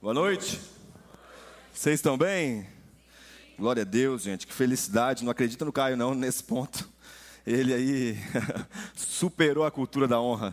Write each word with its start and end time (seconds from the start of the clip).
Boa 0.00 0.14
noite. 0.14 0.60
Vocês 1.72 2.00
estão 2.00 2.18
bem? 2.18 2.66
Glória 3.56 3.82
a 3.82 3.84
Deus, 3.84 4.22
gente. 4.22 4.46
Que 4.46 4.52
felicidade. 4.52 5.24
Não 5.24 5.30
acredita 5.30 5.64
no 5.64 5.72
Caio, 5.72 5.96
não, 5.96 6.14
nesse 6.14 6.42
ponto. 6.42 6.88
Ele 7.46 7.72
aí 7.72 8.18
superou 8.96 9.64
a 9.64 9.70
cultura 9.70 10.08
da 10.08 10.20
honra. 10.20 10.52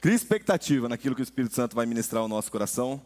Cria 0.00 0.14
expectativa 0.14 0.88
naquilo 0.88 1.14
que 1.14 1.22
o 1.22 1.24
Espírito 1.24 1.54
Santo 1.54 1.74
vai 1.74 1.86
ministrar 1.86 2.20
ao 2.22 2.28
nosso 2.28 2.50
coração. 2.52 3.00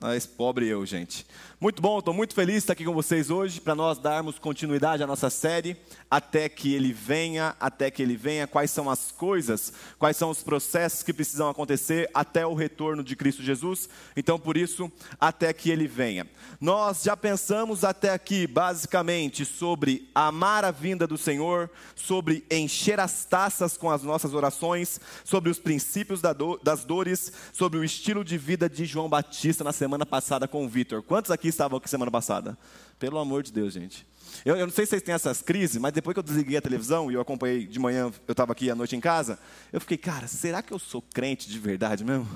Mas 0.00 0.26
pobre 0.26 0.66
eu, 0.66 0.84
gente. 0.84 1.26
Muito 1.60 1.80
bom, 1.80 2.00
estou 2.00 2.12
muito 2.12 2.34
feliz 2.34 2.54
de 2.54 2.58
estar 2.58 2.72
aqui 2.72 2.84
com 2.84 2.92
vocês 2.92 3.30
hoje 3.30 3.60
para 3.60 3.74
nós 3.74 3.98
darmos 3.98 4.36
continuidade 4.36 5.00
à 5.00 5.06
nossa 5.06 5.30
série 5.30 5.76
até 6.10 6.48
que 6.48 6.74
ele 6.74 6.92
venha, 6.92 7.54
até 7.60 7.90
que 7.90 8.02
ele 8.02 8.16
venha. 8.16 8.46
Quais 8.48 8.70
são 8.70 8.90
as 8.90 9.12
coisas, 9.12 9.72
quais 9.98 10.16
são 10.16 10.28
os 10.28 10.42
processos 10.42 11.02
que 11.02 11.12
precisam 11.12 11.48
acontecer 11.48 12.10
até 12.12 12.44
o 12.44 12.52
retorno 12.52 13.04
de 13.04 13.14
Cristo 13.14 13.42
Jesus? 13.42 13.88
Então, 14.16 14.38
por 14.40 14.56
isso, 14.56 14.90
até 15.20 15.52
que 15.52 15.70
ele 15.70 15.86
venha. 15.86 16.26
Nós 16.60 17.04
já 17.04 17.16
pensamos 17.16 17.84
até 17.84 18.10
aqui, 18.10 18.46
basicamente, 18.46 19.44
sobre 19.44 20.10
amar 20.14 20.64
a 20.64 20.70
vinda 20.70 21.06
do 21.06 21.16
Senhor, 21.16 21.70
sobre 21.94 22.44
encher 22.50 22.98
as 22.98 23.24
taças 23.24 23.76
com 23.76 23.88
as 23.88 24.02
nossas 24.02 24.34
orações, 24.34 25.00
sobre 25.24 25.48
os 25.48 25.60
princípios 25.60 26.20
das 26.20 26.84
dores, 26.84 27.32
sobre 27.52 27.78
o 27.78 27.84
estilo 27.84 28.24
de 28.24 28.36
vida 28.36 28.68
de 28.68 28.84
João 28.84 29.08
Batista 29.08 29.62
na 29.62 29.72
semana 29.82 30.06
passada 30.06 30.46
com 30.46 30.64
o 30.64 30.68
Vitor. 30.68 31.02
Quantos 31.02 31.32
aqui 31.32 31.48
estavam 31.48 31.76
aqui 31.76 31.90
semana 31.90 32.08
passada? 32.08 32.56
Pelo 33.00 33.18
amor 33.18 33.42
de 33.42 33.50
Deus, 33.50 33.74
gente. 33.74 34.06
Eu, 34.44 34.54
eu, 34.54 34.64
não 34.64 34.72
sei 34.72 34.86
se 34.86 34.90
vocês 34.90 35.02
têm 35.02 35.12
essas 35.12 35.42
crises, 35.42 35.76
mas 35.76 35.92
depois 35.92 36.14
que 36.14 36.20
eu 36.20 36.22
desliguei 36.22 36.56
a 36.56 36.62
televisão 36.62 37.10
e 37.10 37.14
eu 37.14 37.20
acompanhei 37.20 37.66
de 37.66 37.80
manhã, 37.80 38.12
eu 38.28 38.30
estava 38.30 38.52
aqui 38.52 38.70
à 38.70 38.76
noite 38.76 38.94
em 38.94 39.00
casa, 39.00 39.40
eu 39.72 39.80
fiquei, 39.80 39.98
cara, 39.98 40.28
será 40.28 40.62
que 40.62 40.72
eu 40.72 40.78
sou 40.78 41.02
crente 41.02 41.50
de 41.50 41.58
verdade 41.58 42.04
mesmo? 42.04 42.28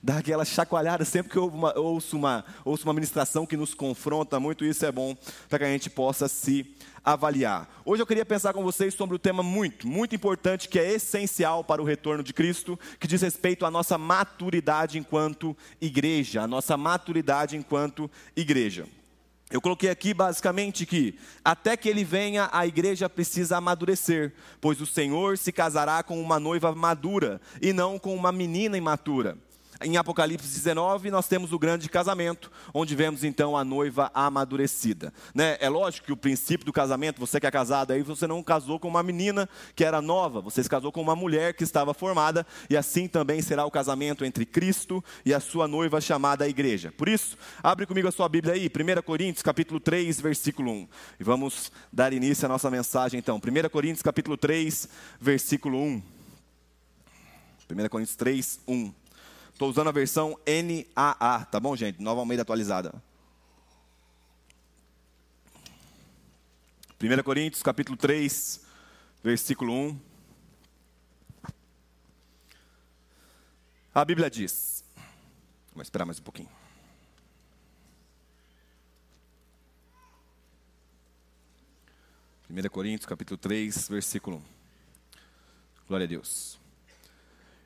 Dá 0.00 0.18
aquela 0.18 0.44
chacoalhada 0.44 1.04
sempre 1.04 1.32
que 1.32 1.36
eu 1.36 1.52
ouço 1.74 2.16
uma, 2.16 2.44
ouço 2.64 2.84
uma 2.84 2.94
ministração 2.94 3.44
que 3.44 3.56
nos 3.56 3.74
confronta 3.74 4.38
muito, 4.38 4.64
isso 4.64 4.86
é 4.86 4.92
bom 4.92 5.16
para 5.48 5.58
que 5.58 5.64
a 5.64 5.68
gente 5.68 5.90
possa 5.90 6.28
se 6.28 6.76
avaliar. 7.04 7.68
Hoje 7.84 8.02
eu 8.02 8.06
queria 8.06 8.24
pensar 8.24 8.52
com 8.52 8.62
vocês 8.62 8.94
sobre 8.94 9.14
o 9.14 9.16
um 9.16 9.20
tema 9.20 9.42
muito, 9.42 9.88
muito 9.88 10.14
importante, 10.14 10.68
que 10.68 10.78
é 10.78 10.92
essencial 10.92 11.64
para 11.64 11.82
o 11.82 11.84
retorno 11.84 12.22
de 12.22 12.32
Cristo, 12.32 12.78
que 13.00 13.08
diz 13.08 13.22
respeito 13.22 13.66
à 13.66 13.70
nossa 13.70 13.98
maturidade 13.98 14.98
enquanto 14.98 15.56
igreja, 15.80 16.42
a 16.42 16.46
nossa 16.46 16.76
maturidade 16.76 17.56
enquanto 17.56 18.08
igreja. 18.36 18.86
Eu 19.50 19.60
coloquei 19.60 19.88
aqui 19.88 20.12
basicamente 20.12 20.84
que 20.84 21.18
até 21.42 21.76
que 21.76 21.88
ele 21.88 22.04
venha, 22.04 22.50
a 22.52 22.66
igreja 22.66 23.08
precisa 23.08 23.56
amadurecer, 23.56 24.34
pois 24.60 24.80
o 24.80 24.86
Senhor 24.86 25.38
se 25.38 25.50
casará 25.50 26.02
com 26.02 26.20
uma 26.20 26.38
noiva 26.38 26.72
madura 26.74 27.40
e 27.60 27.72
não 27.72 27.98
com 27.98 28.14
uma 28.14 28.30
menina 28.30 28.76
imatura. 28.76 29.38
Em 29.80 29.96
Apocalipse 29.96 30.48
19, 30.48 31.08
nós 31.08 31.28
temos 31.28 31.52
o 31.52 31.58
grande 31.58 31.88
casamento, 31.88 32.50
onde 32.74 32.96
vemos 32.96 33.22
então 33.22 33.56
a 33.56 33.62
noiva 33.62 34.10
amadurecida. 34.12 35.12
Né? 35.32 35.56
É 35.60 35.68
lógico 35.68 36.06
que 36.06 36.12
o 36.12 36.16
princípio 36.16 36.66
do 36.66 36.72
casamento, 36.72 37.20
você 37.20 37.38
que 37.38 37.46
é 37.46 37.50
casado 37.50 37.92
aí, 37.92 38.02
você 38.02 38.26
não 38.26 38.42
casou 38.42 38.80
com 38.80 38.88
uma 38.88 39.04
menina 39.04 39.48
que 39.76 39.84
era 39.84 40.02
nova, 40.02 40.40
você 40.40 40.64
se 40.64 40.68
casou 40.68 40.90
com 40.90 41.00
uma 41.00 41.14
mulher 41.14 41.54
que 41.54 41.62
estava 41.62 41.94
formada, 41.94 42.44
e 42.68 42.76
assim 42.76 43.06
também 43.06 43.40
será 43.40 43.64
o 43.64 43.70
casamento 43.70 44.24
entre 44.24 44.44
Cristo 44.44 45.02
e 45.24 45.32
a 45.32 45.38
sua 45.38 45.68
noiva 45.68 46.00
chamada 46.00 46.48
igreja. 46.48 46.92
Por 46.96 47.08
isso, 47.08 47.38
abre 47.62 47.86
comigo 47.86 48.08
a 48.08 48.12
sua 48.12 48.28
Bíblia 48.28 48.54
aí, 48.54 48.66
1 48.68 49.02
Coríntios 49.02 49.42
capítulo 49.44 49.78
3, 49.78 50.20
versículo 50.20 50.72
1. 50.72 50.88
E 51.20 51.24
vamos 51.24 51.70
dar 51.92 52.12
início 52.12 52.46
à 52.46 52.48
nossa 52.48 52.68
mensagem 52.68 53.18
então. 53.18 53.36
1 53.36 53.68
Coríntios 53.68 54.02
capítulo 54.02 54.36
3, 54.36 54.88
versículo 55.20 55.78
1. 55.78 56.02
1 57.70 57.88
Coríntios 57.88 58.16
3, 58.16 58.60
1. 58.66 58.92
Estou 59.58 59.70
usando 59.70 59.88
a 59.88 59.90
versão 59.90 60.38
NAA, 60.46 61.44
tá 61.46 61.58
bom, 61.58 61.74
gente? 61.74 62.00
Nova 62.00 62.20
Almeida 62.20 62.42
atualizada. 62.42 63.02
1 67.02 67.22
Coríntios, 67.24 67.60
capítulo 67.60 67.96
3, 67.96 68.64
versículo 69.20 69.72
1. 69.72 70.00
A 73.92 74.04
Bíblia 74.04 74.30
diz. 74.30 74.84
Vou 75.74 75.82
esperar 75.82 76.04
mais 76.04 76.20
um 76.20 76.22
pouquinho. 76.22 76.48
Primeira 82.44 82.70
Coríntios, 82.70 83.06
capítulo 83.06 83.36
3, 83.36 83.88
versículo 83.88 84.36
1. 84.36 84.42
Glória 85.88 86.04
a 86.04 86.08
Deus. 86.08 86.60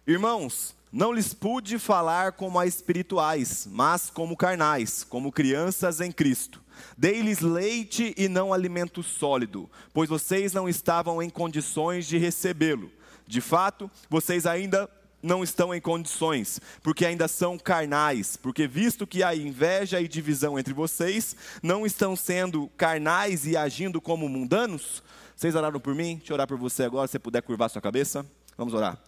Irmãos, 0.06 0.74
não 0.92 1.12
lhes 1.12 1.32
pude 1.32 1.78
falar 1.78 2.32
como 2.32 2.58
a 2.58 2.66
espirituais, 2.66 3.66
mas 3.70 4.10
como 4.10 4.36
carnais, 4.36 5.02
como 5.02 5.32
crianças 5.32 6.00
em 6.00 6.12
Cristo. 6.12 6.60
Dei-lhes 6.98 7.40
leite 7.40 8.14
e 8.16 8.28
não 8.28 8.52
alimento 8.52 9.02
sólido, 9.02 9.70
pois 9.94 10.08
vocês 10.08 10.52
não 10.52 10.68
estavam 10.68 11.22
em 11.22 11.30
condições 11.30 12.06
de 12.06 12.18
recebê-lo. 12.18 12.92
De 13.26 13.40
fato, 13.40 13.90
vocês 14.10 14.44
ainda 14.44 14.88
não 15.22 15.42
estão 15.42 15.72
em 15.72 15.80
condições, 15.80 16.60
porque 16.82 17.06
ainda 17.06 17.28
são 17.28 17.56
carnais, 17.56 18.36
porque 18.36 18.66
visto 18.66 19.06
que 19.06 19.22
há 19.22 19.34
inveja 19.34 20.00
e 20.00 20.08
divisão 20.08 20.58
entre 20.58 20.74
vocês, 20.74 21.36
não 21.62 21.86
estão 21.86 22.16
sendo 22.16 22.68
carnais 22.76 23.46
e 23.46 23.56
agindo 23.56 24.00
como 24.00 24.28
mundanos? 24.28 25.02
Vocês 25.36 25.54
oraram 25.54 25.80
por 25.80 25.94
mim? 25.94 26.16
Deixa 26.16 26.32
eu 26.32 26.34
orar 26.34 26.46
por 26.46 26.58
você 26.58 26.82
agora, 26.82 27.08
se 27.08 27.18
puder 27.18 27.40
curvar 27.40 27.70
sua 27.70 27.80
cabeça. 27.80 28.26
Vamos 28.58 28.74
orar. 28.74 28.98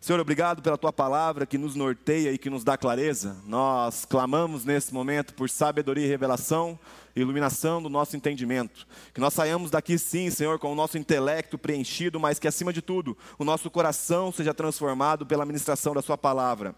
Senhor, 0.00 0.20
obrigado 0.20 0.62
pela 0.62 0.78
tua 0.78 0.92
palavra 0.92 1.44
que 1.44 1.58
nos 1.58 1.74
norteia 1.74 2.32
e 2.32 2.38
que 2.38 2.48
nos 2.48 2.62
dá 2.62 2.78
clareza. 2.78 3.36
Nós 3.44 4.04
clamamos 4.04 4.64
nesse 4.64 4.94
momento 4.94 5.34
por 5.34 5.50
sabedoria 5.50 6.06
e 6.06 6.08
revelação, 6.08 6.78
iluminação 7.16 7.82
do 7.82 7.88
nosso 7.88 8.16
entendimento. 8.16 8.86
Que 9.12 9.20
nós 9.20 9.34
saiamos 9.34 9.72
daqui, 9.72 9.98
sim, 9.98 10.30
Senhor, 10.30 10.56
com 10.60 10.72
o 10.72 10.74
nosso 10.74 10.96
intelecto 10.96 11.58
preenchido, 11.58 12.20
mas 12.20 12.38
que 12.38 12.46
acima 12.46 12.72
de 12.72 12.80
tudo, 12.80 13.18
o 13.36 13.44
nosso 13.44 13.68
coração 13.70 14.30
seja 14.30 14.54
transformado 14.54 15.26
pela 15.26 15.44
ministração 15.44 15.92
da 15.92 16.00
Sua 16.00 16.16
palavra. 16.16 16.76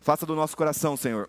Faça 0.00 0.24
do 0.24 0.36
nosso 0.36 0.56
coração, 0.56 0.96
Senhor, 0.96 1.28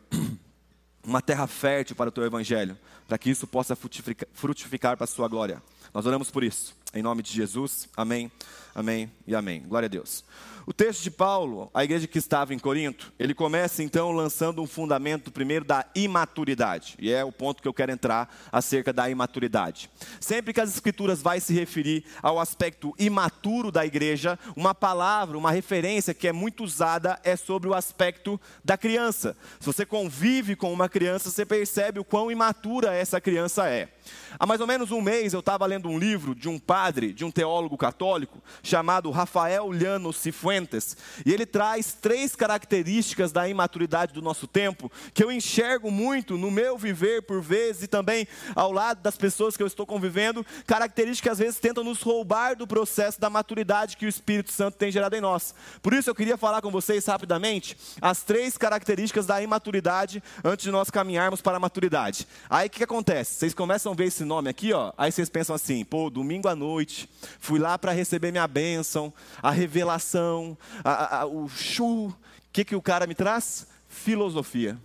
uma 1.04 1.24
terra 1.24 1.48
fértil 1.48 1.96
para 1.96 2.10
o 2.10 2.12
Teu 2.12 2.24
Evangelho, 2.24 2.78
para 3.08 3.18
que 3.18 3.32
isso 3.32 3.48
possa 3.48 3.76
frutificar, 3.76 4.30
frutificar 4.32 4.96
para 4.96 5.06
a 5.06 5.08
Sua 5.08 5.28
glória. 5.28 5.60
Nós 5.92 6.06
oramos 6.06 6.30
por 6.30 6.44
isso. 6.44 6.78
Em 6.94 7.02
nome 7.02 7.22
de 7.24 7.32
Jesus. 7.32 7.90
Amém, 7.98 8.32
amém 8.80 9.12
e 9.28 9.36
amém. 9.36 9.62
Glória 9.68 9.88
a 9.88 9.90
Deus. 9.90 10.24
O 10.66 10.74
texto 10.74 11.02
de 11.02 11.10
Paulo, 11.10 11.70
a 11.74 11.84
igreja 11.84 12.06
que 12.06 12.20
estava 12.20 12.54
em 12.54 12.60
Corinto, 12.60 13.12
ele 13.18 13.34
começa 13.34 13.82
então 13.82 14.12
lançando 14.12 14.62
um 14.62 14.68
fundamento 14.68 15.32
primeiro 15.32 15.66
da 15.66 15.84
imaturidade, 15.96 16.96
e 17.00 17.12
é 17.12 17.26
o 17.26 17.32
ponto 17.32 17.60
que 17.60 17.68
eu 17.68 17.74
quero 17.74 17.92
entrar 17.92 18.32
acerca 18.52 18.94
da 18.94 19.10
imaturidade. 19.10 19.90
Sempre 20.20 20.54
que 20.54 20.62
as 20.62 20.70
escrituras 20.70 21.24
vai 21.24 21.40
se 21.40 21.54
referir 21.54 22.06
ao 22.22 22.40
aspecto 22.40 22.94
imaturo 23.00 23.72
da 23.72 23.84
igreja, 23.84 24.38
uma 24.56 24.76
palavra, 24.76 25.40
uma 25.40 25.50
referência 25.50 26.14
que 26.14 26.28
é 26.28 26.32
muito 26.32 26.64
usada 26.64 27.20
é 27.24 27.36
sobre 27.36 27.68
o 27.68 27.74
aspecto 27.74 28.40
da 28.64 28.78
criança. 28.78 29.36
Se 29.60 29.66
você 29.66 29.88
convive 29.88 30.56
com 30.56 30.72
uma 30.72 30.88
criança, 30.88 31.32
você 31.32 31.48
percebe 31.48 32.00
o 32.00 32.06
quão 32.06 32.32
imatura 32.32 32.94
essa 32.94 33.20
criança 33.20 33.68
é. 33.68 33.90
Há 34.38 34.46
mais 34.46 34.62
ou 34.62 34.68
menos 34.68 34.92
um 34.92 35.02
mês 35.02 35.34
eu 35.34 35.40
estava 35.40 35.66
lendo 35.66 35.90
um 35.90 35.98
livro 35.98 36.36
de 36.36 36.48
um 36.48 36.60
padre, 36.60 37.12
de 37.12 37.26
um 37.26 37.32
teólogo 37.32 37.78
católico, 37.78 38.42
chamado 38.70 39.10
Rafael 39.12 39.72
Llano 39.72 40.14
Cifuentes, 40.14 40.96
e 41.26 41.34
ele 41.34 41.46
traz 41.46 41.94
três 41.94 42.36
características 42.36 43.32
da 43.32 43.48
imaturidade 43.48 44.14
do 44.14 44.22
nosso 44.22 44.48
tempo, 44.48 44.92
que 45.14 45.24
eu 45.24 45.32
enxergo 45.32 45.90
muito 45.92 46.38
no 46.38 46.52
meu 46.52 46.78
viver 46.78 47.24
por 47.24 47.42
vezes 47.42 47.84
e 47.84 47.88
também 47.88 48.28
ao 48.56 48.72
lado 48.72 49.02
das 49.02 49.18
pessoas 49.18 49.58
que 49.58 49.64
eu 49.64 49.68
estou 49.68 49.86
convivendo, 49.86 50.46
características 50.68 51.20
que 51.20 51.30
às 51.30 51.40
vezes 51.40 51.60
tentam 51.60 51.84
nos 51.84 52.02
roubar 52.02 52.56
do 52.56 52.66
processo 52.66 53.20
da 53.20 53.30
maturidade 53.30 53.98
que 53.98 54.06
o 54.06 54.10
Espírito 54.10 54.52
Santo 54.52 54.78
tem 54.78 54.92
gerado 54.92 55.16
em 55.16 55.22
nós. 55.22 55.54
Por 55.82 55.94
isso 55.94 56.10
eu 56.10 56.16
queria 56.16 56.38
falar 56.38 56.62
com 56.62 56.72
vocês 56.72 57.06
rapidamente 57.06 57.78
as 58.02 58.24
três 58.24 58.58
características 58.58 59.26
da 59.26 59.42
imaturidade 59.42 60.24
antes 60.44 60.64
de 60.64 60.72
nós 60.72 60.90
caminharmos 60.90 61.42
para 61.42 61.58
a 61.58 61.60
maturidade. 61.60 62.28
Aí 62.50 62.68
o 62.68 62.70
que, 62.70 62.78
que 62.78 62.84
acontece? 62.84 63.36
Vocês 63.36 63.54
começam 63.54 63.92
a 63.92 63.96
ver 63.96 64.06
esse 64.06 64.24
nome 64.24 64.50
aqui, 64.50 64.72
ó, 64.74 64.94
aí 64.98 65.12
vocês 65.12 65.30
pensam 65.30 65.56
assim, 65.56 65.84
pô, 65.84 66.10
domingo 66.10 66.48
à 66.48 66.56
noite, 66.56 67.10
fui 67.40 67.60
lá 67.60 67.78
para 67.78 67.92
receber 67.92 68.32
minha 68.32 68.48
bênção, 68.50 69.14
a 69.42 69.52
revelação, 69.52 70.58
a, 70.84 71.20
a, 71.20 71.26
o 71.26 71.48
chu, 71.48 72.08
o 72.08 72.16
que, 72.52 72.66
que 72.66 72.76
o 72.76 72.82
cara 72.82 73.08
me 73.08 73.16
traz? 73.16 73.68
Filosofia. 73.88 74.78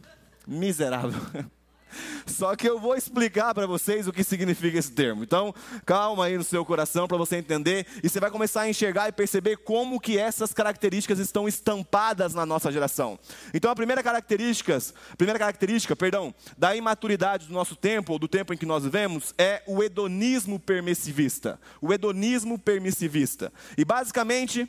Miserável. 0.47 1.21
Só 2.27 2.55
que 2.57 2.69
eu 2.69 2.79
vou 2.79 2.95
explicar 2.95 3.55
para 3.55 3.67
vocês 3.67 4.07
o 4.07 4.13
que 4.13 4.25
significa 4.25 4.79
esse 4.79 4.91
termo. 4.91 5.23
Então, 5.23 5.55
calma 5.85 6.27
aí 6.27 6.37
no 6.37 6.45
seu 6.45 6.65
coração 6.65 7.07
para 7.07 7.17
você 7.17 7.37
entender 7.37 7.87
e 8.03 8.09
você 8.09 8.21
vai 8.21 8.31
começar 8.31 8.63
a 8.63 8.69
enxergar 8.69 9.09
e 9.09 9.13
perceber 9.13 9.57
como 9.59 10.01
que 10.01 10.19
essas 10.19 10.53
características 10.53 11.19
estão 11.19 11.49
estampadas 11.49 12.35
na 12.35 12.45
nossa 12.45 12.71
geração. 12.71 13.19
Então, 13.53 13.71
a 13.71 13.77
primeira 13.77 14.03
característica, 14.03 14.79
primeira 15.17 15.39
característica, 15.39 15.95
perdão, 15.95 16.35
da 16.57 16.75
imaturidade 16.75 17.47
do 17.47 17.53
nosso 17.53 17.77
tempo 17.77 18.13
ou 18.13 18.19
do 18.19 18.29
tempo 18.29 18.53
em 18.53 18.57
que 18.57 18.67
nós 18.67 18.85
vivemos 18.85 19.35
é 19.39 19.63
o 19.67 19.83
hedonismo 19.83 20.59
permissivista. 20.59 21.61
O 21.81 21.93
hedonismo 21.93 22.59
permissivista. 22.59 23.53
E 23.77 23.85
basicamente, 23.85 24.69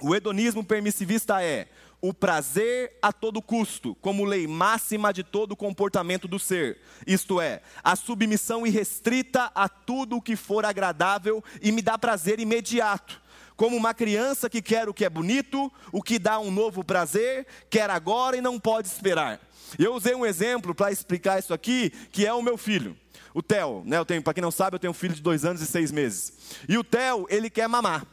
o 0.00 0.14
hedonismo 0.14 0.62
permissivista 0.62 1.42
é 1.42 1.68
o 2.00 2.12
prazer 2.12 2.96
a 3.00 3.12
todo 3.12 3.42
custo, 3.42 3.94
como 3.96 4.24
lei 4.24 4.46
máxima 4.46 5.12
de 5.12 5.24
todo 5.24 5.56
comportamento 5.56 6.28
do 6.28 6.38
ser, 6.38 6.78
isto 7.06 7.40
é, 7.40 7.62
a 7.82 7.96
submissão 7.96 8.66
irrestrita 8.66 9.50
a 9.54 9.68
tudo 9.68 10.16
o 10.16 10.22
que 10.22 10.36
for 10.36 10.64
agradável 10.64 11.42
e 11.60 11.72
me 11.72 11.82
dá 11.82 11.98
prazer 11.98 12.38
imediato. 12.38 13.20
Como 13.56 13.74
uma 13.74 13.94
criança 13.94 14.50
que 14.50 14.60
quer 14.60 14.86
o 14.86 14.92
que 14.92 15.04
é 15.04 15.08
bonito, 15.08 15.72
o 15.90 16.02
que 16.02 16.18
dá 16.18 16.38
um 16.38 16.50
novo 16.50 16.84
prazer, 16.84 17.46
quer 17.70 17.88
agora 17.88 18.36
e 18.36 18.42
não 18.42 18.60
pode 18.60 18.86
esperar. 18.86 19.40
Eu 19.78 19.94
usei 19.94 20.14
um 20.14 20.26
exemplo 20.26 20.74
para 20.74 20.92
explicar 20.92 21.38
isso 21.38 21.54
aqui, 21.54 21.90
que 22.12 22.26
é 22.26 22.32
o 22.32 22.42
meu 22.42 22.58
filho. 22.58 22.96
O 23.32 23.42
Theo, 23.42 23.82
né? 23.84 24.02
Para 24.22 24.34
quem 24.34 24.42
não 24.42 24.50
sabe, 24.50 24.76
eu 24.76 24.78
tenho 24.78 24.90
um 24.90 24.94
filho 24.94 25.14
de 25.14 25.22
dois 25.22 25.44
anos 25.44 25.60
e 25.60 25.66
seis 25.66 25.90
meses. 25.90 26.32
E 26.68 26.78
o 26.78 26.84
Theo, 26.84 27.26
ele 27.28 27.50
quer 27.50 27.68
mamar. 27.68 28.06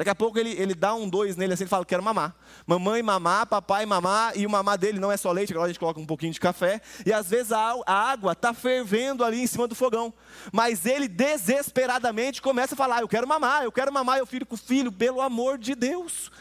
Daqui 0.00 0.08
a 0.08 0.14
pouco 0.14 0.38
ele, 0.38 0.52
ele 0.52 0.74
dá 0.74 0.94
um 0.94 1.06
dois 1.06 1.36
nele 1.36 1.52
assim, 1.52 1.64
ele 1.64 1.68
fala, 1.68 1.84
quero 1.84 2.02
mamar. 2.02 2.34
Mamãe 2.66 3.02
mamar, 3.02 3.44
papai 3.44 3.84
mamar, 3.84 4.32
e 4.34 4.46
o 4.46 4.50
mamar 4.50 4.78
dele 4.78 4.98
não 4.98 5.12
é 5.12 5.16
só 5.18 5.30
leite, 5.30 5.52
agora 5.52 5.66
a 5.66 5.68
gente 5.68 5.78
coloca 5.78 6.00
um 6.00 6.06
pouquinho 6.06 6.32
de 6.32 6.40
café. 6.40 6.80
E 7.04 7.12
às 7.12 7.28
vezes 7.28 7.52
a, 7.52 7.74
a 7.84 8.10
água 8.10 8.32
está 8.32 8.54
fervendo 8.54 9.22
ali 9.22 9.42
em 9.42 9.46
cima 9.46 9.68
do 9.68 9.74
fogão. 9.74 10.10
Mas 10.50 10.86
ele 10.86 11.06
desesperadamente 11.06 12.40
começa 12.40 12.74
a 12.74 12.78
falar, 12.78 13.02
eu 13.02 13.08
quero 13.08 13.28
mamar, 13.28 13.62
eu 13.62 13.70
quero 13.70 13.92
mamar. 13.92 14.16
Eu 14.16 14.24
fico 14.24 14.46
com 14.46 14.56
filho, 14.56 14.90
pelo 14.90 15.20
amor 15.20 15.58
de 15.58 15.74
Deus. 15.74 16.32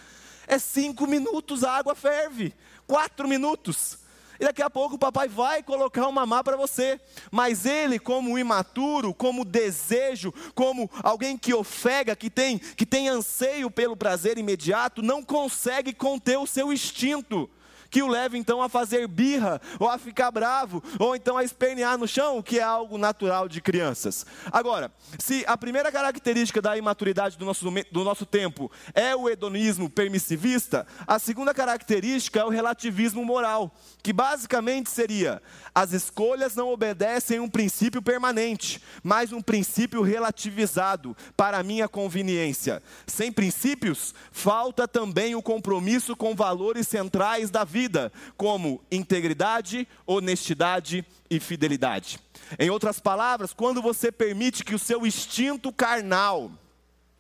É 0.48 0.58
cinco 0.58 1.06
minutos, 1.06 1.66
a 1.66 1.74
água 1.74 1.94
ferve. 1.94 2.54
Quatro 2.88 3.28
minutos. 3.28 3.99
E 4.40 4.46
daqui 4.46 4.62
a 4.62 4.70
pouco 4.70 4.96
o 4.96 5.00
papai 5.00 5.28
vai 5.28 5.62
colocar 5.62 6.04
uma 6.04 6.22
mamá 6.22 6.44
para 6.44 6.56
você. 6.56 7.00
Mas 7.30 7.66
ele, 7.66 8.00
como 8.00 8.40
imaturo, 8.40 9.14
como 9.14 9.44
desejo, 9.44 10.34
como 10.56 10.90
alguém 11.04 11.38
que 11.38 11.54
ofega, 11.54 12.16
que 12.16 12.30
tem, 12.30 12.58
que 12.58 12.86
tem 12.86 13.10
anseio 13.10 13.70
pelo 13.70 13.98
prazer 13.98 14.38
imediato, 14.38 15.02
não 15.02 15.22
consegue 15.22 15.94
conter 15.94 16.38
o 16.38 16.48
seu 16.48 16.72
instinto 16.72 17.50
que 17.90 18.04
o 18.04 18.08
leva 18.08 18.38
então 18.38 18.62
a 18.62 18.70
fazer 18.70 19.08
birra, 19.08 19.60
ou 19.80 19.90
a 19.90 19.98
ficar 19.98 20.32
bravo, 20.32 20.84
ou 21.00 21.16
então 21.16 21.38
a 21.38 21.44
espernear 21.44 21.98
no 21.98 22.08
chão, 22.08 22.38
o 22.38 22.44
que 22.44 22.60
é 22.60 22.64
algo 22.64 22.98
natural 22.98 23.48
de 23.48 23.62
crianças. 23.62 24.26
Agora, 24.52 24.92
se 25.18 25.44
a 25.48 25.58
primeira 25.58 25.92
característica 25.92 26.62
da 26.62 26.78
imaturidade 26.78 27.38
do 27.38 27.46
nosso, 27.46 27.66
do 27.92 28.04
nosso 28.04 28.26
tempo 28.26 28.72
é 28.94 29.16
o 29.16 29.30
hedonismo 29.30 29.90
permissivista, 29.90 30.86
a 31.08 31.18
segunda 31.18 31.54
característica 31.54 32.40
é 32.40 32.46
o 32.46 32.50
relativismo 32.50 33.26
moral, 33.26 33.74
que 34.04 34.14
basicamente 34.14 34.90
seria: 34.90 35.42
as 35.74 35.92
escolhas 35.94 36.56
não 36.56 36.70
obedecem 36.70 37.40
um 37.40 37.50
princípio 37.50 38.02
permanente, 38.02 38.82
mas 39.04 39.34
um 39.34 39.42
princípio 39.42 40.02
relativizado 40.02 41.16
para 41.36 41.64
minha 41.64 41.88
conveniência. 41.88 42.84
Sem 43.08 43.32
princípios, 43.32 44.14
falta 44.32 44.88
também 44.88 45.36
o 45.36 45.42
compromisso 45.42 46.16
com 46.16 46.36
valores 46.36 46.88
centrais 46.88 47.50
da 47.50 47.64
vida 47.64 47.79
vida, 47.80 48.12
como 48.36 48.82
integridade, 48.92 49.88
honestidade 50.06 51.06
e 51.30 51.40
fidelidade. 51.40 52.20
Em 52.60 52.70
outras 52.70 53.00
palavras, 53.00 53.54
quando 53.54 53.82
você 53.82 54.12
permite 54.12 54.66
que 54.66 54.76
o 54.76 54.80
seu 54.80 55.08
instinto 55.08 55.72
carnal, 55.72 56.52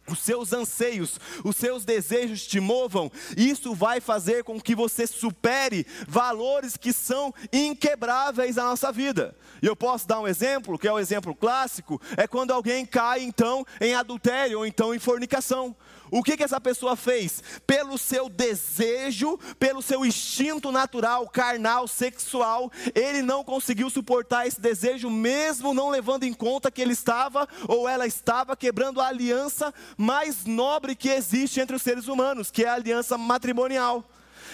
os 0.06 0.19
seus 0.19 0.51
anseios, 0.51 1.17
os 1.45 1.56
seus 1.56 1.85
desejos 1.85 2.45
te 2.45 2.59
movam, 2.59 3.09
isso 3.38 3.73
vai 3.73 4.01
fazer 4.01 4.44
com 4.44 4.59
que 4.59 4.75
você 4.75 5.07
supere 5.07 5.88
valores 6.06 6.75
que 6.75 6.91
são 6.91 7.33
inquebráveis 7.53 8.57
na 8.57 8.63
nossa 8.63 8.91
vida. 8.91 9.33
E 9.62 9.65
eu 9.65 9.77
posso 9.77 10.05
dar 10.05 10.19
um 10.19 10.27
exemplo, 10.27 10.77
que 10.77 10.89
é 10.89 10.91
o 10.91 10.95
um 10.95 11.00
exemplo 11.00 11.33
clássico, 11.33 12.01
é 12.17 12.27
quando 12.27 12.51
alguém 12.51 12.85
cai 12.85 13.23
então 13.23 13.65
em 13.79 13.95
adultério 13.95 14.57
ou 14.57 14.65
então 14.65 14.94
em 14.94 15.00
fornicação. 15.00 15.73
O 16.11 16.23
que, 16.23 16.35
que 16.35 16.44
essa 16.44 16.59
pessoa 16.59 16.95
fez? 16.95 17.44
Pelo 17.65 17.97
seu 17.97 18.29
desejo, 18.29 19.38
pelo 19.59 19.81
seu 19.81 20.06
instinto 20.06 20.71
natural, 20.71 21.27
carnal, 21.27 21.88
sexual, 21.88 22.71
ele 22.95 23.21
não 23.21 23.44
conseguiu 23.44 23.89
suportar 23.89 24.47
esse 24.47 24.59
desejo, 24.59 25.09
mesmo 25.09 25.73
não 25.73 25.89
levando 25.89 26.23
em 26.23 26.33
conta 26.33 26.71
que 26.71 26.81
ele 26.81 26.94
estava 26.94 27.47
ou 27.67 27.88
ela 27.88 28.07
estava 28.07 28.56
quebrando 28.56 29.01
a 29.01 29.07
aliança 29.07 29.73
mais 29.97 30.45
nobre 30.45 30.95
que 30.95 31.09
existe 31.09 31.59
entre 31.59 31.75
os 31.75 31.81
seres 31.81 32.07
humanos, 32.07 32.50
que 32.51 32.63
é 32.63 32.69
a 32.69 32.73
aliança 32.73 33.17
matrimonial. 33.17 34.03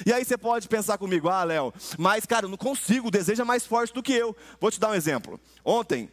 E 0.06 0.12
aí 0.12 0.26
você 0.26 0.38
pode 0.38 0.68
pensar 0.68 0.98
comigo, 0.98 1.30
ah, 1.30 1.44
Léo, 1.44 1.74
mas 1.98 2.26
cara, 2.26 2.46
eu 2.46 2.50
não 2.50 2.58
consigo, 2.58 3.08
o 3.08 3.12
desejo 3.12 3.42
é 3.42 3.46
mais 3.46 3.66
forte 3.66 3.94
do 3.94 4.04
que 4.04 4.14
eu. 4.14 4.36
Vou 4.60 4.72
te 4.72 4.80
dar 4.80 4.90
um 4.90 4.96
exemplo. 4.96 5.40
Ontem, 5.64 6.10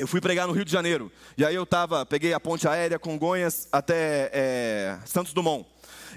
eu 0.00 0.06
fui 0.06 0.18
pregar 0.18 0.46
no 0.46 0.54
Rio 0.54 0.64
de 0.64 0.72
Janeiro. 0.72 1.12
E 1.36 1.44
aí 1.44 1.54
eu 1.54 1.66
tava, 1.66 2.06
peguei 2.06 2.32
a 2.32 2.40
ponte 2.40 2.66
aérea 2.66 2.98
Congonhas 2.98 3.68
até 3.70 4.30
é, 4.32 4.98
Santos 5.04 5.34
Dumont. 5.34 5.66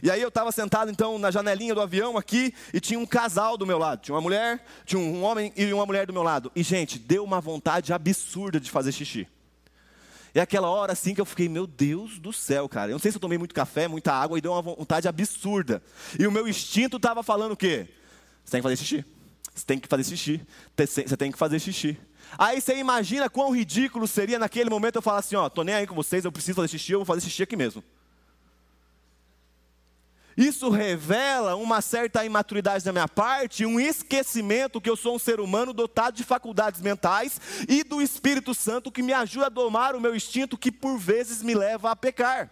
E 0.02 0.10
aí 0.10 0.22
eu 0.22 0.30
estava 0.30 0.54
sentado 0.54 0.90
então 0.90 1.20
na 1.20 1.30
janelinha 1.30 1.76
do 1.76 1.82
avião 1.82 2.18
aqui 2.18 2.54
e 2.74 2.80
tinha 2.80 2.98
um 2.98 3.06
casal 3.06 3.58
do 3.58 3.68
meu 3.68 3.78
lado. 3.78 4.02
Tinha 4.02 4.16
uma 4.16 4.22
mulher, 4.22 4.66
tinha 4.86 5.00
um 5.00 5.22
homem 5.22 5.52
e 5.58 5.72
uma 5.74 5.86
mulher 5.86 6.08
do 6.08 6.14
meu 6.14 6.24
lado. 6.24 6.50
E 6.56 6.64
gente, 6.64 6.98
deu 6.98 7.26
uma 7.26 7.42
vontade 7.42 7.92
absurda 7.92 8.58
de 8.58 8.72
fazer 8.72 8.94
xixi. 8.94 9.28
E 10.34 10.40
aquela 10.40 10.70
hora 10.70 10.94
assim 10.94 11.14
que 11.14 11.20
eu 11.20 11.26
fiquei, 11.26 11.50
meu 11.50 11.68
Deus 11.68 12.18
do 12.20 12.32
céu, 12.32 12.70
cara. 12.70 12.90
Eu 12.90 12.94
não 12.94 13.00
sei 13.00 13.12
se 13.12 13.18
eu 13.18 13.22
tomei 13.22 13.38
muito 13.38 13.54
café, 13.54 13.90
muita 13.90 14.14
água 14.14 14.38
e 14.38 14.42
deu 14.42 14.54
uma 14.54 14.62
vontade 14.62 15.10
absurda. 15.10 15.84
E 16.18 16.26
o 16.26 16.32
meu 16.32 16.48
instinto 16.48 16.96
estava 16.96 17.22
falando 17.22 17.52
o 17.52 17.58
quê? 17.58 17.90
Você 18.46 18.52
tem 18.52 18.62
que 18.62 18.64
fazer 18.64 18.78
xixi. 18.78 19.06
Você 19.54 19.66
tem 19.66 19.80
que 19.80 19.88
fazer 19.90 20.04
xixi. 20.06 20.42
Você 20.78 21.18
tem 21.18 21.32
que 21.34 21.38
fazer 21.38 21.60
xixi. 21.60 21.98
Aí 22.38 22.60
você 22.60 22.78
imagina 22.78 23.30
quão 23.30 23.52
ridículo 23.52 24.08
seria 24.08 24.40
naquele 24.40 24.70
momento 24.70 24.96
eu 24.96 25.02
falar 25.02 25.20
assim: 25.20 25.36
ó, 25.36 25.50
tô 25.50 25.64
nem 25.64 25.76
aí 25.76 25.88
com 25.88 25.96
vocês, 25.96 26.26
eu 26.26 26.32
preciso 26.32 26.56
fazer 26.56 26.68
xixi, 26.68 26.92
eu 26.94 27.00
vou 27.00 27.06
fazer 27.06 27.22
xixi 27.22 27.44
aqui 27.44 27.56
mesmo. 27.56 27.84
Isso 30.36 30.70
revela 30.70 31.56
uma 31.56 31.80
certa 31.80 32.26
imaturidade 32.26 32.84
da 32.84 32.92
minha 32.92 33.08
parte, 33.08 33.66
um 33.66 33.80
esquecimento 33.80 34.82
que 34.82 34.90
eu 34.90 34.96
sou 34.96 35.16
um 35.16 35.20
ser 35.20 35.40
humano 35.40 35.74
dotado 35.74 36.16
de 36.16 36.24
faculdades 36.24 36.82
mentais 36.82 37.40
e 37.70 37.84
do 37.84 38.02
Espírito 38.02 38.54
Santo 38.56 38.92
que 38.92 39.04
me 39.04 39.14
ajuda 39.14 39.46
a 39.46 39.50
domar 39.50 39.96
o 39.96 40.02
meu 40.02 40.16
instinto 40.16 40.58
que 40.58 40.72
por 40.72 40.98
vezes 40.98 41.44
me 41.44 41.54
leva 41.54 41.92
a 41.92 41.96
pecar. 41.96 42.50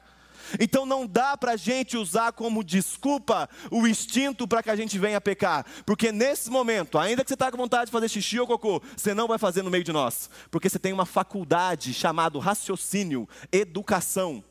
Então 0.59 0.85
não 0.85 1.05
dá 1.05 1.35
para 1.37 1.53
a 1.53 1.57
gente 1.57 1.97
usar 1.97 2.31
como 2.31 2.63
desculpa 2.63 3.49
o 3.69 3.87
instinto 3.87 4.47
para 4.47 4.63
que 4.63 4.69
a 4.69 4.75
gente 4.75 4.97
venha 4.97 5.21
pecar. 5.21 5.65
Porque 5.85 6.11
nesse 6.11 6.49
momento, 6.49 6.97
ainda 6.97 7.23
que 7.23 7.29
você 7.29 7.35
está 7.35 7.51
com 7.51 7.57
vontade 7.57 7.85
de 7.85 7.91
fazer 7.91 8.09
xixi 8.09 8.39
ou 8.39 8.47
cocô, 8.47 8.81
você 8.95 9.13
não 9.13 9.27
vai 9.27 9.37
fazer 9.37 9.61
no 9.61 9.69
meio 9.69 9.83
de 9.83 9.91
nós. 9.91 10.29
Porque 10.49 10.69
você 10.69 10.79
tem 10.79 10.93
uma 10.93 11.05
faculdade 11.05 11.93
chamada 11.93 12.39
raciocínio, 12.39 13.27
educação. 13.51 14.43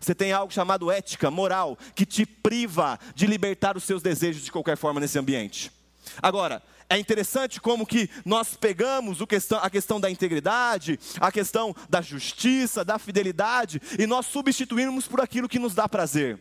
Você 0.00 0.14
tem 0.14 0.32
algo 0.32 0.52
chamado 0.52 0.90
ética, 0.90 1.30
moral, 1.30 1.78
que 1.94 2.04
te 2.04 2.26
priva 2.26 2.98
de 3.14 3.26
libertar 3.26 3.76
os 3.76 3.84
seus 3.84 4.02
desejos 4.02 4.44
de 4.44 4.52
qualquer 4.52 4.76
forma 4.76 5.00
nesse 5.00 5.18
ambiente. 5.18 5.72
Agora, 6.20 6.62
é 6.94 6.98
interessante 6.98 7.60
como 7.60 7.86
que 7.86 8.08
nós 8.24 8.54
pegamos 8.54 9.18
questão, 9.26 9.58
a 9.58 9.68
questão 9.68 10.00
da 10.00 10.10
integridade, 10.10 10.98
a 11.20 11.32
questão 11.32 11.74
da 11.88 12.00
justiça, 12.00 12.84
da 12.84 12.98
fidelidade, 12.98 13.80
e 13.98 14.06
nós 14.06 14.26
substituímos 14.26 15.08
por 15.08 15.20
aquilo 15.20 15.48
que 15.48 15.58
nos 15.58 15.74
dá 15.74 15.88
prazer. 15.88 16.38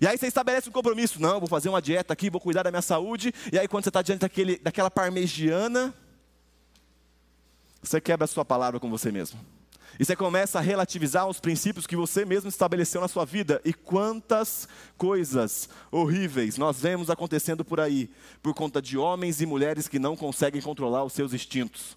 E 0.00 0.06
aí 0.06 0.16
você 0.18 0.26
estabelece 0.26 0.68
um 0.68 0.72
compromisso, 0.72 1.20
não, 1.20 1.38
vou 1.38 1.48
fazer 1.48 1.68
uma 1.68 1.82
dieta 1.82 2.12
aqui, 2.12 2.30
vou 2.30 2.40
cuidar 2.40 2.62
da 2.64 2.70
minha 2.70 2.82
saúde, 2.82 3.32
e 3.52 3.58
aí 3.58 3.68
quando 3.68 3.84
você 3.84 3.90
está 3.90 4.02
diante 4.02 4.20
daquele, 4.20 4.58
daquela 4.58 4.90
parmegiana, 4.90 5.94
você 7.82 8.00
quebra 8.00 8.24
a 8.24 8.28
sua 8.28 8.44
palavra 8.44 8.80
com 8.80 8.90
você 8.90 9.12
mesmo. 9.12 9.38
E 10.02 10.04
você 10.04 10.16
começa 10.16 10.58
a 10.58 10.60
relativizar 10.60 11.28
os 11.28 11.38
princípios 11.38 11.86
que 11.86 11.94
você 11.94 12.24
mesmo 12.24 12.48
estabeleceu 12.48 13.00
na 13.00 13.06
sua 13.06 13.24
vida. 13.24 13.60
E 13.64 13.72
quantas 13.72 14.66
coisas 14.98 15.68
horríveis 15.92 16.58
nós 16.58 16.80
vemos 16.80 17.08
acontecendo 17.08 17.64
por 17.64 17.78
aí, 17.78 18.10
por 18.42 18.52
conta 18.52 18.82
de 18.82 18.98
homens 18.98 19.40
e 19.40 19.46
mulheres 19.46 19.86
que 19.86 20.00
não 20.00 20.16
conseguem 20.16 20.60
controlar 20.60 21.04
os 21.04 21.12
seus 21.12 21.32
instintos. 21.32 21.96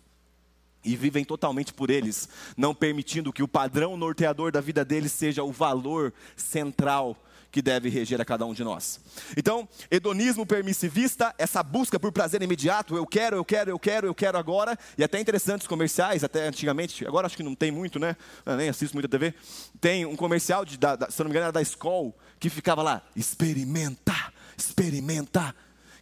E 0.84 0.96
vivem 0.96 1.26
totalmente 1.26 1.74
por 1.74 1.90
eles, 1.90 2.30
não 2.56 2.76
permitindo 2.76 3.34
que 3.34 3.42
o 3.42 3.48
padrão 3.48 3.98
norteador 3.98 4.52
da 4.52 4.62
vida 4.62 4.86
deles 4.86 5.12
seja 5.12 5.44
o 5.44 5.52
valor 5.52 6.14
central 6.38 7.18
que 7.56 7.62
deve 7.62 7.88
reger 7.88 8.20
a 8.20 8.26
cada 8.26 8.46
um 8.46 8.54
de 8.54 8.66
nós. 8.66 9.00
Então, 9.38 9.66
hedonismo 9.90 10.46
permissivista, 10.46 11.34
essa 11.38 11.64
busca 11.64 11.98
por 11.98 12.12
prazer 12.12 12.42
imediato, 12.42 12.98
eu 12.98 13.08
quero, 13.08 13.38
eu 13.38 13.46
quero, 13.46 13.70
eu 13.72 13.80
quero, 13.80 14.08
eu 14.08 14.14
quero 14.14 14.38
agora, 14.38 14.78
e 14.98 15.04
até 15.06 15.22
interessantes 15.22 15.66
comerciais, 15.66 16.22
até 16.22 16.50
antigamente, 16.50 17.08
agora 17.08 17.28
acho 17.28 17.38
que 17.38 17.44
não 17.44 17.56
tem 17.56 17.72
muito, 17.72 17.98
né? 17.98 18.18
Eu 18.46 18.58
nem 18.58 18.68
assisto 18.68 18.94
muita 18.94 19.08
TV. 19.08 19.34
Tem 19.80 20.06
um 20.06 20.18
comercial, 20.18 20.66
de, 20.66 20.78
da, 20.78 20.98
da, 20.98 21.10
se 21.10 21.18
não 21.20 21.28
me 21.28 21.32
engano, 21.32 21.46
era 21.46 21.54
da 21.54 21.62
Skoll, 21.62 22.14
que 22.42 22.50
ficava 22.50 22.84
lá, 22.84 23.02
experimenta, 23.16 24.34
experimenta. 24.58 25.56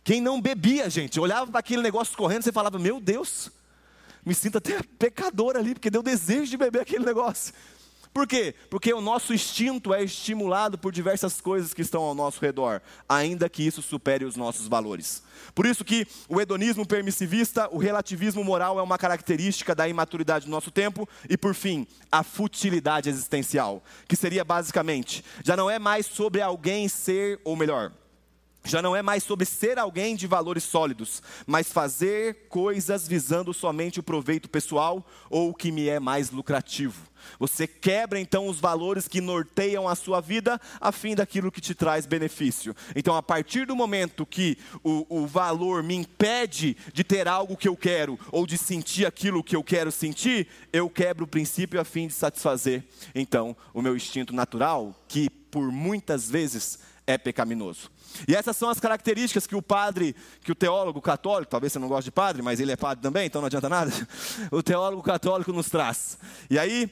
Quem 0.04 0.20
não 0.20 0.42
bebia, 0.42 0.90
gente, 0.90 1.20
olhava 1.20 1.52
para 1.52 1.60
aquele 1.60 1.84
negócio 1.84 2.18
correndo, 2.18 2.42
você 2.42 2.52
falava, 2.52 2.80
meu 2.80 3.00
Deus, 3.00 3.52
me 4.26 4.34
sinto 4.34 4.58
até 4.58 4.82
pecador 4.98 5.56
ali, 5.56 5.76
porque 5.76 5.92
deu 5.92 6.02
desejo 6.02 6.50
de 6.50 6.58
beber 6.58 6.82
aquele 6.82 7.06
negócio. 7.06 7.54
Por 8.14 8.28
quê? 8.28 8.54
Porque 8.70 8.94
o 8.94 9.02
nosso 9.02 9.34
instinto 9.34 9.92
é 9.92 10.04
estimulado 10.04 10.78
por 10.78 10.92
diversas 10.92 11.42
coisas 11.42 11.74
que 11.74 11.82
estão 11.82 12.04
ao 12.04 12.14
nosso 12.14 12.40
redor, 12.40 12.80
ainda 13.10 13.50
que 13.50 13.66
isso 13.66 13.82
supere 13.82 14.24
os 14.24 14.36
nossos 14.36 14.68
valores. 14.68 15.24
Por 15.56 15.66
isso 15.66 15.84
que 15.84 16.06
o 16.30 16.40
hedonismo 16.40 16.86
permissivista, 16.86 17.68
o 17.72 17.80
relativismo 17.80 18.44
moral 18.44 18.78
é 18.78 18.84
uma 18.84 19.00
característica 19.00 19.74
da 19.74 19.88
imaturidade 19.88 20.46
do 20.46 20.52
nosso 20.52 20.70
tempo 20.70 21.10
e 21.28 21.36
por 21.36 21.56
fim, 21.56 21.88
a 22.12 22.22
futilidade 22.22 23.10
existencial, 23.10 23.84
que 24.08 24.16
seria 24.16 24.46
basicamente, 24.46 25.26
já 25.44 25.58
não 25.58 25.68
é 25.68 25.80
mais 25.80 26.06
sobre 26.06 26.40
alguém 26.40 26.88
ser 26.88 27.42
ou 27.44 27.56
melhor, 27.56 27.92
já 28.66 28.82
não 28.82 28.96
é 28.96 29.02
mais 29.02 29.24
sobre 29.24 29.46
ser 29.46 29.78
alguém 29.78 30.16
de 30.16 30.28
valores 30.28 30.64
sólidos, 30.64 31.22
mas 31.46 31.72
fazer 31.72 32.48
coisas 32.50 33.08
visando 33.08 33.54
somente 33.54 34.00
o 34.00 34.04
proveito 34.04 34.50
pessoal 34.50 35.06
ou 35.30 35.50
o 35.50 35.54
que 35.54 35.72
me 35.72 35.88
é 35.88 36.00
mais 36.00 36.32
lucrativo. 36.32 37.14
Você 37.40 37.66
quebra 37.66 38.20
então 38.20 38.48
os 38.48 38.60
valores 38.60 39.08
que 39.08 39.22
norteiam 39.22 39.88
a 39.88 39.96
sua 39.96 40.20
vida 40.20 40.60
a 40.80 40.92
fim 40.92 41.16
daquilo 41.16 41.52
que 41.52 41.62
te 41.62 41.74
traz 41.74 42.06
benefício. 42.06 42.76
Então, 42.96 43.16
a 43.16 43.24
partir 43.24 43.66
do 43.66 43.76
momento 43.76 44.26
que 44.26 44.58
o, 44.84 45.06
o 45.22 45.28
valor 45.28 45.82
me 45.84 45.96
impede 45.96 46.76
de 46.94 47.04
ter 47.04 47.28
algo 47.28 47.56
que 47.56 47.68
eu 47.68 47.78
quero 47.78 48.20
ou 48.32 48.46
de 48.46 48.58
sentir 48.58 49.06
aquilo 49.06 49.44
que 49.44 49.56
eu 49.56 49.64
quero 49.64 49.92
sentir, 49.92 50.48
eu 50.72 50.90
quebro 50.90 51.24
o 51.24 51.28
princípio 51.28 51.80
a 51.80 51.86
fim 51.86 52.08
de 52.08 52.14
satisfazer 52.14 52.84
então 53.14 53.56
o 53.74 53.82
meu 53.82 53.96
instinto 53.96 54.34
natural, 54.34 54.96
que 55.08 55.30
por 55.30 55.72
muitas 55.72 56.30
vezes 56.30 56.80
é 57.06 57.18
pecaminoso. 57.18 57.92
E 58.28 58.36
essas 58.36 58.56
são 58.56 58.70
as 58.70 58.80
características 58.80 59.46
que 59.46 59.56
o 59.56 59.62
padre, 59.62 60.16
que 60.42 60.52
o 60.52 60.56
teólogo 60.56 61.02
católico, 61.02 61.52
talvez 61.52 61.74
você 61.74 61.80
não 61.80 61.88
goste 61.88 62.06
de 62.06 62.12
padre, 62.12 62.42
mas 62.42 62.60
ele 62.60 62.72
é 62.72 62.76
padre 62.76 63.02
também, 63.02 63.26
então 63.26 63.42
não 63.42 63.48
adianta 63.48 63.70
nada. 63.70 63.92
O 64.52 64.62
teólogo 64.62 65.02
católico 65.02 65.52
nos 65.52 65.70
traz. 65.70 66.18
E 66.50 66.58
aí, 66.60 66.90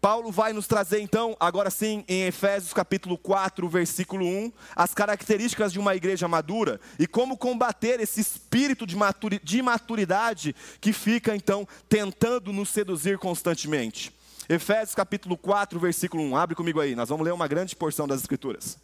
Paulo 0.00 0.30
vai 0.30 0.52
nos 0.52 0.66
trazer 0.66 1.00
então, 1.00 1.34
agora 1.40 1.70
sim, 1.70 2.04
em 2.06 2.24
Efésios 2.24 2.72
capítulo 2.72 3.16
4, 3.16 3.66
versículo 3.68 4.26
1, 4.26 4.52
as 4.76 4.92
características 4.92 5.72
de 5.72 5.78
uma 5.78 5.96
igreja 5.96 6.28
madura 6.28 6.78
e 6.98 7.06
como 7.06 7.38
combater 7.38 8.00
esse 8.00 8.20
espírito 8.20 8.86
de 8.86 9.62
maturidade 9.62 10.54
que 10.80 10.92
fica 10.92 11.34
então 11.34 11.66
tentando 11.88 12.52
nos 12.52 12.68
seduzir 12.68 13.18
constantemente. 13.18 14.12
Efésios 14.46 14.94
capítulo 14.94 15.38
4, 15.38 15.80
versículo 15.80 16.22
1. 16.22 16.36
Abre 16.36 16.54
comigo 16.54 16.80
aí, 16.80 16.94
nós 16.94 17.08
vamos 17.08 17.24
ler 17.24 17.32
uma 17.32 17.48
grande 17.48 17.74
porção 17.74 18.06
das 18.06 18.20
escrituras. 18.20 18.76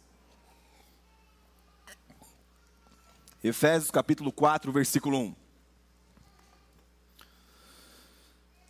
Efésios 3.43 3.89
capítulo 3.89 4.31
4, 4.31 4.71
versículo 4.71 5.17
1. 5.17 5.35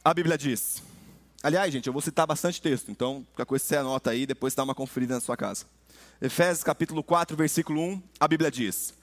A 0.01 0.13
Bíblia 0.13 0.37
diz. 0.37 0.81
Aliás, 1.43 1.73
gente, 1.73 1.87
eu 1.87 1.93
vou 1.93 2.01
citar 2.01 2.25
bastante 2.25 2.61
texto, 2.61 2.89
então 2.89 3.25
qualquer 3.33 3.45
coisa 3.45 3.65
você 3.65 3.75
anota 3.75 4.11
aí, 4.11 4.25
depois 4.25 4.55
dá 4.55 4.63
uma 4.63 4.73
conferida 4.73 5.15
na 5.15 5.19
sua 5.19 5.35
casa. 5.35 5.65
Efésios 6.21 6.63
capítulo 6.63 7.03
4, 7.03 7.35
versículo 7.35 7.81
1, 7.81 8.01
a 8.17 8.27
Bíblia 8.29 8.49
diz: 8.49 8.93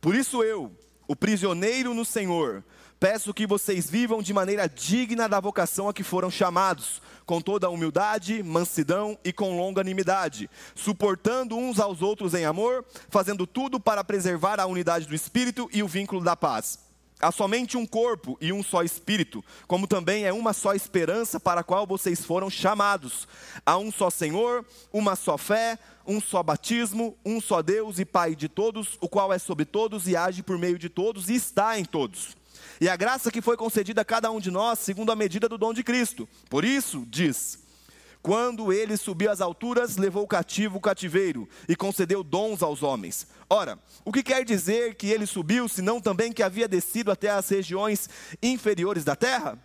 Por 0.00 0.16
isso 0.16 0.42
eu, 0.42 0.76
o 1.06 1.14
prisioneiro 1.14 1.94
no 1.94 2.04
Senhor, 2.04 2.64
peço 3.02 3.34
que 3.34 3.48
vocês 3.48 3.90
vivam 3.90 4.22
de 4.22 4.32
maneira 4.32 4.68
digna 4.68 5.28
da 5.28 5.40
vocação 5.40 5.88
a 5.88 5.92
que 5.92 6.04
foram 6.04 6.30
chamados, 6.30 7.02
com 7.26 7.40
toda 7.40 7.68
humildade, 7.68 8.44
mansidão 8.44 9.18
e 9.24 9.32
com 9.32 9.56
longanimidade, 9.56 10.48
suportando 10.72 11.56
uns 11.56 11.80
aos 11.80 12.00
outros 12.00 12.32
em 12.32 12.44
amor, 12.44 12.84
fazendo 13.10 13.44
tudo 13.44 13.80
para 13.80 14.04
preservar 14.04 14.60
a 14.60 14.66
unidade 14.66 15.08
do 15.08 15.16
espírito 15.16 15.68
e 15.72 15.82
o 15.82 15.88
vínculo 15.88 16.22
da 16.22 16.36
paz. 16.36 16.78
Há 17.20 17.32
somente 17.32 17.76
um 17.76 17.84
corpo 17.84 18.38
e 18.40 18.52
um 18.52 18.62
só 18.62 18.84
espírito, 18.84 19.44
como 19.66 19.88
também 19.88 20.24
é 20.24 20.32
uma 20.32 20.52
só 20.52 20.72
esperança 20.72 21.40
para 21.40 21.62
a 21.62 21.64
qual 21.64 21.84
vocês 21.84 22.24
foram 22.24 22.48
chamados. 22.48 23.26
Há 23.66 23.78
um 23.78 23.90
só 23.90 24.10
Senhor, 24.10 24.64
uma 24.92 25.16
só 25.16 25.36
fé, 25.36 25.76
um 26.06 26.20
só 26.20 26.40
batismo, 26.40 27.18
um 27.26 27.40
só 27.40 27.62
Deus 27.62 27.98
e 27.98 28.04
Pai 28.04 28.36
de 28.36 28.48
todos, 28.48 28.96
o 29.00 29.08
qual 29.08 29.32
é 29.32 29.40
sobre 29.40 29.64
todos 29.64 30.06
e 30.06 30.14
age 30.14 30.40
por 30.40 30.56
meio 30.56 30.78
de 30.78 30.88
todos 30.88 31.28
e 31.28 31.34
está 31.34 31.76
em 31.76 31.84
todos 31.84 32.40
e 32.82 32.88
a 32.88 32.96
graça 32.96 33.30
que 33.30 33.40
foi 33.40 33.56
concedida 33.56 34.00
a 34.00 34.04
cada 34.04 34.28
um 34.32 34.40
de 34.40 34.50
nós, 34.50 34.80
segundo 34.80 35.12
a 35.12 35.14
medida 35.14 35.48
do 35.48 35.56
dom 35.56 35.72
de 35.72 35.84
Cristo. 35.84 36.28
Por 36.50 36.64
isso, 36.64 37.06
diz: 37.08 37.60
quando 38.20 38.72
ele 38.72 38.96
subiu 38.96 39.30
às 39.30 39.40
alturas, 39.40 39.96
levou 39.96 40.26
cativo 40.26 40.78
o 40.78 40.80
cativeiro 40.80 41.48
e 41.68 41.76
concedeu 41.76 42.24
dons 42.24 42.60
aos 42.60 42.82
homens. 42.82 43.28
Ora, 43.48 43.78
o 44.04 44.10
que 44.10 44.20
quer 44.20 44.44
dizer 44.44 44.96
que 44.96 45.06
ele 45.06 45.26
subiu, 45.26 45.68
senão 45.68 46.00
também 46.00 46.32
que 46.32 46.42
havia 46.42 46.66
descido 46.66 47.12
até 47.12 47.30
as 47.30 47.48
regiões 47.48 48.08
inferiores 48.42 49.04
da 49.04 49.14
terra? 49.14 49.56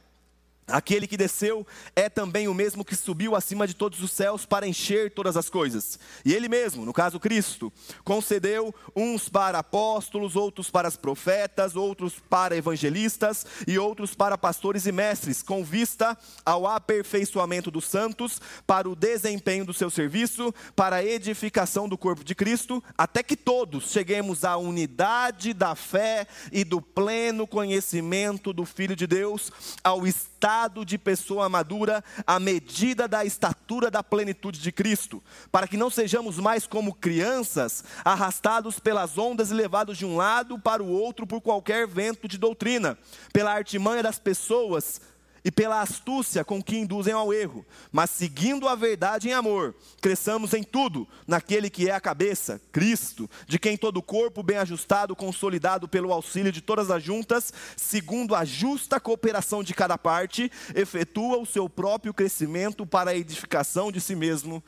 Aquele 0.69 1.07
que 1.07 1.15
desceu 1.15 1.65
é 1.95 2.09
também 2.09 2.49
o 2.49 2.53
mesmo 2.53 2.83
que 2.83 2.93
subiu 2.93 3.37
acima 3.37 3.65
de 3.65 3.73
todos 3.73 4.03
os 4.03 4.11
céus 4.11 4.45
para 4.45 4.67
encher 4.67 5.11
todas 5.11 5.37
as 5.37 5.49
coisas. 5.49 5.97
E 6.25 6.33
ele 6.33 6.49
mesmo, 6.49 6.85
no 6.85 6.91
caso 6.91 7.21
Cristo, 7.21 7.71
concedeu 8.03 8.75
uns 8.93 9.29
para 9.29 9.59
apóstolos, 9.59 10.35
outros 10.35 10.69
para 10.69 10.91
profetas, 10.91 11.77
outros 11.77 12.15
para 12.29 12.57
evangelistas 12.57 13.45
e 13.65 13.79
outros 13.79 14.13
para 14.13 14.37
pastores 14.37 14.85
e 14.85 14.91
mestres, 14.91 15.41
com 15.41 15.63
vista 15.63 16.17
ao 16.45 16.67
aperfeiçoamento 16.67 17.71
dos 17.71 17.85
santos, 17.85 18.41
para 18.65 18.89
o 18.89 18.95
desempenho 18.95 19.63
do 19.63 19.73
seu 19.73 19.89
serviço, 19.89 20.53
para 20.75 20.97
a 20.97 21.05
edificação 21.05 21.87
do 21.87 21.97
corpo 21.97 22.25
de 22.25 22.35
Cristo, 22.35 22.83
até 22.97 23.23
que 23.23 23.37
todos 23.37 23.89
cheguemos 23.89 24.43
à 24.43 24.57
unidade 24.57 25.53
da 25.53 25.75
fé 25.75 26.27
e 26.51 26.65
do 26.65 26.81
pleno 26.81 27.47
conhecimento 27.47 28.51
do 28.51 28.65
Filho 28.65 28.97
de 28.97 29.07
Deus, 29.07 29.49
ao 29.81 30.05
estado 30.05 30.56
de 30.83 30.97
pessoa 30.97 31.47
madura 31.47 32.03
à 32.25 32.39
medida 32.39 33.07
da 33.07 33.23
estatura 33.23 33.91
da 33.91 34.01
plenitude 34.01 34.59
de 34.59 34.71
Cristo, 34.71 35.23
para 35.51 35.67
que 35.67 35.77
não 35.77 35.89
sejamos 35.89 36.39
mais 36.39 36.65
como 36.65 36.95
crianças, 36.95 37.83
arrastados 38.03 38.79
pelas 38.79 39.17
ondas 39.17 39.51
e 39.51 39.53
levados 39.53 39.97
de 39.97 40.05
um 40.05 40.15
lado 40.15 40.57
para 40.57 40.81
o 40.81 40.89
outro 40.89 41.27
por 41.27 41.41
qualquer 41.41 41.85
vento 41.85 42.27
de 42.27 42.37
doutrina, 42.37 42.97
pela 43.31 43.53
artimanha 43.53 44.01
das 44.01 44.17
pessoas 44.17 44.99
e 45.47 45.51
pela 45.51 45.81
astúcia 45.81 46.43
com 46.43 46.61
que 46.61 46.77
induzem 46.77 47.13
ao 47.13 47.33
erro, 47.33 47.65
mas 47.89 48.09
seguindo 48.09 48.67
a 48.67 48.75
verdade 48.75 49.29
em 49.29 49.31
amor, 49.31 49.73
cresçamos 50.01 50.53
em 50.53 50.61
tudo 50.61 51.07
naquele 51.25 51.69
que 51.69 51.89
é 51.89 51.93
a 51.93 52.01
cabeça, 52.01 52.59
Cristo, 52.69 53.29
de 53.47 53.57
quem 53.57 53.77
todo 53.77 53.95
o 53.95 54.03
corpo 54.03 54.43
bem 54.43 54.57
ajustado, 54.57 55.15
consolidado 55.15 55.87
pelo 55.87 56.11
auxílio 56.11 56.51
de 56.51 56.59
todas 56.59 56.91
as 56.91 57.01
juntas, 57.01 57.53
segundo 57.77 58.35
a 58.35 58.43
justa 58.43 58.99
cooperação 58.99 59.63
de 59.63 59.73
cada 59.73 59.97
parte, 59.97 60.51
efetua 60.75 61.37
o 61.37 61.45
seu 61.45 61.69
próprio 61.69 62.13
crescimento 62.13 62.85
para 62.85 63.11
a 63.11 63.15
edificação 63.15 63.89
de 63.89 64.01
si 64.01 64.17
mesmo 64.17 64.61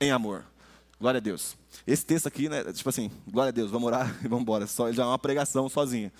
em 0.00 0.10
amor. 0.10 0.44
Glória 1.00 1.18
a 1.18 1.20
Deus. 1.20 1.56
Esse 1.86 2.04
texto 2.04 2.26
aqui, 2.26 2.48
né, 2.48 2.64
tipo 2.72 2.88
assim, 2.88 3.08
glória 3.28 3.50
a 3.50 3.52
Deus, 3.52 3.70
vamos 3.70 3.86
orar 3.86 4.18
e 4.18 4.26
vamos 4.26 4.42
embora. 4.42 4.66
Só, 4.66 4.90
já 4.90 5.04
é 5.04 5.06
uma 5.06 5.18
pregação 5.18 5.68
sozinha. 5.68 6.12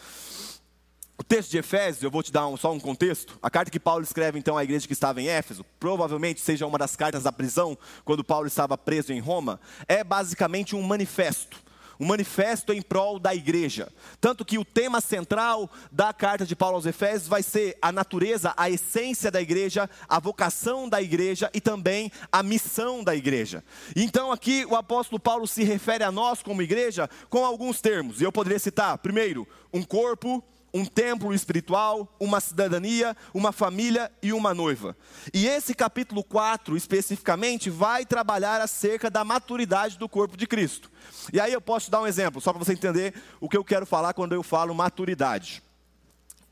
O 1.17 1.23
texto 1.23 1.51
de 1.51 1.59
Efésios, 1.59 2.03
eu 2.03 2.11
vou 2.11 2.25
te 2.25 2.33
dar 2.33 2.49
um, 2.49 2.57
só 2.57 2.73
um 2.73 2.81
contexto. 2.81 3.39
A 3.41 3.49
carta 3.49 3.71
que 3.71 3.79
Paulo 3.79 4.03
escreve 4.03 4.37
então 4.37 4.59
à 4.59 4.65
igreja 4.65 4.87
que 4.87 4.93
estava 4.93 5.23
em 5.23 5.29
Éfeso, 5.29 5.65
provavelmente 5.79 6.41
seja 6.41 6.67
uma 6.67 6.77
das 6.77 6.97
cartas 6.97 7.23
da 7.23 7.31
prisão, 7.31 7.79
quando 8.05 8.25
Paulo 8.25 8.49
estava 8.49 8.77
preso 8.77 9.13
em 9.13 9.21
Roma, 9.21 9.61
é 9.87 10.03
basicamente 10.03 10.75
um 10.75 10.83
manifesto. 10.83 11.63
Um 12.01 12.07
manifesto 12.07 12.73
em 12.73 12.83
prol 12.83 13.21
da 13.21 13.33
igreja. 13.33 13.93
Tanto 14.21 14.45
que 14.45 14.59
o 14.59 14.65
tema 14.65 15.01
central 15.01 15.71
da 15.93 16.13
carta 16.13 16.45
de 16.45 16.57
Paulo 16.57 16.75
aos 16.75 16.87
Efésios 16.87 17.29
vai 17.29 17.45
ser 17.45 17.79
a 17.81 17.93
natureza, 17.93 18.53
a 18.57 18.69
essência 18.69 19.31
da 19.31 19.41
igreja, 19.41 19.89
a 20.09 20.19
vocação 20.19 20.89
da 20.89 21.01
igreja 21.01 21.49
e 21.55 21.61
também 21.61 22.11
a 22.33 22.43
missão 22.43 23.05
da 23.05 23.15
igreja. 23.15 23.63
Então 23.95 24.33
aqui 24.33 24.65
o 24.65 24.75
apóstolo 24.75 25.21
Paulo 25.21 25.47
se 25.47 25.63
refere 25.63 26.03
a 26.03 26.11
nós 26.11 26.43
como 26.43 26.61
igreja 26.61 27.09
com 27.31 27.45
alguns 27.45 27.81
termos. 27.81 28.21
E 28.21 28.25
eu 28.25 28.33
poderia 28.33 28.59
citar, 28.59 28.99
primeiro, 28.99 29.47
um 29.73 29.85
corpo 29.85 30.43
um 30.75 30.85
templo 30.85 31.33
espiritual, 31.33 32.13
uma 32.19 32.41
cidadania, 32.41 33.17
uma 33.33 33.53
família 33.53 34.11
e 34.21 34.33
uma 34.33 34.53
noiva. 34.53 34.97
E 35.33 35.47
esse 35.47 35.73
capítulo 35.73 36.25
4, 36.25 36.77
especificamente, 36.77 37.71
vai 37.71 38.05
trabalhar 38.05 38.61
acerca 38.61 39.09
da 39.09 39.23
maturidade 39.23 39.97
do 39.97 40.09
corpo 40.09 40.37
de 40.37 40.49
Cristo. 40.49 40.91
E 41.33 41.39
aí 41.39 41.53
eu 41.53 41.61
posso 41.61 41.93
dar 41.93 42.03
um 42.03 42.07
exemplo, 42.09 42.41
só 42.41 42.53
para 42.53 42.59
você 42.65 42.73
entender 42.73 43.15
o 43.41 43.49
que 43.49 43.57
eu 43.57 43.65
quero 43.65 43.87
falar 43.87 44.15
quando 44.15 44.35
eu 44.35 44.43
falo 44.43 44.75
maturidade. 44.75 45.63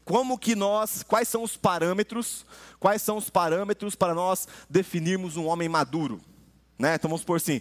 Como 0.04 0.38
que 0.38 0.54
nós, 0.54 1.02
quais 1.02 1.26
são 1.26 1.42
os 1.42 1.56
parâmetros, 1.56 2.46
quais 2.78 3.02
são 3.02 3.16
os 3.16 3.28
parâmetros 3.28 3.96
para 3.96 4.14
nós 4.14 4.46
definirmos 4.70 5.36
um 5.36 5.46
homem 5.46 5.68
maduro? 5.68 6.20
Né? 6.78 6.94
Então 6.94 7.08
vamos 7.08 7.22
supor 7.22 7.38
assim, 7.38 7.60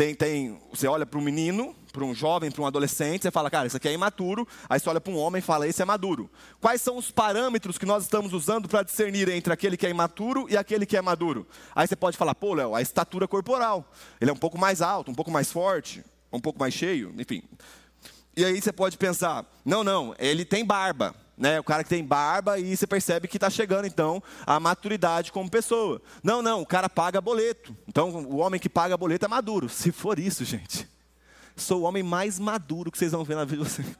tem, 0.00 0.14
tem, 0.14 0.58
você 0.70 0.86
olha 0.86 1.04
para 1.04 1.18
um 1.18 1.22
menino, 1.22 1.76
para 1.92 2.02
um 2.02 2.14
jovem, 2.14 2.50
para 2.50 2.62
um 2.62 2.66
adolescente, 2.66 3.20
você 3.20 3.30
fala, 3.30 3.50
cara, 3.50 3.66
isso 3.66 3.76
aqui 3.76 3.86
é 3.86 3.92
imaturo. 3.92 4.48
Aí 4.66 4.80
você 4.80 4.88
olha 4.88 4.98
para 4.98 5.12
um 5.12 5.18
homem 5.18 5.40
e 5.40 5.42
fala, 5.42 5.68
esse 5.68 5.82
é 5.82 5.84
maduro. 5.84 6.30
Quais 6.58 6.80
são 6.80 6.96
os 6.96 7.10
parâmetros 7.10 7.76
que 7.76 7.84
nós 7.84 8.04
estamos 8.04 8.32
usando 8.32 8.66
para 8.66 8.82
discernir 8.82 9.28
entre 9.28 9.52
aquele 9.52 9.76
que 9.76 9.86
é 9.86 9.90
imaturo 9.90 10.46
e 10.48 10.56
aquele 10.56 10.86
que 10.86 10.96
é 10.96 11.02
maduro? 11.02 11.46
Aí 11.74 11.86
você 11.86 11.94
pode 11.94 12.16
falar, 12.16 12.34
pô, 12.34 12.54
Léo, 12.54 12.74
a 12.74 12.80
estatura 12.80 13.28
corporal. 13.28 13.92
Ele 14.18 14.30
é 14.30 14.32
um 14.32 14.38
pouco 14.38 14.56
mais 14.56 14.80
alto, 14.80 15.10
um 15.10 15.14
pouco 15.14 15.30
mais 15.30 15.52
forte, 15.52 16.02
um 16.32 16.40
pouco 16.40 16.58
mais 16.58 16.72
cheio, 16.72 17.14
enfim. 17.18 17.42
E 18.34 18.42
aí 18.42 18.58
você 18.58 18.72
pode 18.72 18.96
pensar, 18.96 19.44
não, 19.66 19.84
não, 19.84 20.14
ele 20.18 20.46
tem 20.46 20.64
barba. 20.64 21.14
Né? 21.40 21.58
O 21.58 21.64
cara 21.64 21.82
que 21.82 21.88
tem 21.88 22.04
barba 22.04 22.58
e 22.58 22.76
você 22.76 22.86
percebe 22.86 23.26
que 23.26 23.38
está 23.38 23.48
chegando 23.48 23.86
então 23.86 24.22
a 24.46 24.60
maturidade 24.60 25.32
como 25.32 25.50
pessoa. 25.50 26.00
Não, 26.22 26.42
não, 26.42 26.60
o 26.60 26.66
cara 26.66 26.88
paga 26.88 27.18
boleto. 27.18 27.74
Então 27.88 28.10
o 28.10 28.36
homem 28.36 28.60
que 28.60 28.68
paga 28.68 28.96
boleto 28.96 29.24
é 29.24 29.28
maduro. 29.28 29.66
Se 29.68 29.90
for 29.90 30.18
isso, 30.18 30.44
gente, 30.44 30.86
sou 31.56 31.80
o 31.80 31.84
homem 31.84 32.02
mais 32.02 32.38
maduro 32.38 32.92
que 32.92 32.98
vocês 32.98 33.12
vão 33.12 33.24
ver 33.24 33.36
na 33.36 33.46
vida 33.46 33.64
de 33.64 33.70
vocês. 33.70 33.96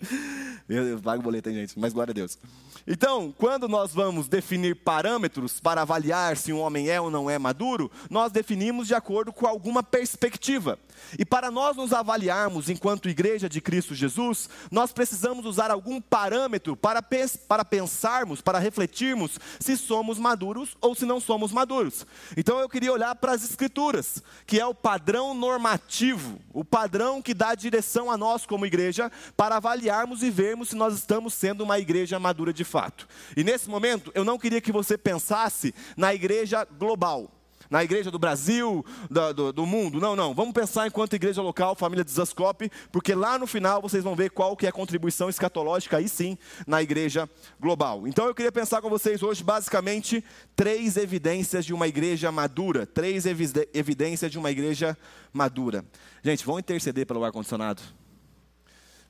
Eu, 0.68 0.86
eu 0.86 1.00
pago 1.00 1.20
boleto, 1.20 1.48
hein, 1.48 1.56
gente? 1.56 1.76
Mas 1.76 1.92
glória 1.92 2.12
a 2.12 2.14
Deus. 2.14 2.38
Então, 2.86 3.34
quando 3.36 3.68
nós 3.68 3.92
vamos 3.92 4.28
definir 4.28 4.76
parâmetros 4.76 5.58
para 5.58 5.82
avaliar 5.82 6.36
se 6.36 6.52
um 6.52 6.60
homem 6.60 6.88
é 6.88 7.00
ou 7.00 7.10
não 7.10 7.28
é 7.28 7.40
maduro, 7.40 7.90
nós 8.08 8.30
definimos 8.30 8.86
de 8.86 8.94
acordo 8.94 9.32
com 9.32 9.48
alguma 9.48 9.82
perspectiva. 9.82 10.78
E 11.18 11.24
para 11.24 11.50
nós 11.50 11.76
nos 11.76 11.92
avaliarmos 11.92 12.68
enquanto 12.68 13.08
igreja 13.08 13.48
de 13.48 13.60
Cristo 13.60 13.94
Jesus, 13.94 14.48
nós 14.70 14.92
precisamos 14.92 15.44
usar 15.44 15.70
algum 15.70 16.00
parâmetro 16.00 16.76
para, 16.76 17.02
para 17.48 17.64
pensarmos, 17.64 18.40
para 18.40 18.58
refletirmos 18.58 19.38
se 19.58 19.76
somos 19.76 20.18
maduros 20.18 20.76
ou 20.80 20.94
se 20.94 21.04
não 21.04 21.20
somos 21.20 21.52
maduros. 21.52 22.06
Então 22.36 22.58
eu 22.58 22.68
queria 22.68 22.92
olhar 22.92 23.14
para 23.16 23.32
as 23.32 23.44
Escrituras, 23.44 24.22
que 24.46 24.60
é 24.60 24.66
o 24.66 24.74
padrão 24.74 25.34
normativo, 25.34 26.40
o 26.52 26.64
padrão 26.64 27.20
que 27.20 27.34
dá 27.34 27.54
direção 27.54 28.10
a 28.10 28.16
nós 28.16 28.46
como 28.46 28.66
igreja 28.66 29.10
para 29.36 29.56
avaliarmos 29.56 30.22
e 30.22 30.30
vermos 30.30 30.70
se 30.70 30.76
nós 30.76 30.94
estamos 30.94 31.34
sendo 31.34 31.62
uma 31.62 31.78
igreja 31.78 32.18
madura 32.18 32.52
de 32.52 32.64
fato. 32.64 33.08
E 33.36 33.44
nesse 33.44 33.68
momento, 33.68 34.10
eu 34.14 34.24
não 34.24 34.38
queria 34.38 34.60
que 34.60 34.72
você 34.72 34.96
pensasse 34.96 35.74
na 35.96 36.14
igreja 36.14 36.64
global 36.78 37.30
na 37.70 37.84
igreja 37.84 38.10
do 38.10 38.18
Brasil, 38.18 38.84
do, 39.08 39.32
do, 39.32 39.52
do, 39.52 39.66
mundo. 39.66 40.00
Não, 40.00 40.16
não. 40.16 40.34
Vamos 40.34 40.52
pensar 40.52 40.88
enquanto 40.88 41.14
igreja 41.14 41.40
local, 41.40 41.76
família 41.76 42.04
de 42.04 42.10
Zascope, 42.10 42.70
porque 42.90 43.14
lá 43.14 43.38
no 43.38 43.46
final 43.46 43.80
vocês 43.80 44.02
vão 44.02 44.16
ver 44.16 44.30
qual 44.30 44.56
que 44.56 44.66
é 44.66 44.68
a 44.68 44.72
contribuição 44.72 45.30
escatológica, 45.30 45.96
aí 45.98 46.08
sim, 46.08 46.36
na 46.66 46.82
igreja 46.82 47.30
global. 47.60 48.08
Então 48.08 48.26
eu 48.26 48.34
queria 48.34 48.50
pensar 48.50 48.82
com 48.82 48.90
vocês 48.90 49.22
hoje, 49.22 49.44
basicamente, 49.44 50.24
três 50.56 50.96
evidências 50.96 51.64
de 51.64 51.72
uma 51.72 51.86
igreja 51.86 52.32
madura. 52.32 52.84
Três 52.84 53.24
evidências 53.24 54.32
de 54.32 54.38
uma 54.38 54.50
igreja 54.50 54.98
madura. 55.32 55.84
Gente, 56.24 56.44
vão 56.44 56.58
interceder 56.58 57.06
pelo 57.06 57.24
ar-condicionado. 57.24 57.80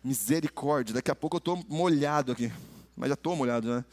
Misericórdia, 0.05 0.95
daqui 0.95 1.11
a 1.11 1.14
pouco 1.14 1.37
eu 1.37 1.38
estou 1.38 1.64
molhado 1.69 2.33
aqui. 2.33 2.52
Mas 2.97 3.09
já 3.09 3.14
estou 3.14 3.35
molhado, 3.35 3.76
né? 3.76 3.85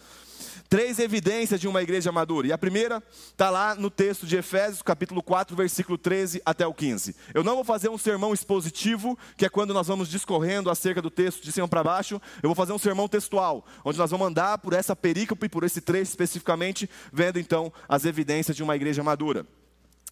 Três 0.70 1.00
evidências 1.00 1.62
de 1.62 1.68
uma 1.68 1.82
igreja 1.82 2.12
madura. 2.12 2.48
E 2.48 2.52
a 2.52 2.58
primeira 2.58 3.02
está 3.28 3.50
lá 3.50 3.74
no 3.74 3.90
texto 3.90 4.28
de 4.28 4.36
Efésios, 4.36 4.82
capítulo 4.82 5.24
4, 5.24 5.56
versículo 5.56 5.98
13 5.98 6.42
até 6.46 6.68
o 6.68 6.74
15. 6.74 7.16
Eu 7.34 7.42
não 7.42 7.56
vou 7.56 7.64
fazer 7.64 7.88
um 7.90 7.98
sermão 7.98 8.34
expositivo, 8.34 9.18
que 9.38 9.46
é 9.46 9.50
quando 9.50 9.74
nós 9.74 9.88
vamos 9.88 10.10
discorrendo 10.10 10.70
acerca 10.70 11.02
do 11.02 11.10
texto 11.10 11.42
de 11.42 11.54
cima 11.54 11.70
para 11.70 11.84
baixo. 11.84 12.22
Eu 12.44 12.50
vou 12.50 12.56
fazer 12.56 12.74
um 12.74 12.78
sermão 12.78 13.08
textual, 13.08 13.66
onde 13.86 13.98
nós 13.98 14.12
vamos 14.12 14.28
andar 14.28 14.58
por 14.58 14.74
essa 14.74 14.94
perícope, 14.94 15.48
por 15.48 15.64
esse 15.64 15.80
trecho 15.80 16.10
especificamente, 16.10 16.90
vendo 17.14 17.40
então 17.40 17.72
as 17.88 18.04
evidências 18.04 18.58
de 18.58 18.62
uma 18.62 18.76
igreja 18.76 19.02
madura. 19.02 19.46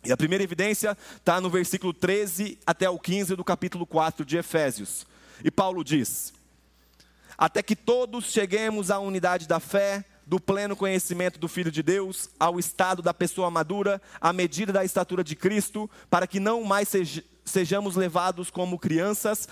E 0.05 0.11
a 0.11 0.17
primeira 0.17 0.43
evidência 0.43 0.97
está 1.17 1.41
no 1.41 1.49
versículo 1.49 1.91
13 1.91 2.57
até 2.65 2.89
o 2.89 2.97
15 2.97 3.35
do 3.35 3.43
capítulo 3.43 3.85
4 3.85 4.23
de 4.23 4.37
Efésios. 4.37 5.05
E 5.43 5.51
Paulo 5.51 5.83
diz: 5.83 6.33
Até 7.37 7.61
que 7.61 7.75
todos 7.75 8.31
cheguemos 8.31 8.89
à 8.89 8.99
unidade 8.99 9.47
da 9.47 9.59
fé, 9.59 10.05
do 10.25 10.39
pleno 10.39 10.75
conhecimento 10.75 11.39
do 11.39 11.47
Filho 11.47 11.71
de 11.71 11.83
Deus, 11.83 12.29
ao 12.39 12.59
estado 12.59 13.01
da 13.01 13.13
pessoa 13.13 13.51
madura, 13.51 14.01
à 14.19 14.33
medida 14.33 14.73
da 14.73 14.83
estatura 14.83 15.23
de 15.23 15.35
Cristo, 15.35 15.89
para 16.09 16.25
que 16.25 16.39
não 16.39 16.63
mais 16.63 16.89
sejamos 17.45 17.95
levados 17.95 18.49
como 18.49 18.79
crianças, 18.79 19.47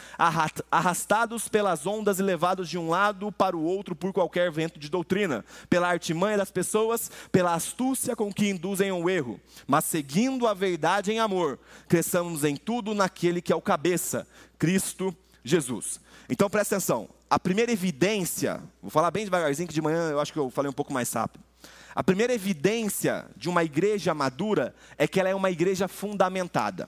arrastados 0.72 1.48
pelas 1.48 1.86
ondas 1.86 2.18
e 2.18 2.24
levados 2.24 2.68
de 2.68 2.78
um 2.78 2.90
lado 2.90 3.32
para 3.32 3.56
o 3.56 3.64
outro 3.64 3.96
por 3.96 4.12
qualquer 4.12 4.52
vento 4.52 4.80
de 4.80 4.90
doutrina, 4.90 5.46
pela 5.70 5.88
artimanha 5.88 6.38
das 6.38 6.50
pessoas, 6.50 7.12
pela 7.32 7.54
astúcia 7.54 8.16
com 8.16 8.34
que 8.34 8.50
induzem 8.50 8.90
ao 8.90 9.08
erro, 9.08 9.40
mas 9.68 9.86
seguindo 9.86 10.48
a 10.48 10.54
verdade 10.54 11.12
em 11.12 11.20
amor, 11.20 11.60
cresçamos 11.88 12.44
em 12.44 12.56
tudo 12.56 12.96
naquele 12.96 13.42
que 13.42 13.54
é 13.54 13.56
o 13.56 13.62
cabeça, 13.62 14.28
Cristo 14.58 15.16
Jesus. 15.44 16.02
Então 16.28 16.50
presta 16.50 16.78
atenção. 16.78 17.08
A 17.34 17.40
primeira 17.40 17.72
evidência, 17.72 18.62
vou 18.80 18.92
falar 18.92 19.10
bem 19.10 19.24
devagarzinho, 19.26 19.68
que 19.68 19.74
de 19.74 19.82
manhã 19.82 20.12
eu 20.12 20.20
acho 20.20 20.32
que 20.32 20.38
eu 20.38 20.52
falei 20.52 20.70
um 20.70 20.74
pouco 20.74 20.94
mais 20.94 21.12
rápido. 21.12 21.44
A 21.96 22.04
primeira 22.04 22.32
evidência 22.32 23.26
de 23.36 23.50
uma 23.50 23.64
igreja 23.64 24.14
madura 24.14 24.76
é 25.00 25.08
que 25.08 25.20
ela 25.20 25.30
é 25.30 25.34
uma 25.34 25.50
igreja 25.50 25.88
fundamentada. 25.88 26.88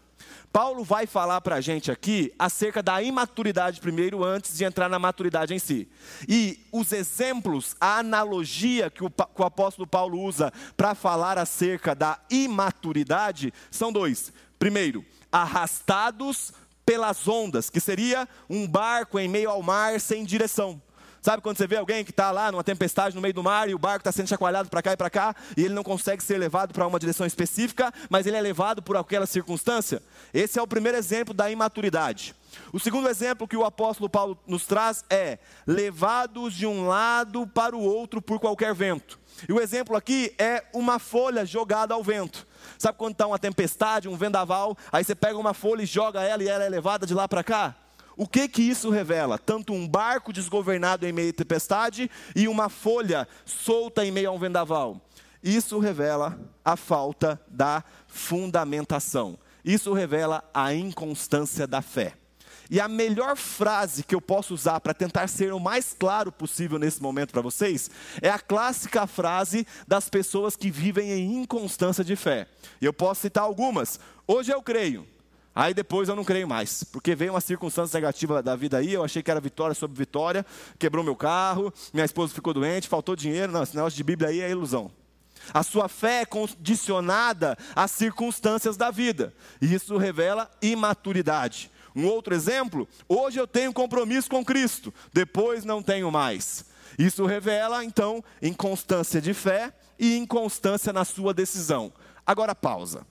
Paulo 0.53 0.83
vai 0.83 1.07
falar 1.07 1.41
para 1.41 1.55
a 1.55 1.61
gente 1.61 1.91
aqui 1.91 2.31
acerca 2.37 2.83
da 2.83 3.01
imaturidade 3.01 3.81
primeiro, 3.81 4.23
antes 4.23 4.55
de 4.55 4.63
entrar 4.63 4.87
na 4.87 4.99
maturidade 4.99 5.51
em 5.51 5.57
si. 5.57 5.89
E 6.29 6.63
os 6.71 6.91
exemplos, 6.91 7.75
a 7.81 7.97
analogia 7.97 8.91
que 8.91 9.03
o, 9.03 9.09
que 9.09 9.41
o 9.41 9.45
apóstolo 9.45 9.87
Paulo 9.87 10.21
usa 10.21 10.53
para 10.77 10.93
falar 10.93 11.39
acerca 11.39 11.95
da 11.95 12.19
imaturidade 12.29 13.51
são 13.71 13.91
dois. 13.91 14.31
Primeiro, 14.59 15.03
arrastados 15.31 16.53
pelas 16.85 17.27
ondas, 17.27 17.69
que 17.69 17.79
seria 17.79 18.27
um 18.49 18.67
barco 18.67 19.19
em 19.19 19.27
meio 19.27 19.49
ao 19.49 19.61
mar 19.63 19.99
sem 19.99 20.23
direção. 20.23 20.81
Sabe 21.25 21.41
quando 21.41 21.57
você 21.57 21.65
vê 21.65 21.77
alguém 21.77 22.05
que 22.05 22.11
está 22.11 22.29
lá 22.29 22.51
numa 22.51 22.63
tempestade 22.63 23.15
no 23.15 23.21
meio 23.21 23.33
do 23.33 23.41
mar 23.41 23.67
e 23.67 23.73
o 23.73 23.79
barco 23.79 24.01
está 24.01 24.11
sendo 24.11 24.27
chacoalhado 24.27 24.69
para 24.69 24.83
cá 24.83 24.93
e 24.93 24.97
para 24.97 25.09
cá 25.09 25.35
e 25.57 25.65
ele 25.65 25.73
não 25.73 25.83
consegue 25.83 26.23
ser 26.23 26.37
levado 26.37 26.71
para 26.71 26.85
uma 26.85 26.99
direção 26.99 27.25
específica, 27.25 27.91
mas 28.11 28.27
ele 28.27 28.37
é 28.37 28.41
levado 28.41 28.79
por 28.79 28.95
aquela 28.95 29.25
circunstância? 29.25 30.03
Esse 30.31 30.59
é 30.59 30.61
o 30.61 30.67
primeiro 30.67 30.95
exemplo 30.95 31.33
da 31.33 31.49
imaturidade. 31.49 32.35
O 32.71 32.79
segundo 32.79 33.09
exemplo 33.09 33.47
que 33.47 33.57
o 33.57 33.65
apóstolo 33.65 34.07
Paulo 34.07 34.37
nos 34.45 34.67
traz 34.67 35.03
é 35.09 35.39
levados 35.65 36.53
de 36.53 36.67
um 36.67 36.87
lado 36.87 37.47
para 37.47 37.75
o 37.75 37.81
outro 37.81 38.21
por 38.21 38.39
qualquer 38.39 38.75
vento. 38.75 39.19
E 39.49 39.51
o 39.51 39.59
exemplo 39.59 39.95
aqui 39.95 40.31
é 40.37 40.63
uma 40.73 40.99
folha 40.99 41.43
jogada 41.43 41.95
ao 41.95 42.03
vento. 42.03 42.45
Sabe 42.77 42.97
quando 42.97 43.13
está 43.13 43.27
uma 43.27 43.39
tempestade, 43.39 44.07
um 44.07 44.17
vendaval, 44.17 44.77
aí 44.91 45.03
você 45.03 45.15
pega 45.15 45.37
uma 45.37 45.53
folha 45.53 45.83
e 45.83 45.85
joga 45.85 46.21
ela 46.21 46.43
e 46.43 46.47
ela 46.47 46.63
é 46.63 46.69
levada 46.69 47.05
de 47.05 47.13
lá 47.13 47.27
para 47.27 47.43
cá? 47.43 47.75
O 48.17 48.27
que 48.27 48.47
que 48.47 48.61
isso 48.61 48.89
revela? 48.89 49.37
Tanto 49.37 49.73
um 49.73 49.87
barco 49.87 50.31
desgovernado 50.31 51.05
em 51.05 51.11
meio 51.11 51.31
à 51.31 51.33
tempestade 51.33 52.09
e 52.35 52.47
uma 52.47 52.69
folha 52.69 53.27
solta 53.45 54.05
em 54.05 54.11
meio 54.11 54.29
a 54.29 54.31
um 54.31 54.39
vendaval. 54.39 55.01
Isso 55.43 55.77
revela 55.79 56.39
a 56.63 56.77
falta 56.77 57.39
da 57.47 57.83
fundamentação. 58.07 59.37
Isso 59.63 59.93
revela 59.93 60.43
a 60.53 60.73
inconstância 60.73 61.67
da 61.67 61.81
fé. 61.81 62.13
E 62.69 62.79
a 62.79 62.87
melhor 62.87 63.35
frase 63.35 64.03
que 64.03 64.15
eu 64.15 64.21
posso 64.21 64.53
usar 64.53 64.79
para 64.79 64.93
tentar 64.93 65.27
ser 65.27 65.53
o 65.53 65.59
mais 65.59 65.95
claro 65.97 66.31
possível 66.31 66.79
nesse 66.79 67.01
momento 67.01 67.31
para 67.31 67.41
vocês 67.41 67.89
é 68.21 68.29
a 68.29 68.39
clássica 68.39 69.05
frase 69.05 69.67
das 69.87 70.09
pessoas 70.09 70.55
que 70.55 70.71
vivem 70.71 71.11
em 71.11 71.41
inconstância 71.43 72.03
de 72.03 72.15
fé. 72.15 72.47
E 72.81 72.85
eu 72.85 72.93
posso 72.93 73.21
citar 73.21 73.43
algumas. 73.43 73.99
Hoje 74.27 74.51
eu 74.51 74.61
creio, 74.61 75.07
Aí 75.55 75.73
depois 75.73 76.09
eu 76.09 76.17
não 76.17 76.25
creio 76.25 76.45
mais, 76.45 76.83
porque 76.83 77.15
veio 77.15 77.31
uma 77.31 77.39
circunstância 77.39 77.97
negativa 77.97 78.43
da 78.43 78.57
vida 78.57 78.77
aí, 78.77 78.91
eu 78.91 79.05
achei 79.05 79.23
que 79.23 79.31
era 79.31 79.39
vitória 79.39 79.73
sobre 79.73 79.97
vitória, 79.97 80.45
quebrou 80.77 81.01
meu 81.01 81.15
carro, 81.15 81.73
minha 81.93 82.03
esposa 82.03 82.33
ficou 82.33 82.53
doente, 82.53 82.89
faltou 82.89 83.15
dinheiro, 83.15 83.53
não, 83.53 83.63
esse 83.63 83.73
negócio 83.73 83.95
de 83.95 84.03
Bíblia 84.03 84.29
aí 84.29 84.41
é 84.41 84.51
ilusão. 84.51 84.91
A 85.53 85.63
sua 85.63 85.87
fé 85.87 86.21
é 86.21 86.25
condicionada 86.25 87.57
às 87.73 87.91
circunstâncias 87.91 88.75
da 88.75 88.91
vida, 88.91 89.33
e 89.61 89.73
isso 89.73 89.95
revela 89.95 90.51
imaturidade. 90.61 91.71
Um 91.95 92.07
outro 92.07 92.35
exemplo, 92.35 92.87
hoje 93.07 93.39
eu 93.39 93.47
tenho 93.47 93.71
compromisso 93.71 94.29
com 94.29 94.43
Cristo, 94.43 94.93
depois 95.13 95.63
não 95.63 95.81
tenho 95.81 96.11
mais. 96.11 96.65
Isso 96.99 97.25
revela, 97.25 97.83
então, 97.83 98.23
inconstância 98.41 99.21
de 99.21 99.33
fé 99.33 99.73
e 99.97 100.17
inconstância 100.17 100.91
na 100.91 101.05
sua 101.05 101.33
decisão. 101.33 101.93
Agora 102.25 102.53
pausa. 102.53 103.05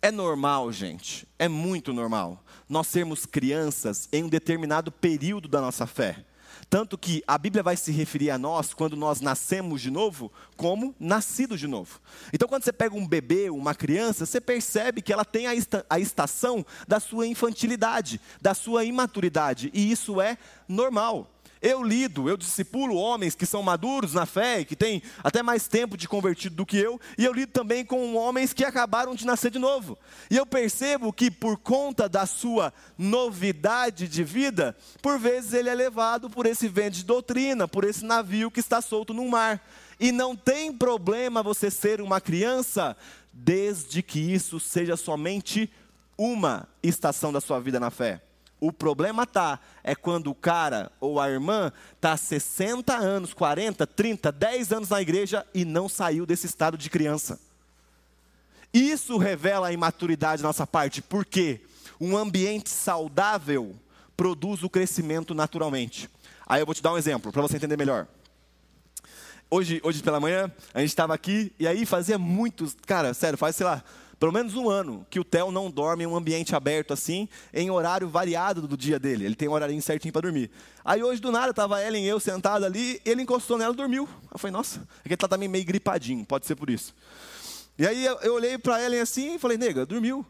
É 0.00 0.10
normal, 0.10 0.70
gente, 0.72 1.26
é 1.38 1.48
muito 1.48 1.92
normal, 1.92 2.44
nós 2.68 2.86
sermos 2.86 3.26
crianças 3.26 4.08
em 4.12 4.24
um 4.24 4.28
determinado 4.28 4.92
período 4.92 5.48
da 5.48 5.60
nossa 5.60 5.86
fé. 5.86 6.24
Tanto 6.70 6.98
que 6.98 7.22
a 7.26 7.38
Bíblia 7.38 7.62
vai 7.62 7.76
se 7.76 7.90
referir 7.92 8.30
a 8.30 8.38
nós 8.38 8.74
quando 8.74 8.96
nós 8.96 9.20
nascemos 9.20 9.80
de 9.80 9.90
novo, 9.90 10.32
como 10.56 10.94
nascidos 10.98 11.60
de 11.60 11.66
novo. 11.66 12.00
Então, 12.32 12.48
quando 12.48 12.64
você 12.64 12.72
pega 12.72 12.94
um 12.94 13.06
bebê, 13.06 13.50
uma 13.50 13.74
criança, 13.74 14.26
você 14.26 14.40
percebe 14.40 15.02
que 15.02 15.12
ela 15.12 15.24
tem 15.24 15.46
a, 15.46 15.54
esta, 15.54 15.84
a 15.88 15.98
estação 15.98 16.64
da 16.86 17.00
sua 17.00 17.26
infantilidade, 17.26 18.20
da 18.40 18.54
sua 18.54 18.84
imaturidade, 18.84 19.70
e 19.72 19.90
isso 19.90 20.20
é 20.20 20.36
normal. 20.68 21.30
Eu 21.60 21.82
lido, 21.82 22.28
eu 22.28 22.36
discipulo 22.36 22.96
homens 22.96 23.34
que 23.34 23.44
são 23.44 23.62
maduros 23.62 24.14
na 24.14 24.26
fé, 24.26 24.64
que 24.64 24.76
têm 24.76 25.02
até 25.22 25.42
mais 25.42 25.66
tempo 25.66 25.96
de 25.96 26.06
convertido 26.06 26.54
do 26.54 26.66
que 26.66 26.76
eu, 26.76 27.00
e 27.16 27.24
eu 27.24 27.32
lido 27.32 27.50
também 27.50 27.84
com 27.84 28.14
homens 28.14 28.52
que 28.52 28.64
acabaram 28.64 29.14
de 29.14 29.26
nascer 29.26 29.50
de 29.50 29.58
novo. 29.58 29.98
E 30.30 30.36
eu 30.36 30.46
percebo 30.46 31.12
que 31.12 31.30
por 31.30 31.56
conta 31.56 32.08
da 32.08 32.26
sua 32.26 32.72
novidade 32.96 34.06
de 34.06 34.22
vida, 34.22 34.76
por 35.02 35.18
vezes 35.18 35.52
ele 35.52 35.68
é 35.68 35.74
levado 35.74 36.30
por 36.30 36.46
esse 36.46 36.68
vento 36.68 36.94
de 36.94 37.04
doutrina, 37.04 37.66
por 37.66 37.84
esse 37.84 38.04
navio 38.04 38.50
que 38.50 38.60
está 38.60 38.80
solto 38.80 39.12
no 39.12 39.28
mar. 39.28 39.60
E 39.98 40.12
não 40.12 40.36
tem 40.36 40.72
problema 40.72 41.42
você 41.42 41.70
ser 41.70 42.00
uma 42.00 42.20
criança, 42.20 42.96
desde 43.32 44.02
que 44.02 44.20
isso 44.20 44.60
seja 44.60 44.96
somente 44.96 45.70
uma 46.16 46.68
estação 46.82 47.32
da 47.32 47.40
sua 47.40 47.60
vida 47.60 47.80
na 47.80 47.90
fé. 47.90 48.20
O 48.60 48.72
problema 48.72 49.24
tá 49.24 49.60
é 49.84 49.94
quando 49.94 50.30
o 50.30 50.34
cara 50.34 50.90
ou 51.00 51.20
a 51.20 51.30
irmã 51.30 51.72
tá 52.00 52.16
60 52.16 52.94
anos, 52.96 53.32
40, 53.32 53.86
30, 53.86 54.32
10 54.32 54.72
anos 54.72 54.88
na 54.88 55.00
igreja 55.00 55.46
e 55.54 55.64
não 55.64 55.88
saiu 55.88 56.26
desse 56.26 56.46
estado 56.46 56.76
de 56.76 56.90
criança. 56.90 57.38
Isso 58.72 59.16
revela 59.16 59.68
a 59.68 59.72
imaturidade 59.72 60.42
da 60.42 60.48
nossa 60.48 60.66
parte, 60.66 61.00
porque 61.00 61.60
um 62.00 62.16
ambiente 62.16 62.70
saudável 62.70 63.74
produz 64.16 64.62
o 64.62 64.68
crescimento 64.70 65.34
naturalmente. 65.34 66.10
Aí 66.46 66.60
eu 66.60 66.66
vou 66.66 66.74
te 66.74 66.82
dar 66.82 66.92
um 66.92 66.98
exemplo 66.98 67.30
para 67.30 67.42
você 67.42 67.56
entender 67.56 67.76
melhor. 67.76 68.06
Hoje, 69.50 69.80
hoje 69.82 70.02
pela 70.02 70.20
manhã, 70.20 70.52
a 70.74 70.80
gente 70.80 70.90
estava 70.90 71.14
aqui 71.14 71.52
e 71.58 71.66
aí 71.66 71.86
fazia 71.86 72.18
muitos, 72.18 72.76
cara, 72.86 73.14
sério, 73.14 73.38
faz 73.38 73.56
sei 73.56 73.64
lá, 73.64 73.82
pelo 74.18 74.32
menos 74.32 74.54
um 74.54 74.68
ano 74.68 75.06
que 75.08 75.20
o 75.20 75.24
Theo 75.24 75.50
não 75.50 75.70
dorme 75.70 76.04
em 76.04 76.06
um 76.06 76.16
ambiente 76.16 76.54
aberto 76.54 76.92
assim, 76.92 77.28
em 77.54 77.70
horário 77.70 78.08
variado 78.08 78.66
do 78.66 78.76
dia 78.76 78.98
dele. 78.98 79.24
Ele 79.24 79.34
tem 79.36 79.48
um 79.48 79.52
horário 79.52 79.80
certinho 79.80 80.12
para 80.12 80.22
dormir. 80.22 80.50
Aí 80.84 81.02
hoje 81.02 81.20
do 81.20 81.30
nada 81.30 81.50
estava 81.50 81.82
Ellen 81.82 82.04
e 82.04 82.08
eu 82.08 82.18
sentado 82.18 82.64
ali, 82.64 83.00
ele 83.04 83.22
encostou 83.22 83.56
nela 83.56 83.72
e 83.72 83.76
dormiu. 83.76 84.08
Eu 84.30 84.38
falei, 84.38 84.52
nossa, 84.52 84.80
é 85.00 85.02
que 85.02 85.10
ele 85.10 85.16
tá 85.16 85.28
também 85.28 85.48
meio 85.48 85.64
gripadinho, 85.64 86.24
pode 86.24 86.46
ser 86.46 86.56
por 86.56 86.68
isso. 86.68 86.94
E 87.78 87.86
aí 87.86 88.04
eu, 88.04 88.18
eu 88.22 88.34
olhei 88.34 88.58
para 88.58 88.82
Ellen 88.82 89.00
assim 89.00 89.36
e 89.36 89.38
falei, 89.38 89.56
nega, 89.56 89.86
dormiu. 89.86 90.26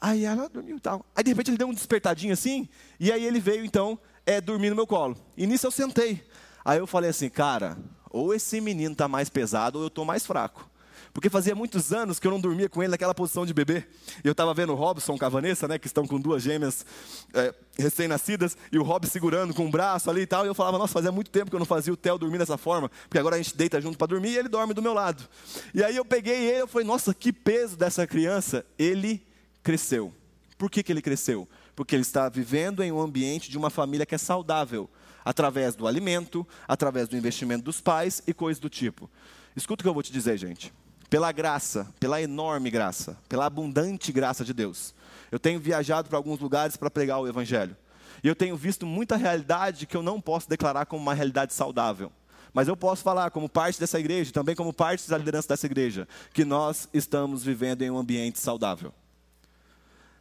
Aí 0.00 0.24
ela 0.24 0.48
dormiu 0.48 0.76
e 0.76 0.80
tal. 0.80 1.06
Aí 1.14 1.22
de 1.22 1.30
repente 1.30 1.50
ele 1.50 1.58
deu 1.58 1.68
um 1.68 1.74
despertadinho 1.74 2.32
assim, 2.32 2.68
e 2.98 3.12
aí 3.12 3.24
ele 3.24 3.38
veio 3.38 3.64
então 3.64 3.96
é, 4.26 4.40
dormir 4.40 4.70
no 4.70 4.74
meu 4.74 4.86
colo. 4.86 5.16
E 5.36 5.46
nisso 5.46 5.66
eu 5.66 5.70
sentei. 5.70 6.24
Aí 6.64 6.78
eu 6.78 6.88
falei 6.88 7.10
assim, 7.10 7.28
cara, 7.28 7.78
ou 8.10 8.34
esse 8.34 8.60
menino 8.60 8.92
está 8.92 9.06
mais 9.06 9.28
pesado 9.28 9.78
ou 9.78 9.84
eu 9.84 9.88
estou 9.88 10.04
mais 10.04 10.26
fraco. 10.26 10.68
Porque 11.12 11.28
fazia 11.28 11.54
muitos 11.54 11.92
anos 11.92 12.18
que 12.18 12.26
eu 12.26 12.30
não 12.30 12.40
dormia 12.40 12.70
com 12.70 12.82
ele 12.82 12.90
naquela 12.90 13.14
posição 13.14 13.44
de 13.44 13.52
bebê. 13.52 13.84
E 14.24 14.26
eu 14.26 14.32
estava 14.32 14.54
vendo 14.54 14.72
o 14.72 14.74
Robson 14.74 15.18
com 15.18 15.24
a 15.24 15.28
Vanessa, 15.28 15.68
né, 15.68 15.78
que 15.78 15.86
estão 15.86 16.06
com 16.06 16.18
duas 16.18 16.42
gêmeas 16.42 16.86
é, 17.34 17.54
recém-nascidas, 17.78 18.56
e 18.70 18.78
o 18.78 18.82
Rob 18.82 19.06
segurando 19.06 19.52
com 19.52 19.66
o 19.66 19.70
braço 19.70 20.08
ali 20.08 20.22
e 20.22 20.26
tal. 20.26 20.46
E 20.46 20.48
eu 20.48 20.54
falava, 20.54 20.78
nossa, 20.78 20.94
fazia 20.94 21.12
muito 21.12 21.30
tempo 21.30 21.50
que 21.50 21.54
eu 21.54 21.58
não 21.58 21.66
fazia 21.66 21.92
o 21.92 21.96
Theo 21.96 22.16
dormir 22.16 22.38
dessa 22.38 22.56
forma, 22.56 22.88
porque 23.08 23.18
agora 23.18 23.36
a 23.36 23.38
gente 23.38 23.54
deita 23.54 23.78
junto 23.78 23.98
para 23.98 24.06
dormir 24.06 24.30
e 24.30 24.38
ele 24.38 24.48
dorme 24.48 24.72
do 24.72 24.80
meu 24.80 24.94
lado. 24.94 25.28
E 25.74 25.84
aí 25.84 25.96
eu 25.96 26.04
peguei 26.04 26.46
ele, 26.48 26.62
eu 26.62 26.66
falei, 26.66 26.86
nossa, 26.86 27.12
que 27.12 27.32
peso 27.32 27.76
dessa 27.76 28.06
criança. 28.06 28.64
Ele 28.78 29.22
cresceu. 29.62 30.14
Por 30.56 30.70
que, 30.70 30.82
que 30.82 30.90
ele 30.90 31.02
cresceu? 31.02 31.46
Porque 31.76 31.94
ele 31.94 32.02
está 32.02 32.28
vivendo 32.28 32.82
em 32.82 32.90
um 32.90 33.00
ambiente 33.00 33.50
de 33.50 33.58
uma 33.58 33.68
família 33.68 34.06
que 34.06 34.14
é 34.14 34.18
saudável, 34.18 34.88
através 35.22 35.74
do 35.74 35.86
alimento, 35.86 36.46
através 36.66 37.06
do 37.06 37.16
investimento 37.16 37.64
dos 37.64 37.82
pais 37.82 38.22
e 38.26 38.32
coisas 38.32 38.58
do 38.58 38.70
tipo. 38.70 39.10
Escuta 39.54 39.82
o 39.82 39.84
que 39.84 39.88
eu 39.88 39.94
vou 39.94 40.02
te 40.02 40.10
dizer, 40.10 40.38
gente 40.38 40.72
pela 41.12 41.30
graça, 41.30 41.86
pela 42.00 42.22
enorme 42.22 42.70
graça, 42.70 43.18
pela 43.28 43.44
abundante 43.44 44.10
graça 44.10 44.46
de 44.46 44.54
Deus. 44.54 44.94
Eu 45.30 45.38
tenho 45.38 45.60
viajado 45.60 46.08
para 46.08 46.16
alguns 46.16 46.40
lugares 46.40 46.74
para 46.74 46.90
pregar 46.90 47.20
o 47.20 47.28
Evangelho. 47.28 47.76
E 48.24 48.28
eu 48.28 48.34
tenho 48.34 48.56
visto 48.56 48.86
muita 48.86 49.14
realidade 49.14 49.84
que 49.84 49.94
eu 49.94 50.02
não 50.02 50.18
posso 50.22 50.48
declarar 50.48 50.86
como 50.86 51.02
uma 51.02 51.12
realidade 51.12 51.52
saudável. 51.52 52.10
Mas 52.54 52.66
eu 52.66 52.74
posso 52.74 53.02
falar, 53.02 53.30
como 53.30 53.46
parte 53.46 53.78
dessa 53.78 54.00
igreja, 54.00 54.32
também 54.32 54.56
como 54.56 54.72
parte 54.72 55.06
da 55.06 55.18
liderança 55.18 55.48
dessa 55.48 55.66
igreja, 55.66 56.08
que 56.32 56.46
nós 56.46 56.88
estamos 56.94 57.44
vivendo 57.44 57.82
em 57.82 57.90
um 57.90 57.98
ambiente 57.98 58.40
saudável. 58.40 58.90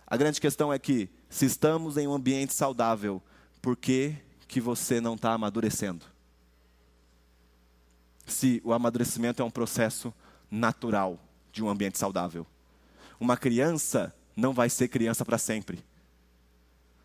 A 0.06 0.18
grande 0.18 0.42
questão 0.42 0.74
é 0.74 0.78
que, 0.78 1.10
se 1.30 1.46
estamos 1.46 1.96
em 1.96 2.06
um 2.06 2.14
ambiente 2.14 2.54
saudável, 2.54 3.24
por 3.62 3.78
que, 3.78 4.14
que 4.46 4.60
você 4.60 5.00
não 5.00 5.16
está 5.16 5.32
amadurecendo? 5.32 6.04
Se 8.26 8.62
o 8.66 8.74
amadurecimento 8.74 9.42
é 9.42 9.46
um 9.46 9.50
processo 9.50 10.14
natural 10.52 11.18
de 11.52 11.64
um 11.64 11.70
ambiente 11.70 11.98
saudável. 11.98 12.46
Uma 13.20 13.38
criança 13.38 14.14
não 14.36 14.54
vai 14.54 14.70
ser 14.70 14.90
criança 14.90 15.24
para 15.24 15.38
sempre. 15.38 15.84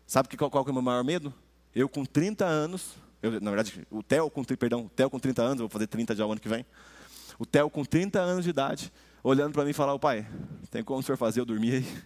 Sabe 0.05 0.27
que 0.27 0.37
qual, 0.37 0.51
qual 0.51 0.65
é 0.65 0.69
o 0.69 0.73
meu 0.73 0.81
maior 0.81 1.03
medo? 1.03 1.33
Eu 1.73 1.87
com 1.87 2.05
30 2.05 2.45
anos, 2.45 2.95
eu, 3.21 3.39
na 3.39 3.51
verdade, 3.51 3.85
o 3.89 4.03
Theo 4.03 4.29
com, 4.29 4.43
perdão, 4.43 4.85
o 4.85 4.89
Theo 4.89 5.09
com 5.09 5.19
30 5.19 5.41
anos, 5.41 5.59
vou 5.59 5.69
fazer 5.69 5.87
30 5.87 6.15
já 6.15 6.25
o 6.25 6.31
ano 6.31 6.41
que 6.41 6.49
vem. 6.49 6.65
O 7.39 7.45
Theo 7.45 7.69
com 7.69 7.83
30 7.83 8.19
anos 8.19 8.43
de 8.43 8.49
idade, 8.49 8.91
olhando 9.23 9.53
para 9.53 9.63
mim 9.63 9.71
e 9.71 9.73
falar, 9.73 9.93
o 9.93 9.99
pai, 9.99 10.27
tem 10.71 10.83
como 10.83 10.99
o 10.99 11.03
senhor 11.03 11.17
fazer 11.17 11.39
eu 11.39 11.45
dormir 11.45 11.75
aí? 11.75 12.03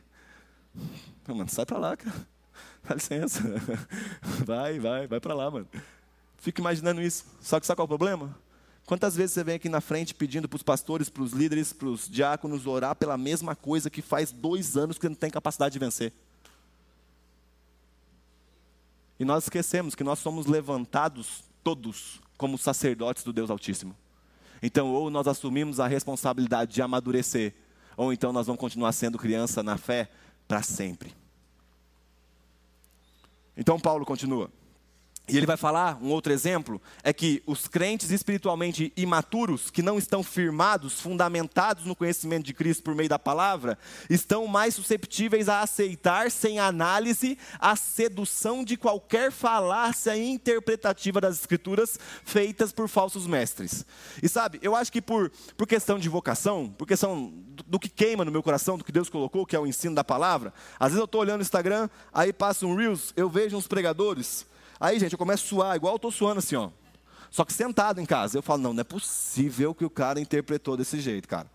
mano, 1.27 1.49
sai 1.49 1.65
para 1.65 1.77
lá, 1.77 1.95
cara. 1.95 2.27
Dá 2.83 2.95
licença. 2.95 3.41
Vai, 4.45 4.79
vai, 4.79 5.07
vai 5.07 5.19
para 5.19 5.33
lá, 5.33 5.49
mano. 5.51 5.67
Fico 6.37 6.59
imaginando 6.59 7.01
isso. 7.01 7.25
Só 7.39 7.59
que 7.59 7.65
sabe 7.65 7.77
qual 7.77 7.83
é 7.83 7.85
o 7.85 7.87
problema? 7.87 8.35
Quantas 8.85 9.15
vezes 9.15 9.33
você 9.33 9.43
vem 9.43 9.55
aqui 9.55 9.69
na 9.69 9.79
frente 9.79 10.13
pedindo 10.13 10.49
para 10.49 10.57
os 10.57 10.63
pastores, 10.63 11.09
para 11.09 11.23
os 11.23 11.31
líderes, 11.31 11.71
para 11.71 11.87
os 11.87 12.09
diáconos 12.09 12.65
orar 12.65 12.95
pela 12.95 13.17
mesma 13.17 13.55
coisa 13.55 13.89
que 13.89 14.01
faz 14.01 14.31
dois 14.31 14.75
anos 14.75 14.97
que 14.97 15.07
não 15.07 15.15
tem 15.15 15.29
capacidade 15.29 15.73
de 15.73 15.79
vencer? 15.79 16.11
E 19.19 19.23
nós 19.23 19.43
esquecemos 19.43 19.95
que 19.95 20.03
nós 20.03 20.19
somos 20.19 20.47
levantados 20.47 21.43
todos 21.63 22.19
como 22.37 22.57
sacerdotes 22.57 23.23
do 23.23 23.31
Deus 23.31 23.51
Altíssimo. 23.51 23.95
Então, 24.63 24.91
ou 24.91 25.09
nós 25.09 25.27
assumimos 25.27 25.79
a 25.79 25.87
responsabilidade 25.87 26.73
de 26.73 26.81
amadurecer, 26.81 27.53
ou 27.95 28.11
então 28.11 28.33
nós 28.33 28.47
vamos 28.47 28.59
continuar 28.59 28.91
sendo 28.91 29.17
criança 29.17 29.61
na 29.63 29.77
fé 29.77 30.09
para 30.47 30.61
sempre. 30.61 31.13
Então, 33.55 33.79
Paulo 33.79 34.05
continua. 34.05 34.49
E 35.31 35.37
ele 35.37 35.45
vai 35.45 35.55
falar, 35.55 35.97
um 36.01 36.09
outro 36.09 36.33
exemplo, 36.33 36.81
é 37.01 37.13
que 37.13 37.41
os 37.45 37.65
crentes 37.65 38.11
espiritualmente 38.11 38.91
imaturos, 38.97 39.69
que 39.69 39.81
não 39.81 39.97
estão 39.97 40.21
firmados, 40.21 40.99
fundamentados 40.99 41.85
no 41.85 41.95
conhecimento 41.95 42.45
de 42.45 42.53
Cristo 42.53 42.83
por 42.83 42.93
meio 42.93 43.07
da 43.07 43.17
palavra, 43.17 43.77
estão 44.09 44.45
mais 44.45 44.75
susceptíveis 44.75 45.47
a 45.47 45.61
aceitar, 45.61 46.29
sem 46.29 46.59
análise, 46.59 47.37
a 47.59 47.77
sedução 47.77 48.61
de 48.61 48.75
qualquer 48.75 49.31
falácia 49.31 50.17
interpretativa 50.17 51.21
das 51.21 51.39
Escrituras 51.39 51.97
feitas 52.25 52.73
por 52.73 52.89
falsos 52.89 53.25
mestres. 53.25 53.85
E 54.21 54.27
sabe, 54.27 54.59
eu 54.61 54.75
acho 54.75 54.91
que 54.91 55.01
por, 55.01 55.31
por 55.55 55.65
questão 55.65 55.97
de 55.97 56.09
vocação, 56.09 56.67
por 56.77 56.85
questão 56.85 57.31
do, 57.33 57.63
do 57.63 57.79
que 57.79 57.87
queima 57.87 58.25
no 58.25 58.31
meu 58.31 58.43
coração, 58.43 58.77
do 58.77 58.83
que 58.83 58.91
Deus 58.91 59.07
colocou, 59.07 59.45
que 59.45 59.55
é 59.55 59.59
o 59.59 59.65
ensino 59.65 59.95
da 59.95 60.03
palavra, 60.03 60.53
às 60.77 60.89
vezes 60.89 60.99
eu 60.99 61.05
estou 61.05 61.21
olhando 61.21 61.39
o 61.39 61.43
Instagram, 61.43 61.89
aí 62.13 62.33
passa 62.33 62.65
um 62.65 62.75
Reels, 62.75 63.13
eu 63.15 63.29
vejo 63.29 63.55
uns 63.55 63.65
pregadores 63.65 64.51
Aí, 64.81 64.99
gente, 64.99 65.11
eu 65.11 65.19
começo 65.19 65.45
a 65.45 65.47
suar, 65.47 65.75
igual 65.75 65.93
eu 65.93 65.97
estou 65.97 66.11
suando 66.11 66.39
assim, 66.39 66.55
ó. 66.55 66.71
Só 67.29 67.45
que 67.45 67.53
sentado 67.53 68.01
em 68.01 68.05
casa. 68.05 68.39
Eu 68.39 68.41
falo, 68.41 68.63
não, 68.63 68.73
não 68.73 68.81
é 68.81 68.83
possível 68.83 69.75
que 69.75 69.85
o 69.85 69.89
cara 69.91 70.19
interpretou 70.19 70.75
desse 70.75 70.99
jeito, 70.99 71.27
cara. 71.27 71.47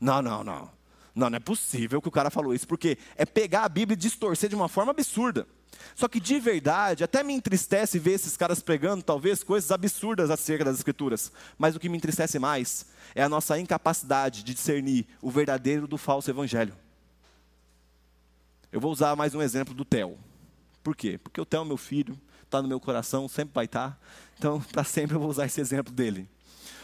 Não, 0.00 0.20
não, 0.20 0.42
não. 0.42 0.68
Não, 1.14 1.30
não 1.30 1.36
é 1.36 1.40
possível 1.40 2.02
que 2.02 2.08
o 2.08 2.10
cara 2.10 2.28
falou 2.28 2.52
isso, 2.52 2.66
porque 2.66 2.98
é 3.14 3.24
pegar 3.24 3.62
a 3.62 3.68
Bíblia 3.68 3.94
e 3.94 3.96
distorcer 3.96 4.48
de 4.48 4.56
uma 4.56 4.68
forma 4.68 4.90
absurda. 4.90 5.46
Só 5.94 6.08
que 6.08 6.18
de 6.18 6.40
verdade, 6.40 7.04
até 7.04 7.22
me 7.22 7.32
entristece 7.32 8.00
ver 8.00 8.14
esses 8.14 8.36
caras 8.36 8.60
pregando 8.60 9.04
talvez 9.04 9.44
coisas 9.44 9.70
absurdas 9.70 10.28
acerca 10.28 10.64
das 10.64 10.78
Escrituras. 10.78 11.30
Mas 11.56 11.76
o 11.76 11.80
que 11.80 11.88
me 11.88 11.96
entristece 11.96 12.36
mais 12.40 12.86
é 13.14 13.22
a 13.22 13.28
nossa 13.28 13.56
incapacidade 13.60 14.42
de 14.42 14.54
discernir 14.54 15.06
o 15.20 15.30
verdadeiro 15.30 15.86
do 15.86 15.96
falso 15.96 16.28
evangelho. 16.28 16.74
Eu 18.72 18.80
vou 18.80 18.90
usar 18.90 19.14
mais 19.14 19.36
um 19.36 19.42
exemplo 19.42 19.72
do 19.72 19.84
Theo. 19.84 20.18
Por 20.82 20.96
quê? 20.96 21.16
Porque 21.22 21.40
o 21.40 21.46
Theo 21.46 21.62
é 21.62 21.64
meu 21.64 21.76
filho, 21.76 22.18
está 22.52 22.60
no 22.60 22.68
meu 22.68 22.78
coração, 22.78 23.26
sempre 23.26 23.54
vai 23.54 23.64
estar. 23.64 23.90
Tá. 23.90 23.98
Então, 24.38 24.60
para 24.70 24.84
sempre 24.84 25.16
eu 25.16 25.20
vou 25.20 25.30
usar 25.30 25.46
esse 25.46 25.60
exemplo 25.60 25.92
dele. 25.92 26.28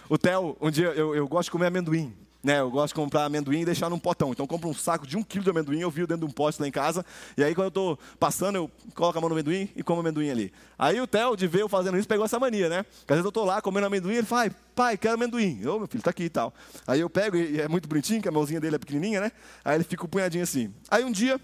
O 0.08 0.16
Theo, 0.16 0.56
um 0.60 0.70
dia 0.70 0.86
eu, 0.88 1.14
eu 1.14 1.28
gosto 1.28 1.44
de 1.44 1.50
comer 1.50 1.66
amendoim. 1.66 2.14
Né, 2.40 2.60
eu 2.60 2.70
gosto 2.70 2.88
de 2.90 2.94
comprar 2.94 3.24
amendoim 3.24 3.62
e 3.62 3.64
deixar 3.64 3.90
num 3.90 3.98
potão. 3.98 4.30
Então, 4.30 4.44
eu 4.44 4.48
compro 4.48 4.68
um 4.70 4.74
saco 4.74 5.04
de 5.04 5.16
um 5.16 5.24
quilo 5.24 5.42
de 5.42 5.50
amendoim, 5.50 5.80
eu 5.80 5.90
viro 5.90 6.06
dentro 6.06 6.24
de 6.24 6.30
um 6.30 6.32
pote 6.32 6.62
lá 6.62 6.68
em 6.68 6.70
casa. 6.70 7.04
E 7.36 7.42
aí, 7.42 7.52
quando 7.52 7.64
eu 7.64 7.68
estou 7.68 7.98
passando, 8.18 8.54
eu 8.54 8.70
coloco 8.94 9.18
a 9.18 9.20
mão 9.20 9.28
no 9.28 9.34
amendoim 9.34 9.68
e 9.74 9.82
como 9.82 10.00
amendoim 10.00 10.30
ali. 10.30 10.52
Aí, 10.78 11.00
o 11.00 11.06
Theo, 11.06 11.36
de 11.36 11.48
ver 11.48 11.62
eu 11.62 11.68
fazendo 11.68 11.98
isso, 11.98 12.06
pegou 12.06 12.24
essa 12.24 12.38
mania, 12.38 12.68
né? 12.68 12.84
Porque 12.84 13.12
às 13.12 13.16
vezes 13.16 13.24
eu 13.24 13.30
estou 13.30 13.44
lá 13.44 13.60
comendo 13.60 13.88
amendoim 13.88 14.14
ele 14.14 14.26
fala, 14.26 14.50
pai, 14.74 14.96
quero 14.96 15.14
amendoim. 15.14 15.66
Ô, 15.66 15.80
meu 15.80 15.88
filho, 15.88 16.02
tá 16.02 16.10
aqui 16.10 16.22
e 16.24 16.30
tal. 16.30 16.54
Aí 16.86 17.00
eu 17.00 17.10
pego, 17.10 17.36
e 17.36 17.60
é 17.60 17.66
muito 17.66 17.88
bonitinho, 17.88 18.22
que 18.22 18.28
a 18.28 18.32
mãozinha 18.32 18.60
dele 18.60 18.76
é 18.76 18.78
pequenininha, 18.78 19.20
né? 19.20 19.32
Aí 19.64 19.74
ele 19.74 19.84
fica 19.84 20.04
um 20.04 20.08
punhadinho 20.08 20.44
assim. 20.44 20.72
Aí, 20.88 21.04
um 21.04 21.10
dia, 21.10 21.40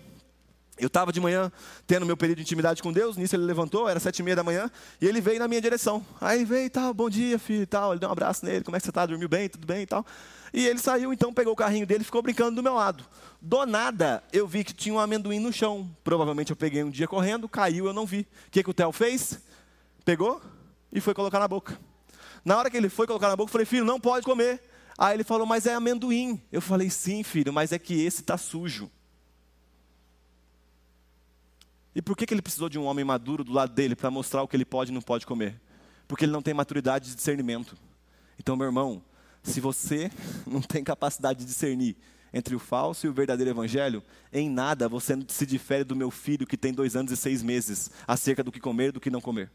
eu 0.78 0.88
estava 0.88 1.12
de 1.12 1.20
manhã 1.20 1.52
tendo 1.86 2.04
meu 2.04 2.16
período 2.16 2.38
de 2.38 2.42
intimidade 2.42 2.82
com 2.82 2.92
Deus, 2.92 3.16
nisso 3.16 3.36
ele 3.36 3.44
levantou, 3.44 3.88
era 3.88 4.00
sete 4.00 4.18
e 4.18 4.22
meia 4.22 4.36
da 4.36 4.42
manhã, 4.42 4.70
e 5.00 5.06
ele 5.06 5.20
veio 5.20 5.38
na 5.38 5.46
minha 5.46 5.60
direção. 5.60 6.04
Aí 6.20 6.38
ele 6.38 6.44
veio 6.44 6.66
e 6.66 6.70
tal, 6.70 6.92
bom 6.92 7.08
dia, 7.08 7.38
filho 7.38 7.62
e 7.62 7.66
tal. 7.66 7.92
Ele 7.92 8.00
deu 8.00 8.08
um 8.08 8.12
abraço 8.12 8.44
nele, 8.44 8.64
como 8.64 8.76
é 8.76 8.80
que 8.80 8.84
você 8.84 8.90
está? 8.90 9.06
Dormiu 9.06 9.28
bem? 9.28 9.48
Tudo 9.48 9.66
bem 9.66 9.82
e 9.82 9.86
tal. 9.86 10.04
E 10.52 10.66
ele 10.66 10.78
saiu, 10.78 11.12
então 11.12 11.32
pegou 11.32 11.52
o 11.52 11.56
carrinho 11.56 11.86
dele 11.86 12.02
e 12.02 12.04
ficou 12.04 12.22
brincando 12.22 12.56
do 12.56 12.62
meu 12.62 12.74
lado. 12.74 13.04
Do 13.40 13.66
nada, 13.66 14.22
eu 14.32 14.46
vi 14.46 14.64
que 14.64 14.72
tinha 14.72 14.94
um 14.94 14.98
amendoim 14.98 15.38
no 15.38 15.52
chão. 15.52 15.90
Provavelmente 16.02 16.50
eu 16.50 16.56
peguei 16.56 16.82
um 16.82 16.90
dia 16.90 17.06
correndo, 17.06 17.48
caiu, 17.48 17.86
eu 17.86 17.92
não 17.92 18.06
vi. 18.06 18.20
O 18.20 18.50
que, 18.50 18.62
que 18.62 18.70
o 18.70 18.74
Theo 18.74 18.92
fez? 18.92 19.38
Pegou 20.04 20.40
e 20.92 21.00
foi 21.00 21.14
colocar 21.14 21.38
na 21.38 21.48
boca. 21.48 21.78
Na 22.44 22.56
hora 22.56 22.70
que 22.70 22.76
ele 22.76 22.88
foi 22.88 23.06
colocar 23.06 23.28
na 23.28 23.36
boca, 23.36 23.48
eu 23.48 23.52
falei, 23.52 23.64
filho, 23.64 23.84
não 23.84 23.98
pode 23.98 24.24
comer. 24.24 24.62
Aí 24.96 25.16
ele 25.16 25.24
falou, 25.24 25.46
mas 25.46 25.66
é 25.66 25.74
amendoim. 25.74 26.40
Eu 26.52 26.60
falei, 26.60 26.88
sim, 26.88 27.22
filho, 27.22 27.52
mas 27.52 27.72
é 27.72 27.78
que 27.78 28.04
esse 28.04 28.20
está 28.20 28.38
sujo. 28.38 28.90
E 31.94 32.02
por 32.02 32.16
que, 32.16 32.26
que 32.26 32.34
ele 32.34 32.42
precisou 32.42 32.68
de 32.68 32.78
um 32.78 32.84
homem 32.84 33.04
maduro 33.04 33.44
do 33.44 33.52
lado 33.52 33.72
dele 33.72 33.94
para 33.94 34.10
mostrar 34.10 34.42
o 34.42 34.48
que 34.48 34.56
ele 34.56 34.64
pode 34.64 34.90
e 34.90 34.94
não 34.94 35.00
pode 35.00 35.24
comer? 35.26 35.60
Porque 36.08 36.24
ele 36.24 36.32
não 36.32 36.42
tem 36.42 36.52
maturidade 36.52 37.10
de 37.10 37.14
discernimento. 37.14 37.76
Então, 38.38 38.56
meu 38.56 38.66
irmão, 38.66 39.02
se 39.42 39.60
você 39.60 40.10
não 40.46 40.60
tem 40.60 40.82
capacidade 40.82 41.40
de 41.40 41.44
discernir 41.44 41.96
entre 42.32 42.54
o 42.54 42.58
falso 42.58 43.06
e 43.06 43.08
o 43.08 43.12
verdadeiro 43.12 43.52
evangelho? 43.52 44.02
Em 44.32 44.50
nada 44.50 44.88
você 44.88 45.16
se 45.28 45.46
difere 45.46 45.84
do 45.84 45.94
meu 45.94 46.10
filho 46.10 46.46
que 46.46 46.56
tem 46.56 46.72
dois 46.72 46.96
anos 46.96 47.12
e 47.12 47.16
seis 47.16 47.42
meses, 47.42 47.90
acerca 48.06 48.42
do 48.42 48.50
que 48.50 48.58
comer 48.58 48.88
e 48.88 48.92
do 48.92 49.00
que 49.00 49.08
não 49.08 49.20
comer. 49.20 49.50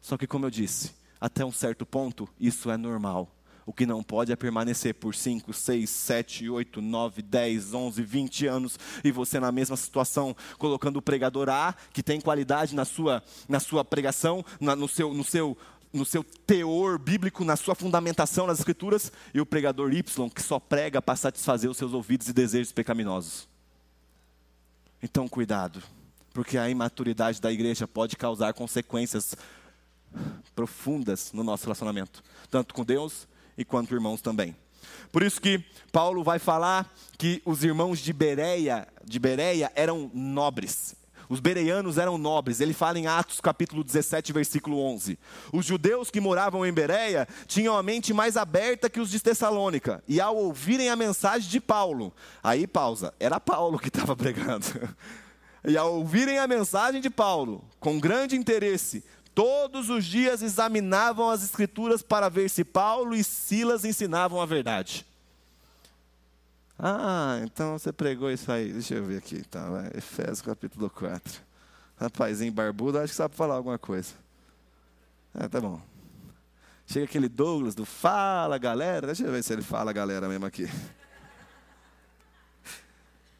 Só 0.00 0.16
que, 0.16 0.26
como 0.26 0.46
eu 0.46 0.50
disse, 0.50 0.92
até 1.20 1.44
um 1.44 1.52
certo 1.52 1.84
ponto, 1.84 2.26
isso 2.40 2.70
é 2.70 2.76
normal. 2.78 3.30
O 3.68 3.72
que 3.74 3.84
não 3.84 4.02
pode 4.02 4.32
é 4.32 4.36
permanecer 4.36 4.94
por 4.94 5.14
5, 5.14 5.52
6, 5.52 5.90
7, 5.90 6.48
8, 6.48 6.80
9, 6.80 7.20
10, 7.20 7.74
11, 7.74 8.02
20 8.02 8.46
anos 8.46 8.78
e 9.04 9.12
você 9.12 9.38
na 9.38 9.52
mesma 9.52 9.76
situação, 9.76 10.34
colocando 10.56 10.96
o 10.96 11.02
pregador 11.02 11.50
A, 11.50 11.74
que 11.92 12.02
tem 12.02 12.18
qualidade 12.18 12.74
na 12.74 12.86
sua, 12.86 13.22
na 13.46 13.60
sua 13.60 13.84
pregação, 13.84 14.42
na, 14.58 14.74
no, 14.74 14.88
seu, 14.88 15.12
no, 15.12 15.22
seu, 15.22 15.54
no 15.92 16.06
seu 16.06 16.24
teor 16.24 16.98
bíblico, 16.98 17.44
na 17.44 17.56
sua 17.56 17.74
fundamentação 17.74 18.46
nas 18.46 18.58
Escrituras, 18.58 19.12
e 19.34 19.40
o 19.40 19.44
pregador 19.44 19.92
Y, 19.92 20.30
que 20.30 20.42
só 20.42 20.58
prega 20.58 21.02
para 21.02 21.14
satisfazer 21.14 21.70
os 21.70 21.76
seus 21.76 21.92
ouvidos 21.92 22.26
e 22.26 22.32
desejos 22.32 22.72
pecaminosos. 22.72 23.46
Então, 25.02 25.28
cuidado, 25.28 25.82
porque 26.32 26.56
a 26.56 26.70
imaturidade 26.70 27.38
da 27.38 27.52
igreja 27.52 27.86
pode 27.86 28.16
causar 28.16 28.54
consequências 28.54 29.36
profundas 30.54 31.34
no 31.34 31.44
nosso 31.44 31.64
relacionamento, 31.64 32.24
tanto 32.48 32.72
com 32.72 32.82
Deus 32.82 33.28
e 33.58 33.64
quanto 33.64 33.92
irmãos 33.92 34.22
também. 34.22 34.56
Por 35.10 35.22
isso 35.22 35.40
que 35.40 35.62
Paulo 35.90 36.22
vai 36.22 36.38
falar 36.38 36.90
que 37.18 37.42
os 37.44 37.64
irmãos 37.64 37.98
de 37.98 38.12
Bereia, 38.12 38.86
de 39.04 39.18
Bereia 39.18 39.72
eram 39.74 40.10
nobres. 40.14 40.96
Os 41.28 41.40
bereianos 41.40 41.98
eram 41.98 42.16
nobres. 42.16 42.60
Ele 42.60 42.72
fala 42.72 42.98
em 42.98 43.06
Atos 43.06 43.40
capítulo 43.40 43.84
17, 43.84 44.32
versículo 44.32 44.80
11. 44.80 45.18
Os 45.52 45.66
judeus 45.66 46.10
que 46.10 46.20
moravam 46.20 46.64
em 46.64 46.72
Bereia 46.72 47.28
tinham 47.46 47.76
a 47.76 47.82
mente 47.82 48.14
mais 48.14 48.36
aberta 48.36 48.88
que 48.88 49.00
os 49.00 49.10
de 49.10 49.20
Tessalônica. 49.20 50.02
E 50.08 50.20
ao 50.20 50.36
ouvirem 50.36 50.88
a 50.88 50.96
mensagem 50.96 51.48
de 51.48 51.60
Paulo, 51.60 52.14
aí 52.42 52.66
pausa, 52.66 53.12
era 53.20 53.38
Paulo 53.38 53.78
que 53.78 53.88
estava 53.88 54.16
pregando. 54.16 54.66
E 55.66 55.76
ao 55.76 55.96
ouvirem 55.96 56.38
a 56.38 56.46
mensagem 56.46 57.00
de 57.00 57.10
Paulo, 57.10 57.62
com 57.78 58.00
grande 58.00 58.36
interesse, 58.36 59.04
Todos 59.38 59.88
os 59.88 60.04
dias 60.04 60.42
examinavam 60.42 61.30
as 61.30 61.44
Escrituras 61.44 62.02
para 62.02 62.28
ver 62.28 62.50
se 62.50 62.64
Paulo 62.64 63.14
e 63.14 63.22
Silas 63.22 63.84
ensinavam 63.84 64.42
a 64.42 64.46
verdade. 64.46 65.06
Ah, 66.76 67.38
então 67.44 67.78
você 67.78 67.92
pregou 67.92 68.32
isso 68.32 68.50
aí. 68.50 68.72
Deixa 68.72 68.96
eu 68.96 69.04
ver 69.04 69.18
aqui. 69.18 69.36
Então, 69.36 69.70
vai. 69.70 69.92
Efésios 69.94 70.42
capítulo 70.42 70.90
4. 70.90 71.40
Rapazinho 72.00 72.50
barbudo, 72.50 72.98
acho 72.98 73.12
que 73.12 73.16
sabe 73.16 73.36
falar 73.36 73.54
alguma 73.54 73.78
coisa. 73.78 74.12
Ah, 75.32 75.48
tá 75.48 75.60
bom. 75.60 75.80
Chega 76.84 77.04
aquele 77.04 77.28
Douglas 77.28 77.76
do 77.76 77.84
Fala 77.84 78.58
Galera. 78.58 79.06
Deixa 79.06 79.22
eu 79.22 79.30
ver 79.30 79.44
se 79.44 79.52
ele 79.52 79.62
fala 79.62 79.92
galera 79.92 80.28
mesmo 80.28 80.46
aqui. 80.46 80.68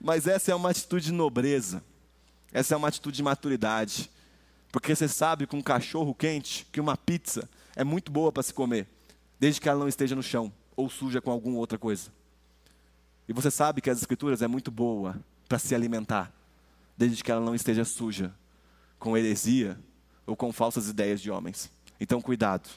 Mas 0.01 0.29
essa 0.29 0.53
é 0.53 0.55
uma 0.55 0.71
atitude 0.71 1.07
de 1.07 1.13
nobreza. 1.13 1.83
Essa 2.53 2.75
é 2.75 2.77
uma 2.77 2.87
atitude 2.87 3.17
de 3.17 3.23
maturidade. 3.25 4.09
Porque 4.71 4.95
você 4.95 5.09
sabe 5.09 5.47
que 5.47 5.57
um 5.57 5.63
cachorro 5.63 6.15
quente, 6.15 6.67
que 6.71 6.81
uma 6.81 6.97
pizza 6.97 7.49
é 7.75 7.85
muito 7.85 8.13
boa 8.13 8.31
para 8.31 8.43
se 8.43 8.53
comer, 8.53 8.87
desde 9.39 9.61
que 9.61 9.69
ela 9.69 9.79
não 9.79 9.89
esteja 9.89 10.15
no 10.15 10.23
chão 10.23 10.53
ou 10.77 10.89
suja 10.89 11.21
com 11.21 11.31
alguma 11.31 11.59
outra 11.59 11.79
coisa. 11.79 12.13
E 13.29 13.33
você 13.33 13.51
sabe 13.51 13.81
que 13.81 13.91
as 13.91 13.99
escrituras 13.99 14.43
é 14.43 14.49
muito 14.49 14.71
boa 14.71 15.19
para 15.49 15.59
se 15.59 15.75
alimentar, 15.75 16.33
desde 16.97 17.23
que 17.23 17.31
ela 17.31 17.45
não 17.45 17.55
esteja 17.55 17.85
suja 17.85 18.35
com 18.99 19.17
heresia 19.17 19.79
ou 20.27 20.37
com 20.37 20.53
falsas 20.53 20.89
ideias 20.89 21.21
de 21.21 21.31
homens. 21.31 21.71
Então 22.01 22.21
cuidado, 22.21 22.69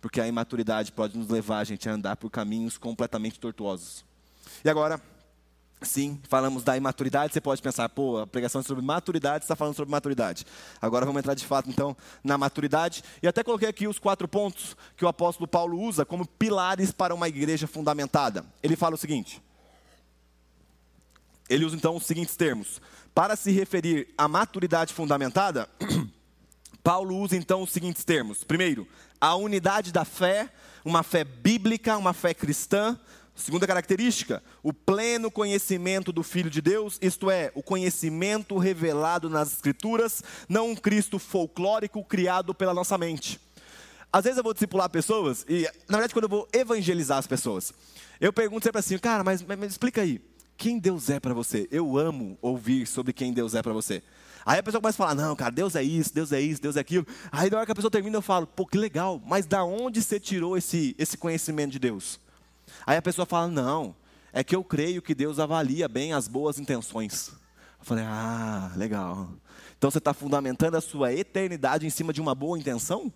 porque 0.00 0.20
a 0.20 0.28
imaturidade 0.28 0.92
pode 0.92 1.16
nos 1.18 1.28
levar 1.28 1.58
a 1.58 1.64
gente 1.64 1.88
a 1.88 1.92
andar 1.92 2.16
por 2.16 2.30
caminhos 2.30 2.78
completamente 2.78 3.40
tortuosos. 3.40 4.04
E 4.64 4.68
agora, 4.68 5.00
Sim, 5.82 6.20
falamos 6.28 6.62
da 6.62 6.76
imaturidade, 6.76 7.32
você 7.32 7.40
pode 7.40 7.62
pensar, 7.62 7.88
pô, 7.88 8.18
a 8.18 8.26
pregação 8.26 8.60
é 8.60 8.64
sobre 8.64 8.84
maturidade, 8.84 9.44
está 9.44 9.56
falando 9.56 9.74
sobre 9.74 9.90
maturidade. 9.90 10.46
Agora 10.80 11.06
vamos 11.06 11.20
entrar 11.20 11.32
de 11.32 11.46
fato, 11.46 11.70
então, 11.70 11.96
na 12.22 12.36
maturidade. 12.36 13.02
E 13.22 13.26
até 13.26 13.42
coloquei 13.42 13.68
aqui 13.68 13.88
os 13.88 13.98
quatro 13.98 14.28
pontos 14.28 14.76
que 14.94 15.04
o 15.04 15.08
apóstolo 15.08 15.48
Paulo 15.48 15.80
usa 15.80 16.04
como 16.04 16.26
pilares 16.26 16.92
para 16.92 17.14
uma 17.14 17.28
igreja 17.28 17.66
fundamentada. 17.66 18.44
Ele 18.62 18.76
fala 18.76 18.94
o 18.94 18.98
seguinte: 18.98 19.42
ele 21.48 21.64
usa 21.64 21.76
então 21.76 21.96
os 21.96 22.04
seguintes 22.04 22.36
termos. 22.36 22.80
Para 23.14 23.34
se 23.34 23.50
referir 23.50 24.12
à 24.18 24.28
maturidade 24.28 24.92
fundamentada, 24.92 25.66
Paulo 26.84 27.16
usa 27.16 27.36
então 27.36 27.62
os 27.62 27.70
seguintes 27.70 28.04
termos. 28.04 28.44
Primeiro, 28.44 28.86
a 29.20 29.34
unidade 29.34 29.92
da 29.92 30.04
fé, 30.04 30.48
uma 30.84 31.02
fé 31.02 31.24
bíblica, 31.24 31.96
uma 31.96 32.12
fé 32.12 32.34
cristã. 32.34 32.98
Segunda 33.40 33.66
característica, 33.66 34.42
o 34.62 34.70
pleno 34.70 35.30
conhecimento 35.30 36.12
do 36.12 36.22
Filho 36.22 36.50
de 36.50 36.60
Deus, 36.60 36.98
isto 37.00 37.30
é, 37.30 37.50
o 37.54 37.62
conhecimento 37.62 38.58
revelado 38.58 39.30
nas 39.30 39.54
Escrituras, 39.54 40.22
não 40.46 40.70
um 40.70 40.76
Cristo 40.76 41.18
folclórico 41.18 42.04
criado 42.04 42.54
pela 42.54 42.74
nossa 42.74 42.98
mente. 42.98 43.40
Às 44.12 44.24
vezes 44.24 44.36
eu 44.36 44.44
vou 44.44 44.52
discipular 44.52 44.90
pessoas, 44.90 45.46
e 45.48 45.62
na 45.88 45.96
verdade, 45.96 46.12
quando 46.12 46.24
eu 46.24 46.28
vou 46.28 46.48
evangelizar 46.52 47.16
as 47.16 47.26
pessoas, 47.26 47.72
eu 48.20 48.30
pergunto 48.30 48.64
sempre 48.64 48.78
assim, 48.78 48.98
cara, 48.98 49.24
mas, 49.24 49.42
mas 49.42 49.70
explica 49.70 50.02
aí, 50.02 50.20
quem 50.58 50.78
Deus 50.78 51.08
é 51.08 51.18
para 51.18 51.32
você? 51.32 51.66
Eu 51.70 51.96
amo 51.96 52.36
ouvir 52.42 52.86
sobre 52.86 53.14
quem 53.14 53.32
Deus 53.32 53.54
é 53.54 53.62
para 53.62 53.72
você. 53.72 54.02
Aí 54.44 54.58
a 54.58 54.62
pessoa 54.62 54.82
começa 54.82 55.02
a 55.02 55.06
falar, 55.08 55.14
não, 55.14 55.34
cara, 55.34 55.50
Deus 55.50 55.74
é 55.74 55.82
isso, 55.82 56.14
Deus 56.14 56.30
é 56.30 56.40
isso, 56.42 56.60
Deus 56.60 56.76
é 56.76 56.80
aquilo. 56.80 57.06
Aí 57.32 57.48
na 57.48 57.56
hora 57.56 57.66
que 57.66 57.72
a 57.72 57.74
pessoa 57.74 57.90
termina, 57.90 58.18
eu 58.18 58.22
falo, 58.22 58.46
pô, 58.46 58.66
que 58.66 58.76
legal, 58.76 59.18
mas 59.24 59.46
da 59.46 59.64
onde 59.64 60.02
você 60.02 60.20
tirou 60.20 60.58
esse, 60.58 60.94
esse 60.98 61.16
conhecimento 61.16 61.72
de 61.72 61.78
Deus? 61.78 62.20
Aí 62.86 62.96
a 62.96 63.02
pessoa 63.02 63.26
fala: 63.26 63.48
Não, 63.48 63.94
é 64.32 64.44
que 64.44 64.54
eu 64.54 64.64
creio 64.64 65.02
que 65.02 65.14
Deus 65.14 65.38
avalia 65.38 65.88
bem 65.88 66.12
as 66.12 66.28
boas 66.28 66.58
intenções. 66.58 67.28
Eu 67.78 67.84
falei: 67.84 68.04
Ah, 68.06 68.72
legal. 68.76 69.30
Então 69.76 69.90
você 69.90 69.98
está 69.98 70.12
fundamentando 70.12 70.76
a 70.76 70.80
sua 70.80 71.12
eternidade 71.12 71.86
em 71.86 71.90
cima 71.90 72.12
de 72.12 72.20
uma 72.20 72.34
boa 72.34 72.58
intenção? 72.58 73.12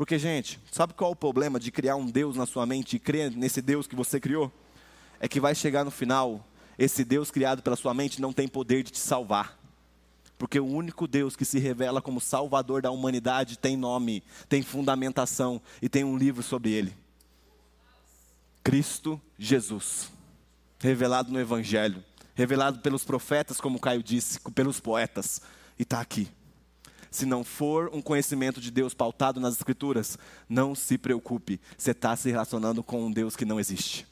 Porque, 0.00 0.18
gente, 0.18 0.58
sabe 0.72 0.94
qual 0.94 1.10
é 1.10 1.12
o 1.12 1.16
problema 1.16 1.60
de 1.60 1.70
criar 1.70 1.96
um 1.96 2.06
Deus 2.06 2.34
na 2.34 2.46
sua 2.46 2.64
mente 2.64 2.96
e 2.96 2.98
crer 2.98 3.30
nesse 3.30 3.60
Deus 3.60 3.86
que 3.86 3.94
você 3.94 4.18
criou? 4.18 4.50
É 5.20 5.28
que 5.28 5.38
vai 5.38 5.54
chegar 5.54 5.84
no 5.84 5.90
final, 5.90 6.42
esse 6.78 7.04
Deus 7.04 7.30
criado 7.30 7.62
pela 7.62 7.76
sua 7.76 7.92
mente 7.92 8.22
não 8.22 8.32
tem 8.32 8.48
poder 8.48 8.82
de 8.82 8.92
te 8.92 8.98
salvar. 8.98 9.60
Porque 10.38 10.58
o 10.58 10.64
único 10.64 11.06
Deus 11.06 11.36
que 11.36 11.44
se 11.44 11.58
revela 11.58 12.00
como 12.00 12.18
Salvador 12.18 12.80
da 12.80 12.90
humanidade 12.90 13.58
tem 13.58 13.76
nome, 13.76 14.22
tem 14.48 14.62
fundamentação 14.62 15.60
e 15.82 15.90
tem 15.90 16.02
um 16.02 16.16
livro 16.16 16.42
sobre 16.42 16.70
ele. 16.70 16.94
Cristo 18.70 19.20
Jesus, 19.36 20.12
revelado 20.78 21.32
no 21.32 21.40
Evangelho, 21.40 22.04
revelado 22.36 22.78
pelos 22.78 23.04
profetas, 23.04 23.60
como 23.60 23.80
Caio 23.80 24.00
disse, 24.00 24.38
pelos 24.54 24.78
poetas, 24.78 25.40
e 25.76 25.82
está 25.82 26.00
aqui. 26.00 26.28
Se 27.10 27.26
não 27.26 27.42
for 27.42 27.90
um 27.92 28.00
conhecimento 28.00 28.60
de 28.60 28.70
Deus 28.70 28.94
pautado 28.94 29.40
nas 29.40 29.56
Escrituras, 29.56 30.16
não 30.48 30.72
se 30.76 30.96
preocupe, 30.96 31.60
você 31.76 31.90
está 31.90 32.14
se 32.14 32.30
relacionando 32.30 32.80
com 32.80 33.04
um 33.04 33.10
Deus 33.10 33.34
que 33.34 33.44
não 33.44 33.58
existe. 33.58 34.06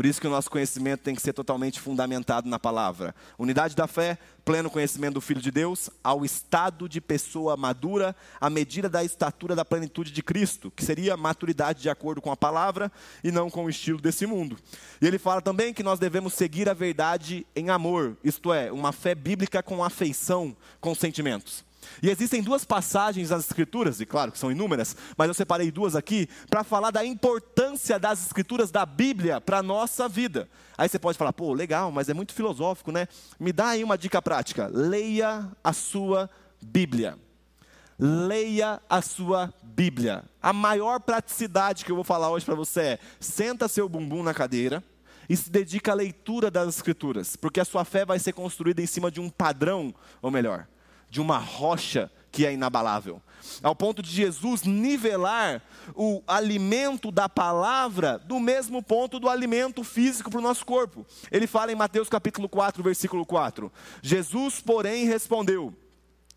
Por 0.00 0.06
isso 0.06 0.18
que 0.18 0.26
o 0.26 0.30
nosso 0.30 0.50
conhecimento 0.50 1.02
tem 1.02 1.14
que 1.14 1.20
ser 1.20 1.34
totalmente 1.34 1.78
fundamentado 1.78 2.48
na 2.48 2.58
palavra. 2.58 3.14
Unidade 3.38 3.76
da 3.76 3.86
fé, 3.86 4.16
pleno 4.46 4.70
conhecimento 4.70 5.12
do 5.12 5.20
Filho 5.20 5.42
de 5.42 5.50
Deus, 5.50 5.90
ao 6.02 6.24
estado 6.24 6.88
de 6.88 7.02
pessoa 7.02 7.54
madura, 7.54 8.16
à 8.40 8.48
medida 8.48 8.88
da 8.88 9.04
estatura 9.04 9.54
da 9.54 9.62
plenitude 9.62 10.10
de 10.10 10.22
Cristo, 10.22 10.70
que 10.74 10.86
seria 10.86 11.18
maturidade 11.18 11.82
de 11.82 11.90
acordo 11.90 12.22
com 12.22 12.32
a 12.32 12.36
palavra 12.36 12.90
e 13.22 13.30
não 13.30 13.50
com 13.50 13.66
o 13.66 13.68
estilo 13.68 14.00
desse 14.00 14.24
mundo. 14.24 14.56
E 15.02 15.06
ele 15.06 15.18
fala 15.18 15.42
também 15.42 15.74
que 15.74 15.82
nós 15.82 15.98
devemos 15.98 16.32
seguir 16.32 16.66
a 16.70 16.72
verdade 16.72 17.46
em 17.54 17.68
amor, 17.68 18.16
isto 18.24 18.54
é, 18.54 18.72
uma 18.72 18.92
fé 18.92 19.14
bíblica 19.14 19.62
com 19.62 19.84
afeição, 19.84 20.56
com 20.80 20.94
sentimentos. 20.94 21.62
E 22.02 22.10
existem 22.10 22.42
duas 22.42 22.64
passagens 22.64 23.30
nas 23.30 23.44
Escrituras, 23.44 24.00
e 24.00 24.06
claro 24.06 24.32
que 24.32 24.38
são 24.38 24.50
inúmeras, 24.50 24.96
mas 25.16 25.28
eu 25.28 25.34
separei 25.34 25.70
duas 25.70 25.96
aqui, 25.96 26.28
para 26.48 26.64
falar 26.64 26.90
da 26.90 27.04
importância 27.04 27.98
das 27.98 28.24
Escrituras 28.24 28.70
da 28.70 28.84
Bíblia 28.84 29.40
para 29.40 29.58
a 29.58 29.62
nossa 29.62 30.08
vida. 30.08 30.48
Aí 30.76 30.88
você 30.88 30.98
pode 30.98 31.18
falar, 31.18 31.32
pô, 31.32 31.52
legal, 31.52 31.90
mas 31.90 32.08
é 32.08 32.14
muito 32.14 32.32
filosófico, 32.32 32.90
né? 32.90 33.06
Me 33.38 33.52
dá 33.52 33.68
aí 33.68 33.84
uma 33.84 33.98
dica 33.98 34.22
prática: 34.22 34.70
leia 34.72 35.50
a 35.62 35.72
sua 35.72 36.30
Bíblia. 36.60 37.18
Leia 37.98 38.80
a 38.88 39.02
sua 39.02 39.52
Bíblia. 39.62 40.24
A 40.42 40.54
maior 40.54 41.00
praticidade 41.00 41.84
que 41.84 41.92
eu 41.92 41.96
vou 41.96 42.04
falar 42.04 42.30
hoje 42.30 42.46
para 42.46 42.54
você 42.54 42.80
é: 42.80 42.98
senta 43.18 43.68
seu 43.68 43.88
bumbum 43.88 44.22
na 44.22 44.32
cadeira 44.32 44.82
e 45.28 45.36
se 45.36 45.50
dedica 45.50 45.92
à 45.92 45.94
leitura 45.94 46.50
das 46.50 46.68
Escrituras, 46.68 47.36
porque 47.36 47.60
a 47.60 47.64
sua 47.64 47.84
fé 47.84 48.04
vai 48.04 48.18
ser 48.18 48.32
construída 48.32 48.82
em 48.82 48.86
cima 48.86 49.10
de 49.10 49.20
um 49.20 49.28
padrão, 49.30 49.94
ou 50.20 50.30
melhor, 50.30 50.66
de 51.10 51.20
uma 51.20 51.38
rocha 51.38 52.10
que 52.30 52.46
é 52.46 52.52
inabalável. 52.52 53.20
Ao 53.62 53.74
ponto 53.74 54.02
de 54.02 54.10
Jesus 54.10 54.62
nivelar 54.62 55.62
o 55.94 56.22
alimento 56.26 57.10
da 57.10 57.28
palavra 57.28 58.18
do 58.18 58.38
mesmo 58.38 58.82
ponto 58.82 59.18
do 59.18 59.28
alimento 59.28 59.82
físico 59.82 60.30
para 60.30 60.38
o 60.38 60.42
nosso 60.42 60.64
corpo. 60.64 61.04
Ele 61.30 61.46
fala 61.46 61.72
em 61.72 61.74
Mateus 61.74 62.08
capítulo 62.08 62.48
4, 62.48 62.82
versículo 62.82 63.26
4. 63.26 63.72
Jesus, 64.02 64.60
porém, 64.60 65.06
respondeu: 65.06 65.74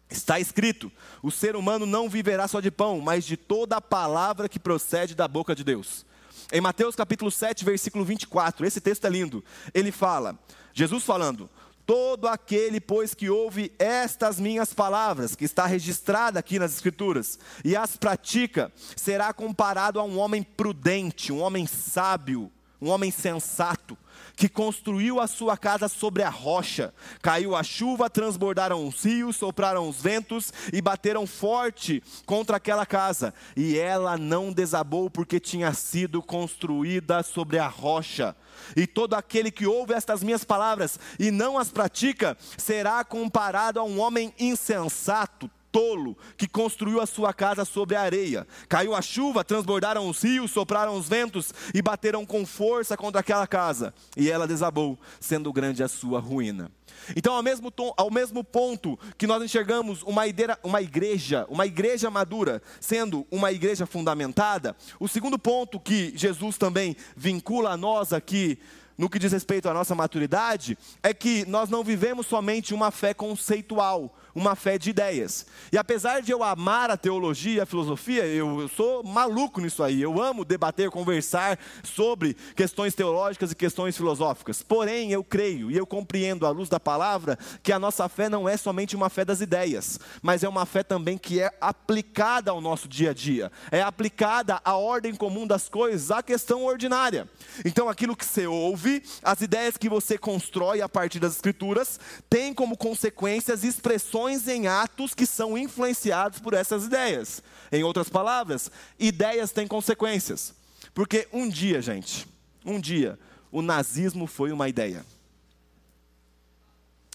Está 0.09 0.39
escrito: 0.39 0.91
o 1.21 1.29
ser 1.29 1.55
humano 1.55 1.86
não 1.86 2.09
viverá 2.09 2.47
só 2.47 2.59
de 2.59 2.71
pão, 2.71 2.99
mas 2.99 3.25
de 3.25 3.38
toda 3.38 3.77
a 3.77 3.81
palavra 3.81 4.49
que 4.49 4.59
procede 4.59 5.13
da 5.13 5.27
boca 5.27 5.53
de 5.53 5.63
Deus. 5.63 6.05
Em 6.51 6.62
Mateus 6.62 6.95
capítulo 6.95 7.31
7, 7.31 7.65
versículo 7.65 8.05
24, 8.05 8.65
esse 8.65 8.79
texto 8.79 9.05
é 9.05 9.09
lindo. 9.09 9.43
Ele 9.73 9.91
fala, 9.91 10.38
Jesus 10.73 11.03
falando: 11.03 11.49
Todo 11.85 12.27
aquele, 12.27 12.79
pois, 12.79 13.13
que 13.13 13.29
ouve 13.29 13.73
estas 13.77 14.39
minhas 14.39 14.73
palavras, 14.73 15.35
que 15.35 15.43
está 15.43 15.65
registrada 15.65 16.39
aqui 16.39 16.57
nas 16.57 16.73
Escrituras, 16.73 17.37
e 17.63 17.75
as 17.75 17.97
pratica, 17.97 18.71
será 18.95 19.33
comparado 19.33 19.99
a 19.99 20.03
um 20.03 20.17
homem 20.17 20.43
prudente, 20.43 21.33
um 21.33 21.41
homem 21.41 21.67
sábio, 21.67 22.51
um 22.81 22.89
homem 22.89 23.11
sensato, 23.11 23.97
que 24.35 24.49
construiu 24.49 25.19
a 25.19 25.27
sua 25.27 25.57
casa 25.57 25.87
sobre 25.87 26.23
a 26.23 26.29
rocha. 26.29 26.93
Caiu 27.21 27.55
a 27.55 27.63
chuva, 27.63 28.09
transbordaram 28.09 28.87
os 28.87 29.03
rios, 29.03 29.35
sopraram 29.35 29.87
os 29.87 30.01
ventos 30.01 30.51
e 30.71 30.81
bateram 30.81 31.25
forte 31.27 32.03
contra 32.25 32.57
aquela 32.57 32.85
casa. 32.85 33.33
E 33.55 33.77
ela 33.77 34.17
não 34.17 34.51
desabou 34.51 35.09
porque 35.09 35.39
tinha 35.39 35.73
sido 35.73 36.21
construída 36.21 37.23
sobre 37.23 37.59
a 37.59 37.67
rocha. 37.67 38.35
E 38.75 38.87
todo 38.87 39.13
aquele 39.13 39.51
que 39.51 39.67
ouve 39.67 39.93
estas 39.93 40.23
minhas 40.23 40.43
palavras 40.43 40.99
e 41.19 41.31
não 41.31 41.57
as 41.57 41.69
pratica, 41.69 42.37
será 42.57 43.03
comparado 43.03 43.79
a 43.79 43.83
um 43.83 43.99
homem 43.99 44.33
insensato, 44.39 45.49
tolo 45.73 46.15
que 46.38 46.47
construiu 46.47 47.01
a 47.01 47.07
sua 47.07 47.33
casa 47.33 47.65
sobre 47.65 47.95
a 47.95 48.01
areia. 48.01 48.47
Caiu 48.69 48.93
a 48.93 49.01
chuva, 49.01 49.43
transbordaram 49.43 50.07
os 50.07 50.21
rios, 50.21 50.51
sopraram 50.51 50.95
os 50.95 51.09
ventos 51.09 51.51
e 51.73 51.81
bateram 51.81 52.23
com 52.25 52.45
força 52.45 52.95
contra 52.95 53.21
aquela 53.21 53.47
casa. 53.47 53.91
E 54.15 54.29
ela 54.29 54.47
desabou, 54.47 54.97
sendo 55.19 55.51
grande 55.51 55.81
a 55.81 55.88
sua 55.88 56.19
ruína. 56.19 56.71
Então, 57.15 57.33
ao 57.33 57.41
mesmo, 57.41 57.71
tom, 57.71 57.91
ao 57.97 58.12
mesmo 58.12 58.43
ponto 58.43 58.97
que 59.17 59.25
nós 59.25 59.41
enxergamos 59.43 60.03
uma, 60.03 60.27
ideira, 60.27 60.59
uma 60.63 60.79
igreja, 60.79 61.45
uma 61.49 61.65
igreja 61.65 62.12
madura, 62.12 62.62
sendo 62.79 63.25
uma 63.31 63.51
igreja 63.51 63.88
fundamentada, 63.88 64.75
o 64.99 65.07
segundo 65.07 65.39
ponto 65.39 65.79
que 65.79 66.13
Jesus 66.15 66.55
também 66.55 66.95
vincula 67.17 67.71
a 67.71 67.77
nós 67.77 68.13
aqui, 68.13 68.59
no 68.95 69.09
que 69.09 69.17
diz 69.17 69.31
respeito 69.31 69.67
à 69.67 69.73
nossa 69.73 69.95
maturidade, 69.95 70.77
é 71.01 71.15
que 71.15 71.45
nós 71.47 71.67
não 71.67 71.83
vivemos 71.83 72.27
somente 72.27 72.75
uma 72.75 72.91
fé 72.91 73.12
conceitual, 73.12 74.15
uma 74.35 74.55
fé 74.55 74.77
de 74.77 74.89
ideias. 74.89 75.45
E 75.71 75.77
apesar 75.77 76.21
de 76.21 76.31
eu 76.31 76.43
amar 76.43 76.89
a 76.89 76.97
teologia 76.97 77.63
a 77.63 77.65
filosofia, 77.65 78.25
eu, 78.25 78.61
eu, 78.61 78.67
sou 78.67 79.03
maluco 79.03 79.61
nisso 79.61 79.83
aí. 79.83 80.01
Eu 80.01 80.21
amo 80.21 80.45
debater, 80.45 80.89
conversar 80.89 81.59
sobre 81.83 82.35
questões 82.55 82.95
teológicas 82.95 83.51
e 83.51 83.55
questões 83.55 83.95
filosóficas. 83.95 84.61
Porém, 84.61 85.11
eu 85.11 85.23
creio 85.23 85.69
e 85.69 85.77
eu 85.77 85.85
compreendo 85.85 86.45
à 86.45 86.49
luz 86.49 86.69
da 86.69 86.79
palavra 86.79 87.37
que 87.61 87.71
a 87.71 87.79
nossa 87.79 88.07
fé 88.09 88.29
não 88.29 88.47
é 88.47 88.57
somente 88.57 88.95
uma 88.95 89.09
fé 89.09 89.23
das 89.23 89.41
ideias, 89.41 89.99
mas 90.21 90.43
é 90.43 90.49
uma 90.49 90.65
fé 90.65 90.83
também 90.83 91.17
que 91.17 91.39
é 91.39 91.51
aplicada 91.61 92.51
ao 92.51 92.61
nosso 92.61 92.87
dia 92.87 93.11
a 93.11 93.13
dia. 93.13 93.51
É 93.71 93.81
aplicada 93.81 94.59
à 94.63 94.75
ordem 94.75 95.15
comum 95.15 95.45
das 95.45 95.69
coisas, 95.69 96.11
à 96.11 96.23
questão 96.23 96.63
ordinária. 96.63 97.27
Então, 97.65 97.89
aquilo 97.89 98.15
que 98.15 98.25
você 98.25 98.47
ouve, 98.47 99.03
as 99.21 99.41
ideias 99.41 99.77
que 99.77 99.89
você 99.89 100.17
constrói 100.17 100.81
a 100.81 100.89
partir 100.89 101.19
das 101.19 101.35
escrituras, 101.35 101.99
tem 102.29 102.53
como 102.53 102.77
consequências 102.77 103.63
expressões 103.63 104.22
ações 104.23 104.47
em 104.47 104.67
atos 104.67 105.13
que 105.13 105.25
são 105.25 105.57
influenciados 105.57 106.39
por 106.39 106.53
essas 106.53 106.86
ideias. 106.86 107.43
Em 107.71 107.83
outras 107.83 108.09
palavras, 108.09 108.71
ideias 108.97 109.51
têm 109.51 109.67
consequências. 109.67 110.53
Porque 110.93 111.27
um 111.33 111.49
dia, 111.49 111.81
gente, 111.81 112.27
um 112.65 112.79
dia, 112.79 113.19
o 113.51 113.62
nazismo 113.62 114.27
foi 114.27 114.51
uma 114.51 114.69
ideia. 114.69 115.05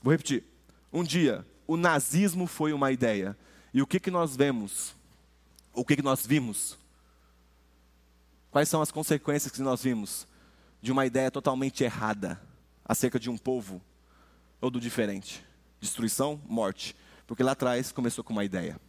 Vou 0.03 0.13
repetir. 0.13 0.45
Um 0.93 1.03
dia, 1.03 1.47
o 1.67 1.77
nazismo 1.77 2.47
foi 2.47 2.73
uma 2.73 2.93
ideia. 2.93 3.37
E 3.73 3.81
o 3.81 3.87
que, 3.87 4.01
que 4.01 4.11
nós 4.11 4.37
vemos? 4.37 4.95
O 5.73 5.85
que, 5.85 5.97
que 5.97 6.03
nós 6.03 6.27
vimos? 6.27 6.77
Quais 8.51 8.69
são 8.69 8.83
as 8.83 8.91
consequências 8.91 9.53
que 9.53 9.63
nós 9.63 9.83
vimos 9.83 10.27
de 10.81 10.93
uma 10.93 11.07
ideia 11.07 11.31
totalmente 11.31 11.85
errada 11.85 12.41
acerca 12.85 13.19
de 13.19 13.31
um 13.31 13.37
povo 13.37 13.81
ou 14.61 14.71
do 14.71 14.81
diferente? 14.81 15.48
Destruição, 15.81 16.41
morte. 16.47 16.95
Porque 17.27 17.43
lá 17.43 17.53
atrás 17.53 17.93
começou 17.93 18.25
com 18.25 18.33
uma 18.33 18.45
ideia. 18.45 18.81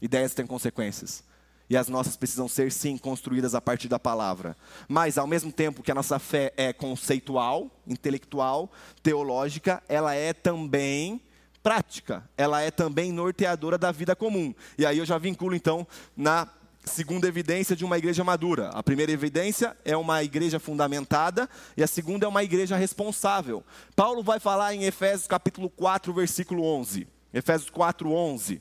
Ideias 0.00 0.34
têm 0.34 0.46
consequências. 0.46 1.22
E 1.70 1.76
as 1.76 1.88
nossas 1.88 2.16
precisam 2.16 2.48
ser, 2.48 2.70
sim, 2.72 2.98
construídas 2.98 3.54
a 3.54 3.60
partir 3.60 3.88
da 3.88 3.98
palavra. 3.98 4.56
Mas, 4.88 5.16
ao 5.16 5.26
mesmo 5.26 5.52
tempo 5.52 5.82
que 5.82 5.90
a 5.90 5.94
nossa 5.94 6.18
fé 6.18 6.52
é 6.56 6.72
conceitual, 6.72 7.70
intelectual, 7.86 8.70
teológica, 9.02 9.82
ela 9.88 10.14
é 10.14 10.32
também 10.32 11.20
prática. 11.62 12.28
Ela 12.36 12.60
é 12.60 12.70
também 12.70 13.12
norteadora 13.12 13.78
da 13.78 13.92
vida 13.92 14.16
comum. 14.16 14.54
E 14.76 14.84
aí 14.84 14.98
eu 14.98 15.06
já 15.06 15.16
vinculo, 15.18 15.54
então, 15.54 15.86
na 16.16 16.48
segunda 16.84 17.28
evidência 17.28 17.76
de 17.76 17.84
uma 17.84 17.96
igreja 17.96 18.24
madura. 18.24 18.68
A 18.70 18.82
primeira 18.82 19.12
evidência 19.12 19.76
é 19.84 19.96
uma 19.96 20.22
igreja 20.22 20.58
fundamentada 20.58 21.48
e 21.76 21.82
a 21.82 21.86
segunda 21.86 22.26
é 22.26 22.28
uma 22.28 22.42
igreja 22.42 22.76
responsável. 22.76 23.64
Paulo 23.94 24.22
vai 24.22 24.40
falar 24.40 24.74
em 24.74 24.84
Efésios 24.84 25.26
capítulo 25.26 25.70
4, 25.70 26.12
versículo 26.12 26.64
11. 26.64 27.06
Efésios 27.32 27.70
4, 27.70 28.10
11. 28.10 28.60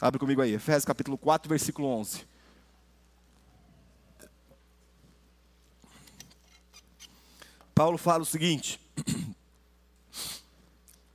Abre 0.00 0.18
comigo 0.18 0.42
aí, 0.42 0.52
Efésios 0.54 0.84
capítulo 0.84 1.16
4, 1.16 1.48
versículo 1.48 1.88
11. 1.88 2.26
Paulo 7.74 7.96
fala 7.96 8.22
o 8.22 8.26
seguinte: 8.26 8.78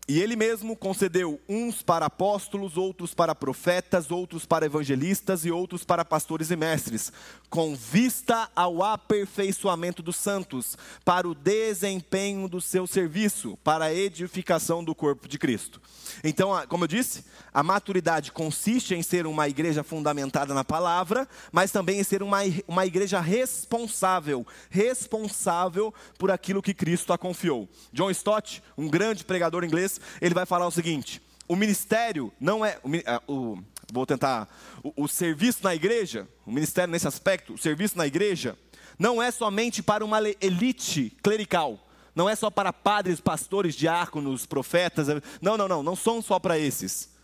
E 0.09 0.21
ele 0.21 0.37
mesmo 0.37 0.73
concedeu 0.73 1.37
uns 1.49 1.81
para 1.81 2.05
apóstolos, 2.05 2.77
outros 2.77 3.13
para 3.13 3.35
profetas, 3.35 4.09
outros 4.09 4.45
para 4.45 4.65
evangelistas 4.65 5.43
e 5.43 5.51
outros 5.51 5.83
para 5.83 6.05
pastores 6.05 6.49
e 6.49 6.55
mestres, 6.55 7.11
com 7.49 7.75
vista 7.75 8.49
ao 8.55 8.81
aperfeiçoamento 8.81 10.01
dos 10.01 10.15
santos, 10.15 10.77
para 11.03 11.27
o 11.27 11.35
desempenho 11.35 12.47
do 12.47 12.61
seu 12.61 12.87
serviço, 12.87 13.57
para 13.65 13.85
a 13.85 13.93
edificação 13.93 14.81
do 14.81 14.95
corpo 14.95 15.27
de 15.27 15.37
Cristo. 15.37 15.81
Então, 16.23 16.51
como 16.69 16.85
eu 16.85 16.87
disse, 16.87 17.25
a 17.53 17.61
maturidade 17.61 18.31
consiste 18.31 18.95
em 18.95 19.03
ser 19.03 19.27
uma 19.27 19.49
igreja 19.49 19.83
fundamentada 19.83 20.53
na 20.53 20.63
palavra, 20.63 21.27
mas 21.51 21.69
também 21.69 21.99
em 21.99 22.03
ser 22.03 22.23
uma, 22.23 22.39
uma 22.65 22.85
igreja 22.85 23.19
responsável, 23.19 24.47
responsável 24.69 25.93
por 26.17 26.31
aquilo 26.31 26.61
que 26.61 26.73
Cristo 26.73 27.11
a 27.11 27.17
confiou. 27.17 27.67
John 27.91 28.09
Stott, 28.11 28.63
um 28.77 28.87
grande 28.87 29.25
pregador 29.25 29.65
inglês, 29.65 29.96
ele 30.21 30.33
vai 30.33 30.45
falar 30.45 30.67
o 30.67 30.71
seguinte: 30.71 31.21
o 31.47 31.55
ministério 31.55 32.31
não 32.39 32.65
é. 32.65 32.79
O, 33.27 33.33
o 33.33 33.63
vou 33.91 34.05
tentar. 34.05 34.47
O, 34.83 35.03
o 35.03 35.07
serviço 35.07 35.59
na 35.63 35.73
igreja, 35.73 36.27
o 36.45 36.51
ministério 36.51 36.91
nesse 36.91 37.07
aspecto, 37.07 37.53
o 37.53 37.57
serviço 37.57 37.97
na 37.97 38.05
igreja, 38.05 38.57
não 38.97 39.21
é 39.21 39.31
somente 39.31 39.81
para 39.81 40.03
uma 40.03 40.19
elite 40.41 41.15
clerical. 41.21 41.79
Não 42.15 42.27
é 42.27 42.35
só 42.35 42.49
para 42.49 42.73
padres, 42.73 43.21
pastores, 43.21 43.75
diáconos, 43.75 44.45
profetas. 44.45 45.07
Não, 45.39 45.55
não, 45.55 45.67
não. 45.67 45.83
Não 45.83 45.95
são 45.95 46.19
só 46.19 46.39
para 46.39 46.57
esses. 46.57 47.15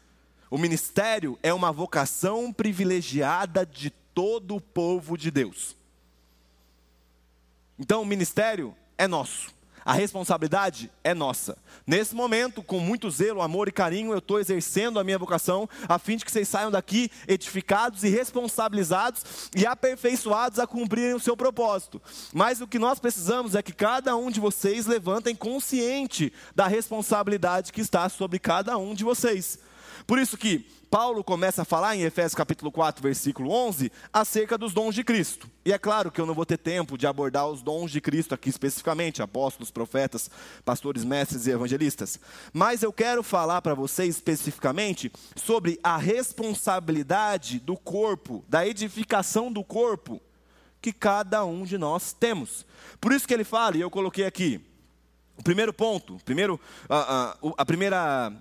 O 0.52 0.58
ministério 0.58 1.38
é 1.42 1.52
uma 1.52 1.72
vocação 1.72 2.54
privilegiada 2.54 3.66
de 3.66 3.90
todo 3.90 4.56
o 4.56 4.62
povo 4.62 5.18
de 5.18 5.32
Deus. 5.32 5.76
Então, 7.80 8.04
o 8.04 8.06
ministério 8.06 8.76
é 8.96 9.08
nosso. 9.08 9.52
A 9.86 9.94
responsabilidade 9.94 10.90
é 11.04 11.14
nossa. 11.14 11.58
Nesse 11.86 12.16
momento, 12.16 12.64
com 12.64 12.80
muito 12.80 13.10
zelo, 13.10 13.42
amor 13.42 13.68
e 13.68 13.72
carinho, 13.72 14.12
eu 14.14 14.20
estou 14.20 14.40
exercendo 14.40 15.00
a 15.00 15.04
minha 15.04 15.18
vocação, 15.18 15.68
a 15.88 16.00
fim 16.00 16.16
de 16.16 16.24
que 16.24 16.32
vocês 16.32 16.48
saiam 16.48 16.72
daqui 16.72 17.12
edificados 17.28 18.04
e 18.04 18.10
responsabilizados 18.10 19.50
e 19.56 19.66
aperfeiçoados 19.66 20.60
a 20.60 20.68
cumprirem 20.68 21.14
o 21.14 21.20
seu 21.20 21.36
propósito. 21.36 22.02
Mas 22.34 22.62
o 22.62 22.68
que 22.68 22.80
nós 22.80 23.00
precisamos 23.00 23.56
é 23.56 23.62
que 23.62 23.74
cada 23.74 24.16
um 24.16 24.32
de 24.32 24.40
vocês 24.40 24.86
levantem 24.86 25.36
consciente 25.36 26.32
da 26.56 26.68
responsabilidade 26.68 27.74
que 27.74 27.82
está 27.82 28.08
sobre 28.08 28.40
cada 28.40 28.78
um 28.78 28.94
de 28.94 29.04
vocês. 29.04 29.60
Por 30.06 30.20
isso 30.20 30.38
que 30.38 30.66
Paulo 30.94 31.24
começa 31.24 31.64
a 31.64 31.66
falar 31.66 31.96
em 31.96 32.04
Efésios 32.04 32.36
capítulo 32.36 32.72
4, 32.72 33.02
versículo 33.02 33.50
11, 33.50 33.92
acerca 34.12 34.58
dos 34.60 34.74
dons 34.74 34.94
de 34.94 35.04
Cristo. 35.04 35.50
E 35.66 35.74
é 35.74 35.78
claro 35.80 36.12
que 36.12 36.22
eu 36.22 36.26
não 36.28 36.36
vou 36.36 36.46
ter 36.46 36.58
tempo 36.58 36.98
de 37.00 37.08
abordar 37.08 37.48
os 37.48 37.64
dons 37.64 37.90
de 37.90 38.00
Cristo 38.00 38.36
aqui 38.36 38.48
especificamente, 38.50 39.20
apóstolos, 39.20 39.72
profetas, 39.72 40.30
pastores, 40.64 41.04
mestres 41.04 41.48
e 41.48 41.52
evangelistas. 41.52 42.20
Mas 42.54 42.84
eu 42.84 42.94
quero 42.94 43.24
falar 43.24 43.62
para 43.64 43.74
vocês 43.74 44.16
especificamente 44.16 45.12
sobre 45.36 45.80
a 45.82 45.98
responsabilidade 45.98 47.60
do 47.60 47.76
corpo, 47.76 48.46
da 48.48 48.68
edificação 48.68 49.52
do 49.52 49.64
corpo 49.64 50.22
que 50.80 50.94
cada 50.94 51.44
um 51.44 51.64
de 51.64 51.78
nós 51.78 52.14
temos. 52.14 52.68
Por 53.02 53.14
isso 53.14 53.28
que 53.28 53.34
ele 53.34 53.44
fala, 53.46 53.78
e 53.78 53.82
eu 53.82 53.90
coloquei 53.90 54.26
aqui, 54.26 54.62
o 55.38 55.44
primeiro 55.44 55.74
ponto, 55.74 56.20
primeiro, 56.24 56.60
a, 56.88 56.98
a, 56.98 57.38
a 57.58 57.66
primeira 57.66 58.32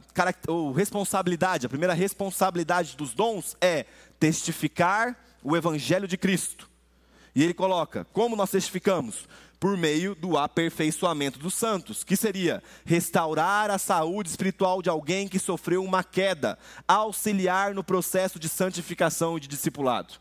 ou 0.46 0.72
responsabilidade, 0.72 1.64
a 1.64 1.68
primeira 1.68 1.94
responsabilidade 1.94 2.96
dos 2.96 3.14
dons 3.14 3.56
é 3.60 3.86
testificar 4.20 5.16
o 5.42 5.56
Evangelho 5.56 6.06
de 6.06 6.16
Cristo. 6.16 6.68
E 7.34 7.42
ele 7.42 7.54
coloca: 7.54 8.06
como 8.12 8.36
nós 8.36 8.50
testificamos? 8.50 9.26
Por 9.58 9.76
meio 9.76 10.16
do 10.16 10.36
aperfeiçoamento 10.36 11.38
dos 11.38 11.54
santos, 11.54 12.02
que 12.02 12.16
seria 12.16 12.60
restaurar 12.84 13.70
a 13.70 13.78
saúde 13.78 14.28
espiritual 14.28 14.82
de 14.82 14.90
alguém 14.90 15.28
que 15.28 15.38
sofreu 15.38 15.84
uma 15.84 16.02
queda, 16.02 16.58
auxiliar 16.86 17.72
no 17.72 17.84
processo 17.84 18.40
de 18.40 18.48
santificação 18.48 19.36
e 19.36 19.40
de 19.40 19.46
discipulado. 19.46 20.14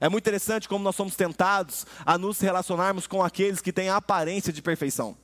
É 0.00 0.08
muito 0.08 0.24
interessante 0.24 0.66
como 0.66 0.82
nós 0.82 0.96
somos 0.96 1.14
tentados 1.14 1.86
a 2.06 2.16
nos 2.16 2.40
relacionarmos 2.40 3.06
com 3.06 3.22
aqueles 3.22 3.60
que 3.60 3.72
têm 3.72 3.90
a 3.90 3.96
aparência 3.96 4.50
de 4.50 4.62
perfeição. 4.62 5.14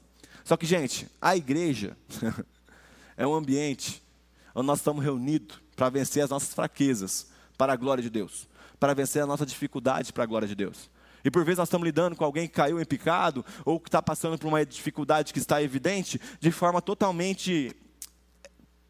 Só 0.45 0.57
que, 0.57 0.67
gente, 0.67 1.09
a 1.21 1.37
igreja 1.37 1.97
é 3.17 3.27
um 3.27 3.35
ambiente 3.35 4.03
onde 4.55 4.67
nós 4.67 4.79
estamos 4.79 5.03
reunidos 5.03 5.61
para 5.77 5.89
vencer 5.89 6.23
as 6.23 6.31
nossas 6.31 6.53
fraquezas 6.53 7.29
para 7.57 7.73
a 7.73 7.77
glória 7.77 8.03
de 8.03 8.11
Deus, 8.11 8.49
para 8.79 8.95
vencer 8.95 9.23
a 9.23 9.27
nossa 9.27 9.47
dificuldade 9.47 10.13
para 10.13 10.25
a 10.25 10.27
glória 10.27 10.49
de 10.49 10.55
Deus. 10.55 10.91
E 11.25 11.31
por 11.31 11.45
vezes 11.45 11.59
nós 11.59 11.69
estamos 11.69 11.85
lidando 11.85 12.17
com 12.17 12.25
alguém 12.25 12.49
que 12.49 12.55
caiu 12.55 12.81
em 12.81 12.85
pecado 12.85 13.45
ou 13.65 13.79
que 13.79 13.89
está 13.89 14.03
passando 14.03 14.37
por 14.37 14.49
uma 14.49 14.65
dificuldade 14.67 15.33
que 15.33 15.39
está 15.39 15.63
evidente 15.63 16.21
de 16.41 16.51
forma 16.51 16.83
totalmente 16.83 17.75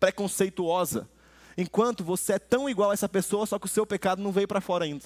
preconceituosa. 0.00 1.08
Enquanto 1.56 2.02
você 2.02 2.34
é 2.34 2.38
tão 2.38 2.68
igual 2.68 2.90
a 2.90 2.94
essa 2.94 3.08
pessoa, 3.08 3.44
só 3.44 3.58
que 3.58 3.66
o 3.66 3.68
seu 3.68 3.86
pecado 3.86 4.22
não 4.22 4.32
veio 4.32 4.48
para 4.48 4.60
fora 4.60 4.84
ainda. 4.84 5.04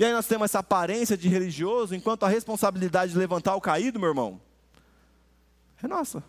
E 0.00 0.04
aí 0.06 0.14
nós 0.14 0.26
temos 0.26 0.46
essa 0.46 0.60
aparência 0.60 1.14
de 1.14 1.28
religioso, 1.28 1.94
enquanto 1.94 2.22
a 2.22 2.28
responsabilidade 2.28 3.12
de 3.12 3.18
levantar 3.18 3.54
o 3.54 3.60
caído, 3.60 4.00
meu 4.00 4.08
irmão, 4.08 4.40
é 5.82 5.86
nossa. 5.86 6.24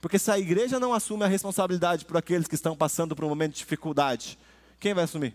Porque 0.00 0.20
se 0.20 0.30
a 0.30 0.38
igreja 0.38 0.78
não 0.78 0.94
assume 0.94 1.24
a 1.24 1.26
responsabilidade 1.26 2.04
por 2.04 2.16
aqueles 2.16 2.46
que 2.46 2.54
estão 2.54 2.76
passando 2.76 3.16
por 3.16 3.24
um 3.24 3.28
momento 3.28 3.54
de 3.54 3.58
dificuldade, 3.58 4.38
quem 4.78 4.94
vai 4.94 5.02
assumir? 5.02 5.34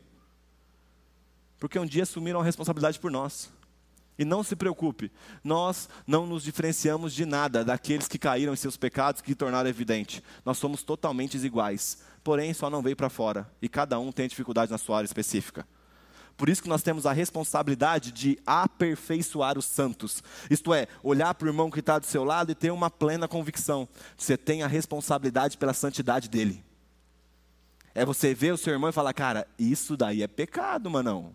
Porque 1.59 1.77
um 1.77 1.85
dia 1.85 2.03
assumiram 2.03 2.39
a 2.39 2.43
responsabilidade 2.43 3.01
por 3.01 3.11
nós. 3.11 3.49
E 4.17 4.23
não 4.23 4.41
se 4.41 4.55
preocupe, 4.55 5.11
nós 5.43 5.89
não 6.07 6.25
nos 6.25 6.41
diferenciamos 6.41 7.13
de 7.13 7.25
nada 7.25 7.65
daqueles 7.65 8.07
que 8.07 8.17
caíram 8.17 8.53
em 8.53 8.55
seus 8.55 8.77
pecados 8.77 9.19
que 9.19 9.35
tornaram 9.35 9.69
evidente. 9.69 10.23
Nós 10.45 10.57
somos 10.57 10.83
totalmente 10.83 11.35
iguais, 11.35 12.01
porém 12.23 12.53
só 12.53 12.69
não 12.69 12.81
veio 12.81 12.95
para 12.95 13.09
fora. 13.09 13.45
E 13.61 13.67
cada 13.67 13.99
um 13.99 14.09
tem 14.09 14.25
dificuldade 14.25 14.71
na 14.71 14.77
sua 14.77 14.99
área 14.99 15.05
específica. 15.05 15.67
Por 16.37 16.49
isso 16.49 16.61
que 16.61 16.69
nós 16.69 16.83
temos 16.83 17.05
a 17.05 17.13
responsabilidade 17.13 18.11
de 18.11 18.37
aperfeiçoar 18.45 19.57
os 19.57 19.65
santos. 19.65 20.21
Isto 20.49 20.73
é, 20.73 20.87
olhar 21.01 21.33
para 21.33 21.45
o 21.45 21.49
irmão 21.49 21.71
que 21.71 21.79
está 21.79 21.97
do 21.97 22.05
seu 22.05 22.23
lado 22.25 22.51
e 22.51 22.55
ter 22.55 22.71
uma 22.71 22.89
plena 22.89 23.27
convicção. 23.27 23.87
Você 24.17 24.35
tem 24.35 24.61
a 24.61 24.67
responsabilidade 24.67 25.57
pela 25.57 25.73
santidade 25.73 26.27
dele. 26.27 26.63
É 27.93 28.05
você 28.05 28.33
ver 28.33 28.53
o 28.53 28.57
seu 28.57 28.73
irmão 28.73 28.89
e 28.89 28.93
falar, 28.93 29.13
cara, 29.13 29.47
isso 29.57 29.95
daí 29.95 30.21
é 30.21 30.27
pecado, 30.27 30.89
manão. 30.89 31.33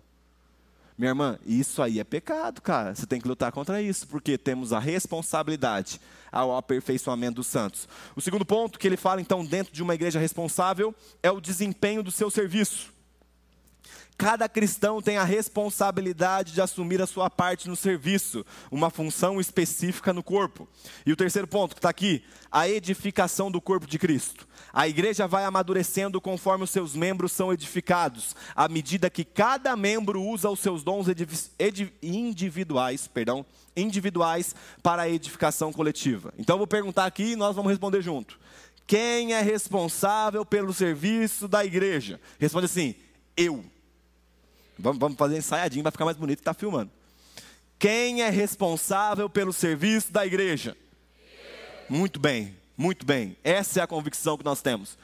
Minha 0.98 1.12
irmã, 1.12 1.38
isso 1.46 1.82
aí 1.82 1.98
é 1.98 2.04
pecado, 2.04 2.60
cara. 2.60 2.94
Você 2.94 3.06
tem 3.06 3.18
que 3.18 3.26
lutar 3.26 3.50
contra 3.50 3.80
isso, 3.80 4.06
porque 4.06 4.36
temos 4.36 4.70
a 4.70 4.78
responsabilidade 4.78 5.98
ao 6.30 6.54
aperfeiçoamento 6.54 7.36
dos 7.36 7.46
santos. 7.46 7.88
O 8.14 8.20
segundo 8.20 8.44
ponto 8.44 8.78
que 8.78 8.86
ele 8.86 8.98
fala, 8.98 9.22
então, 9.22 9.42
dentro 9.42 9.72
de 9.72 9.82
uma 9.82 9.94
igreja 9.94 10.20
responsável, 10.20 10.94
é 11.22 11.30
o 11.30 11.40
desempenho 11.40 12.02
do 12.02 12.10
seu 12.10 12.30
serviço. 12.30 12.92
Cada 14.20 14.50
cristão 14.50 15.00
tem 15.00 15.16
a 15.16 15.24
responsabilidade 15.24 16.52
de 16.52 16.60
assumir 16.60 17.00
a 17.00 17.06
sua 17.06 17.30
parte 17.30 17.70
no 17.70 17.74
serviço, 17.74 18.44
uma 18.70 18.90
função 18.90 19.40
específica 19.40 20.12
no 20.12 20.22
corpo. 20.22 20.68
E 21.06 21.10
o 21.10 21.16
terceiro 21.16 21.48
ponto 21.48 21.74
que 21.74 21.78
está 21.78 21.88
aqui, 21.88 22.22
a 22.52 22.68
edificação 22.68 23.50
do 23.50 23.62
corpo 23.62 23.86
de 23.86 23.98
Cristo. 23.98 24.46
A 24.74 24.86
igreja 24.86 25.26
vai 25.26 25.46
amadurecendo 25.46 26.20
conforme 26.20 26.64
os 26.64 26.70
seus 26.70 26.94
membros 26.94 27.32
são 27.32 27.50
edificados, 27.50 28.36
à 28.54 28.68
medida 28.68 29.08
que 29.08 29.24
cada 29.24 29.74
membro 29.74 30.22
usa 30.22 30.50
os 30.50 30.60
seus 30.60 30.84
dons 30.84 31.06
individuais, 32.02 33.08
perdão, 33.08 33.46
individuais 33.74 34.54
para 34.82 35.00
a 35.00 35.08
edificação 35.08 35.72
coletiva. 35.72 36.34
Então 36.38 36.56
eu 36.56 36.58
vou 36.58 36.66
perguntar 36.66 37.06
aqui 37.06 37.32
e 37.32 37.36
nós 37.36 37.56
vamos 37.56 37.70
responder 37.70 38.02
junto. 38.02 38.38
Quem 38.86 39.32
é 39.32 39.40
responsável 39.40 40.44
pelo 40.44 40.74
serviço 40.74 41.48
da 41.48 41.64
igreja? 41.64 42.20
Responde 42.38 42.66
assim: 42.66 42.94
eu. 43.34 43.64
Vamos, 44.80 44.98
vamos 44.98 45.16
fazer 45.16 45.36
ensaiadinho, 45.36 45.82
vai 45.82 45.92
ficar 45.92 46.04
mais 46.04 46.16
bonito 46.16 46.38
que 46.38 46.42
está 46.42 46.54
filmando. 46.54 46.90
Quem 47.78 48.22
é 48.22 48.28
responsável 48.28 49.28
pelo 49.28 49.52
serviço 49.52 50.12
da 50.12 50.26
igreja? 50.26 50.76
Muito 51.88 52.20
bem, 52.20 52.56
muito 52.76 53.04
bem. 53.06 53.36
Essa 53.42 53.80
é 53.80 53.82
a 53.82 53.86
convicção 53.86 54.36
que 54.36 54.44
nós 54.44 54.60
temos. 54.60 54.98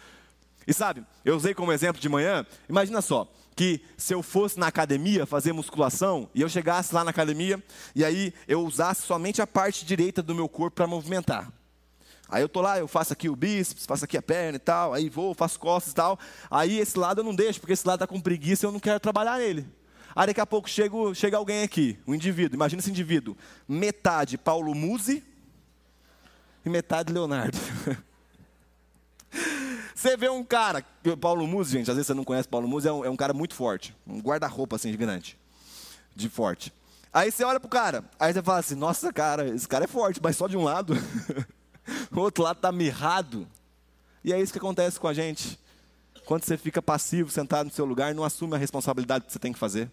E 0.67 0.75
sabe, 0.75 1.05
eu 1.25 1.37
usei 1.37 1.55
como 1.55 1.73
exemplo 1.73 2.01
de 2.01 2.09
manhã, 2.09 2.45
imagina 2.69 3.01
só, 3.01 3.31
que 3.55 3.81
se 3.97 4.13
eu 4.13 4.23
fosse 4.23 4.59
na 4.59 4.67
academia 4.67 5.25
fazer 5.25 5.53
musculação 5.53 6.29
e 6.35 6.43
eu 6.43 6.49
chegasse 6.49 6.95
lá 6.95 7.03
na 7.03 7.11
academia 7.11 7.63
e 7.95 8.05
aí 8.05 8.35
eu 8.47 8.63
usasse 8.63 9.03
somente 9.03 9.41
a 9.41 9.47
parte 9.47 9.87
direita 9.87 10.23
do 10.23 10.35
meu 10.35 10.49
corpo 10.49 10.77
para 10.77 10.87
movimentar. 10.87 11.51
Aí 12.29 12.43
eu 12.43 12.49
tô 12.49 12.61
lá, 12.61 12.79
eu 12.79 12.89
faço 12.89 13.13
aqui 13.13 13.29
o 13.29 13.37
bíceps, 13.37 13.87
faço 13.87 14.05
aqui 14.05 14.17
a 14.17 14.23
perna 14.23 14.57
e 14.57 14.61
tal, 14.61 14.93
aí 14.93 15.09
vou, 15.09 15.33
faço 15.35 15.59
costas 15.61 15.93
e 15.93 15.95
tal. 15.95 16.19
Aí 16.51 16.79
esse 16.79 16.99
lado 16.99 17.21
eu 17.21 17.25
não 17.25 17.35
deixo, 17.35 17.61
porque 17.61 17.73
esse 17.73 17.87
lado 17.87 17.97
está 17.97 18.07
com 18.07 18.21
preguiça 18.21 18.65
e 18.65 18.69
eu 18.69 18.73
não 18.73 18.81
quero 18.81 18.99
trabalhar 18.99 19.39
nele. 19.39 19.67
Aí 20.15 20.27
daqui 20.27 20.41
a 20.41 20.47
pouco 20.47 20.69
chega, 20.69 20.97
chega 21.15 21.37
alguém 21.37 21.63
aqui, 21.63 21.99
um 22.07 22.15
indivíduo, 22.15 22.57
imagina 22.57 22.81
esse 22.81 22.91
indivíduo, 22.91 23.37
metade 23.69 24.39
Paulo 24.39 24.75
Musi 24.75 25.23
e 26.65 26.71
metade 26.71 27.13
Leonardo. 27.13 27.59
Você 29.95 30.17
vê 30.17 30.29
um 30.29 30.45
cara, 30.45 30.85
Paulo 31.21 31.47
Musi, 31.47 31.73
gente, 31.73 31.91
às 31.91 31.97
vezes 31.97 32.07
você 32.07 32.15
não 32.15 32.23
conhece 32.23 32.47
Paulo 32.47 32.69
Musi, 32.69 32.87
é 32.87 32.93
um, 32.93 33.05
é 33.05 33.11
um 33.11 33.17
cara 33.17 33.33
muito 33.33 33.55
forte, 33.55 33.97
um 34.07 34.21
guarda-roupa 34.21 34.77
assim 34.77 34.91
gigante, 34.91 35.39
de 36.15 36.29
forte. 36.29 36.73
Aí 37.13 37.33
você 37.33 37.45
olha 37.45 37.59
pro 37.59 37.69
cara, 37.69 38.05
aí 38.21 38.33
você 38.33 38.43
fala 38.43 38.59
assim, 38.59 38.75
nossa 38.75 39.11
cara, 39.11 39.49
esse 39.49 39.67
cara 39.67 39.85
é 39.85 39.89
forte, 39.89 40.21
mas 40.23 40.37
só 40.37 40.47
de 40.47 40.57
um 40.57 40.63
lado. 40.63 40.95
o 42.21 42.25
outro 42.25 42.45
lado 42.45 42.57
está 42.57 42.73
mirrado. 42.73 43.47
E 44.25 44.33
é 44.33 44.41
isso 44.41 44.53
que 44.53 44.59
acontece 44.59 44.99
com 44.99 45.09
a 45.09 45.15
gente. 45.15 45.59
Quando 46.25 46.45
você 46.45 46.57
fica 46.57 46.83
passivo, 46.83 47.31
sentado 47.31 47.67
no 47.67 47.73
seu 47.73 47.85
lugar, 47.85 48.15
não 48.15 48.25
assume 48.25 48.55
a 48.55 48.59
responsabilidade 48.59 49.27
que 49.27 49.33
você 49.33 49.39
tem 49.39 49.53
que 49.53 49.59
fazer. 49.59 49.91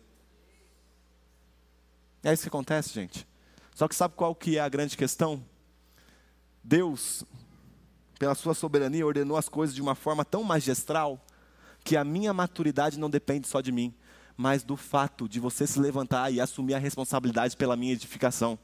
É 2.24 2.34
isso 2.34 2.44
que 2.44 2.48
acontece, 2.48 2.94
gente. 2.94 3.28
Só 3.76 3.88
que 3.88 3.96
sabe 3.96 4.16
qual 4.16 4.34
que 4.34 4.58
é 4.58 4.62
a 4.62 4.70
grande 4.70 4.96
questão? 4.96 5.44
Deus, 6.64 7.24
pela 8.18 8.34
sua 8.34 8.54
soberania, 8.54 9.06
ordenou 9.06 9.38
as 9.38 9.50
coisas 9.50 9.76
de 9.76 9.82
uma 9.82 9.94
forma 9.94 10.24
tão 10.24 10.44
magistral 10.44 11.24
que 11.84 11.98
a 11.98 12.04
minha 12.04 12.34
maturidade 12.34 12.98
não 12.98 13.10
depende 13.10 13.48
só 13.48 13.60
de 13.60 13.72
mim, 13.72 13.94
mas 14.38 14.64
do 14.64 14.78
fato 14.78 15.28
de 15.28 15.40
você 15.40 15.68
se 15.68 15.80
levantar 15.80 16.32
e 16.32 16.40
assumir 16.40 16.74
a 16.74 16.80
responsabilidade 16.80 17.58
pela 17.58 17.76
minha 17.76 17.94
edificação. 17.94 18.58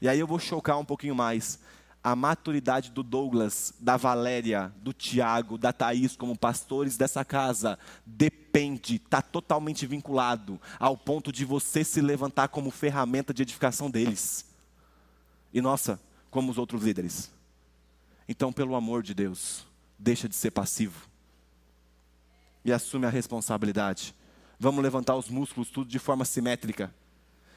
E 0.00 0.08
aí 0.08 0.20
eu 0.20 0.26
vou 0.26 0.38
chocar 0.38 0.78
um 0.78 0.84
pouquinho 0.84 1.14
mais 1.14 1.58
a 2.02 2.16
maturidade 2.16 2.90
do 2.90 3.02
Douglas, 3.02 3.74
da 3.78 3.96
Valéria, 3.96 4.72
do 4.76 4.92
Tiago, 4.92 5.58
da 5.58 5.72
Thaís 5.72 6.16
como 6.16 6.36
pastores 6.36 6.96
dessa 6.96 7.24
casa 7.24 7.78
depende, 8.06 8.96
está 8.96 9.20
totalmente 9.20 9.86
vinculado 9.86 10.58
ao 10.78 10.96
ponto 10.96 11.30
de 11.30 11.44
você 11.44 11.84
se 11.84 12.00
levantar 12.00 12.48
como 12.48 12.70
ferramenta 12.70 13.34
de 13.34 13.42
edificação 13.42 13.90
deles. 13.90 14.46
E 15.52 15.60
nossa, 15.60 16.00
como 16.30 16.50
os 16.50 16.58
outros 16.58 16.82
líderes. 16.82 17.30
Então, 18.26 18.52
pelo 18.52 18.74
amor 18.74 19.02
de 19.02 19.12
Deus, 19.12 19.66
deixa 19.98 20.28
de 20.28 20.34
ser 20.34 20.52
passivo 20.52 21.08
e 22.64 22.72
assume 22.72 23.06
a 23.06 23.10
responsabilidade. 23.10 24.14
Vamos 24.58 24.82
levantar 24.82 25.16
os 25.16 25.28
músculos 25.28 25.70
tudo 25.70 25.88
de 25.88 25.98
forma 25.98 26.24
simétrica. 26.24 26.94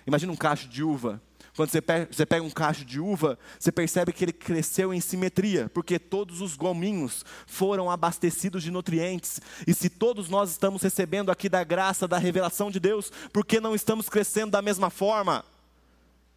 Imagina 0.06 0.32
um 0.32 0.38
cacho 0.38 0.68
de 0.68 0.84
uva 0.84 1.22
quando 1.56 1.70
você 1.70 1.82
pega, 1.82 2.43
um 2.43 2.49
cacho 2.49 2.84
de 2.84 2.99
uva, 2.99 3.38
você 3.60 3.72
percebe 3.72 4.12
que 4.12 4.26
ele 4.26 4.34
cresceu 4.34 4.91
em 4.91 4.99
simetria, 4.99 5.70
porque 5.72 5.99
todos 5.99 6.41
os 6.41 6.56
gominhos 6.56 7.24
foram 7.45 7.91
abastecidos 7.91 8.64
de 8.64 8.72
nutrientes. 8.72 9.39
E 9.68 9.74
se 9.74 9.88
todos 9.88 10.30
nós 10.30 10.49
estamos 10.49 10.82
recebendo 10.82 11.32
aqui 11.32 11.47
da 11.47 11.64
graça, 11.64 12.08
da 12.08 12.18
revelação 12.18 12.72
de 12.72 12.80
Deus, 12.80 13.12
por 13.32 13.45
que 13.45 13.60
não 13.60 13.76
estamos 13.76 14.10
crescendo 14.10 14.51
da 14.51 14.64
mesma 14.64 14.89
forma? 14.89 15.45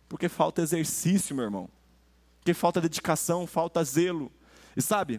Porque 0.07 0.29
falta 0.29 0.61
exercício, 0.61 1.35
meu 1.35 1.47
irmão. 1.47 1.69
Porque 2.41 2.53
falta 2.53 2.79
dedicação, 2.79 3.47
falta 3.47 3.83
zelo. 3.83 4.31
E 4.77 4.83
sabe, 4.83 5.19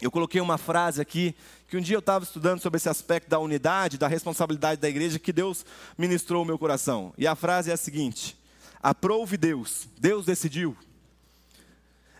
eu 0.00 0.10
coloquei 0.10 0.40
uma 0.40 0.56
frase 0.56 1.02
aqui, 1.02 1.34
que 1.68 1.76
um 1.76 1.82
dia 1.82 1.96
eu 1.96 2.00
estava 2.00 2.24
estudando 2.24 2.60
sobre 2.60 2.78
esse 2.78 2.88
aspecto 2.88 3.28
da 3.28 3.38
unidade, 3.38 3.98
da 3.98 4.08
responsabilidade 4.08 4.80
da 4.80 4.88
igreja, 4.88 5.18
que 5.18 5.34
Deus 5.34 5.66
ministrou 5.98 6.42
o 6.42 6.46
meu 6.46 6.58
coração. 6.58 7.12
E 7.18 7.26
a 7.26 7.34
frase 7.34 7.70
é 7.70 7.74
a 7.74 7.76
seguinte: 7.76 8.40
Aprove 8.82 9.36
Deus, 9.36 9.88
Deus 9.98 10.26
decidiu, 10.26 10.76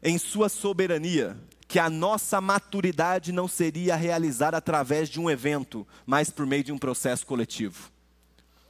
em 0.03 0.17
Sua 0.17 0.49
soberania, 0.49 1.37
que 1.67 1.79
a 1.79 1.89
nossa 1.89 2.41
maturidade 2.41 3.33
não 3.33 3.49
seria 3.49 3.97
realizada 3.97 4.59
através 4.59 5.09
de 5.09 5.19
um 5.19 5.31
evento, 5.31 5.87
mas 6.05 6.31
por 6.31 6.47
meio 6.47 6.63
de 6.63 6.71
um 6.71 6.79
processo 6.79 7.27
coletivo. 7.27 7.91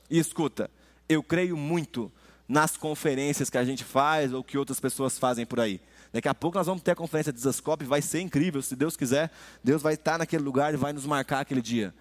E 0.09 0.19
escuta, 0.19 0.71
eu 1.09 1.23
creio 1.23 1.57
muito 1.57 2.11
nas 2.49 2.77
conferências 2.77 3.51
que 3.51 3.59
a 3.59 3.65
gente 3.65 3.83
faz 3.83 4.33
ou 4.33 4.45
que 4.45 4.57
outras 4.57 4.79
pessoas 4.79 5.19
fazem 5.19 5.45
por 5.45 5.59
aí. 5.59 5.81
Daqui 6.13 6.29
a 6.29 6.35
pouco 6.35 6.59
nós 6.59 6.67
vamos 6.67 6.83
ter 6.83 6.93
a 6.93 6.97
conferência 6.97 7.33
de 7.33 7.41
Zascope, 7.41 7.85
vai 7.85 8.01
ser 8.01 8.21
incrível, 8.21 8.63
se 8.63 8.77
Deus 8.77 8.97
quiser, 8.97 9.31
Deus 9.65 9.83
vai 9.83 9.95
estar 9.95 10.19
naquele 10.19 10.45
lugar 10.45 10.73
e 10.73 10.77
vai 10.77 10.93
nos 10.93 11.07
marcar 11.07 11.41
aquele 11.41 11.63
dia. 11.63 11.95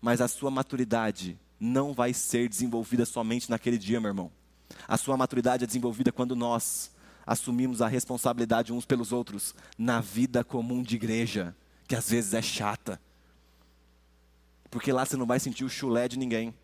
Mas 0.00 0.20
a 0.20 0.28
sua 0.28 0.50
maturidade 0.50 1.38
não 1.60 1.92
vai 1.92 2.14
ser 2.14 2.48
desenvolvida 2.48 3.04
somente 3.04 3.50
naquele 3.50 3.76
dia, 3.76 4.00
meu 4.00 4.10
irmão. 4.10 4.37
A 4.86 4.96
sua 4.96 5.16
maturidade 5.16 5.64
é 5.64 5.66
desenvolvida 5.66 6.12
quando 6.12 6.36
nós 6.36 6.90
assumimos 7.26 7.82
a 7.82 7.88
responsabilidade 7.88 8.72
uns 8.72 8.86
pelos 8.86 9.12
outros 9.12 9.54
na 9.76 10.00
vida 10.00 10.42
comum 10.42 10.82
de 10.82 10.96
igreja, 10.96 11.54
que 11.86 11.94
às 11.94 12.08
vezes 12.08 12.32
é 12.32 12.40
chata. 12.40 13.00
Porque 14.70 14.92
lá 14.92 15.04
você 15.04 15.16
não 15.16 15.26
vai 15.26 15.38
sentir 15.38 15.64
o 15.64 15.68
chulé 15.68 16.08
de 16.08 16.18
ninguém. 16.18 16.54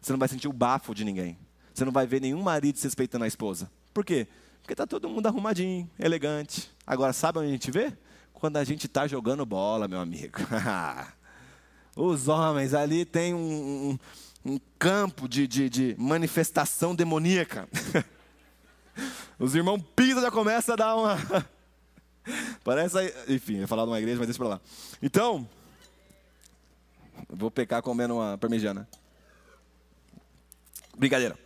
você 0.00 0.12
não 0.12 0.18
vai 0.18 0.28
sentir 0.28 0.48
o 0.48 0.52
bafo 0.52 0.94
de 0.94 1.04
ninguém. 1.04 1.38
Você 1.72 1.84
não 1.84 1.92
vai 1.92 2.06
ver 2.06 2.20
nenhum 2.20 2.42
marido 2.42 2.78
se 2.78 2.84
respeitando 2.84 3.24
a 3.24 3.28
esposa. 3.28 3.70
Por 3.92 4.04
quê? 4.04 4.28
Porque 4.60 4.72
está 4.72 4.86
todo 4.86 5.08
mundo 5.08 5.26
arrumadinho, 5.26 5.90
elegante. 5.98 6.70
Agora, 6.86 7.12
sabe 7.12 7.38
onde 7.38 7.48
a 7.48 7.52
gente 7.52 7.70
vê? 7.70 7.92
Quando 8.32 8.56
a 8.56 8.64
gente 8.64 8.86
está 8.86 9.06
jogando 9.06 9.44
bola, 9.44 9.88
meu 9.88 10.00
amigo. 10.00 10.38
Os 11.96 12.28
homens 12.28 12.74
ali 12.74 13.04
têm 13.04 13.34
um, 13.34 13.98
um 14.44 14.60
campo 14.78 15.28
de, 15.28 15.46
de, 15.46 15.70
de 15.70 15.96
manifestação 15.98 16.94
demoníaca. 16.94 17.68
Os 19.38 19.54
irmãos 19.54 19.82
pisam 19.96 20.22
já 20.22 20.30
começa 20.30 20.74
a 20.74 20.76
dar 20.76 20.94
uma. 20.94 21.16
Parece. 22.62 22.96
Enfim, 23.28 23.58
ia 23.58 23.68
falar 23.68 23.84
de 23.84 23.90
uma 23.90 23.98
igreja, 23.98 24.18
mas 24.18 24.26
deixa 24.26 24.38
pra 24.38 24.48
lá. 24.48 24.60
Então. 25.02 25.48
Vou 27.28 27.50
pecar 27.50 27.82
comendo 27.82 28.14
uma 28.16 28.36
parmegiana. 28.38 28.88
Brincadeira. 30.96 31.43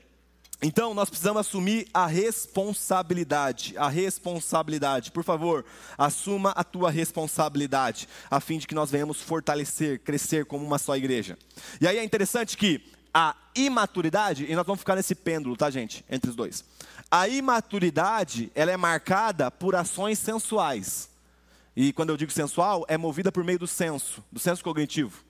Então, 0.60 0.92
nós 0.92 1.08
precisamos 1.08 1.40
assumir 1.40 1.86
a 1.94 2.06
responsabilidade. 2.06 3.78
A 3.78 3.88
responsabilidade. 3.88 5.12
Por 5.12 5.22
favor, 5.22 5.64
assuma 5.96 6.50
a 6.50 6.64
tua 6.64 6.90
responsabilidade, 6.90 8.08
a 8.28 8.40
fim 8.40 8.58
de 8.58 8.66
que 8.66 8.74
nós 8.74 8.90
venhamos 8.90 9.20
fortalecer, 9.20 10.00
crescer 10.00 10.44
como 10.44 10.66
uma 10.66 10.78
só 10.78 10.96
igreja. 10.96 11.38
E 11.80 11.86
aí 11.86 11.96
é 11.98 12.02
interessante 12.02 12.56
que 12.56 12.84
a 13.14 13.36
imaturidade, 13.54 14.46
e 14.48 14.54
nós 14.56 14.66
vamos 14.66 14.80
ficar 14.80 14.96
nesse 14.96 15.14
pêndulo, 15.14 15.56
tá, 15.56 15.70
gente? 15.70 16.04
Entre 16.10 16.28
os 16.28 16.34
dois. 16.34 16.64
A 17.08 17.28
imaturidade, 17.28 18.50
ela 18.54 18.72
é 18.72 18.76
marcada 18.76 19.50
por 19.50 19.76
ações 19.76 20.18
sensuais. 20.18 21.08
E 21.76 21.92
quando 21.92 22.10
eu 22.10 22.16
digo 22.16 22.32
sensual, 22.32 22.84
é 22.88 22.98
movida 22.98 23.30
por 23.30 23.44
meio 23.44 23.60
do 23.60 23.66
senso, 23.68 24.24
do 24.30 24.40
senso 24.40 24.64
cognitivo. 24.64 25.27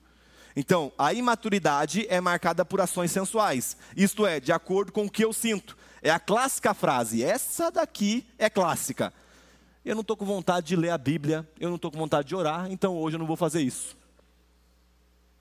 Então, 0.55 0.91
a 0.97 1.13
imaturidade 1.13 2.05
é 2.09 2.19
marcada 2.19 2.65
por 2.65 2.81
ações 2.81 3.11
sensuais. 3.11 3.77
Isto 3.95 4.25
é, 4.25 4.39
de 4.39 4.51
acordo 4.51 4.91
com 4.91 5.05
o 5.05 5.09
que 5.09 5.23
eu 5.23 5.31
sinto. 5.31 5.77
É 6.01 6.09
a 6.09 6.19
clássica 6.19 6.73
frase. 6.73 7.23
Essa 7.23 7.69
daqui 7.69 8.25
é 8.37 8.49
clássica. 8.49 9.13
Eu 9.85 9.95
não 9.95 10.01
estou 10.01 10.17
com 10.17 10.25
vontade 10.25 10.67
de 10.67 10.75
ler 10.75 10.89
a 10.89 10.97
Bíblia, 10.97 11.47
eu 11.59 11.69
não 11.69 11.75
estou 11.75 11.91
com 11.91 11.97
vontade 11.97 12.27
de 12.27 12.35
orar, 12.35 12.71
então 12.71 12.97
hoje 12.97 13.15
eu 13.15 13.19
não 13.19 13.25
vou 13.25 13.37
fazer 13.37 13.61
isso. 13.61 13.97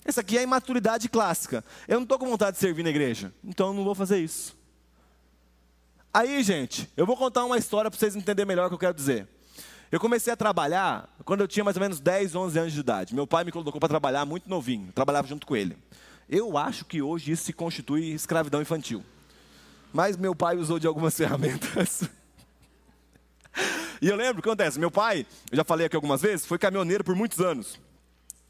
Essa 0.04 0.20
aqui 0.20 0.36
é 0.36 0.40
a 0.40 0.44
imaturidade 0.44 1.08
clássica. 1.08 1.64
Eu 1.86 1.96
não 1.96 2.04
estou 2.04 2.18
com 2.18 2.26
vontade 2.26 2.52
de 2.52 2.60
servir 2.60 2.82
na 2.82 2.90
igreja, 2.90 3.32
então 3.44 3.68
eu 3.68 3.74
não 3.74 3.84
vou 3.84 3.94
fazer 3.94 4.18
isso. 4.18 4.56
Aí, 6.12 6.42
gente, 6.42 6.90
eu 6.96 7.04
vou 7.04 7.16
contar 7.16 7.44
uma 7.44 7.58
história 7.58 7.90
para 7.90 7.98
vocês 7.98 8.16
entenderem 8.16 8.46
melhor 8.46 8.66
o 8.66 8.68
que 8.70 8.74
eu 8.74 8.78
quero 8.78 8.94
dizer. 8.94 9.28
Eu 9.90 9.98
comecei 9.98 10.32
a 10.32 10.36
trabalhar 10.36 11.08
quando 11.24 11.40
eu 11.40 11.48
tinha 11.48 11.64
mais 11.64 11.76
ou 11.76 11.80
menos 11.80 11.98
10, 11.98 12.34
11 12.34 12.58
anos 12.58 12.72
de 12.72 12.80
idade. 12.80 13.14
Meu 13.14 13.26
pai 13.26 13.44
me 13.44 13.50
colocou 13.50 13.80
para 13.80 13.88
trabalhar 13.88 14.26
muito 14.26 14.48
novinho, 14.48 14.92
trabalhava 14.92 15.26
junto 15.26 15.46
com 15.46 15.56
ele. 15.56 15.78
Eu 16.28 16.58
acho 16.58 16.84
que 16.84 17.00
hoje 17.00 17.32
isso 17.32 17.44
se 17.44 17.54
constitui 17.54 18.10
escravidão 18.10 18.60
infantil. 18.60 19.02
Mas 19.90 20.16
meu 20.16 20.34
pai 20.34 20.56
usou 20.56 20.78
de 20.78 20.86
algumas 20.86 21.14
ferramentas. 21.16 22.02
e 24.02 24.08
eu 24.08 24.14
lembro 24.16 24.40
o 24.40 24.42
que 24.42 24.48
acontece: 24.48 24.78
meu 24.78 24.90
pai, 24.90 25.26
eu 25.50 25.56
já 25.56 25.64
falei 25.64 25.86
aqui 25.86 25.96
algumas 25.96 26.20
vezes, 26.20 26.44
foi 26.44 26.58
caminhoneiro 26.58 27.02
por 27.02 27.14
muitos 27.16 27.40
anos. 27.40 27.80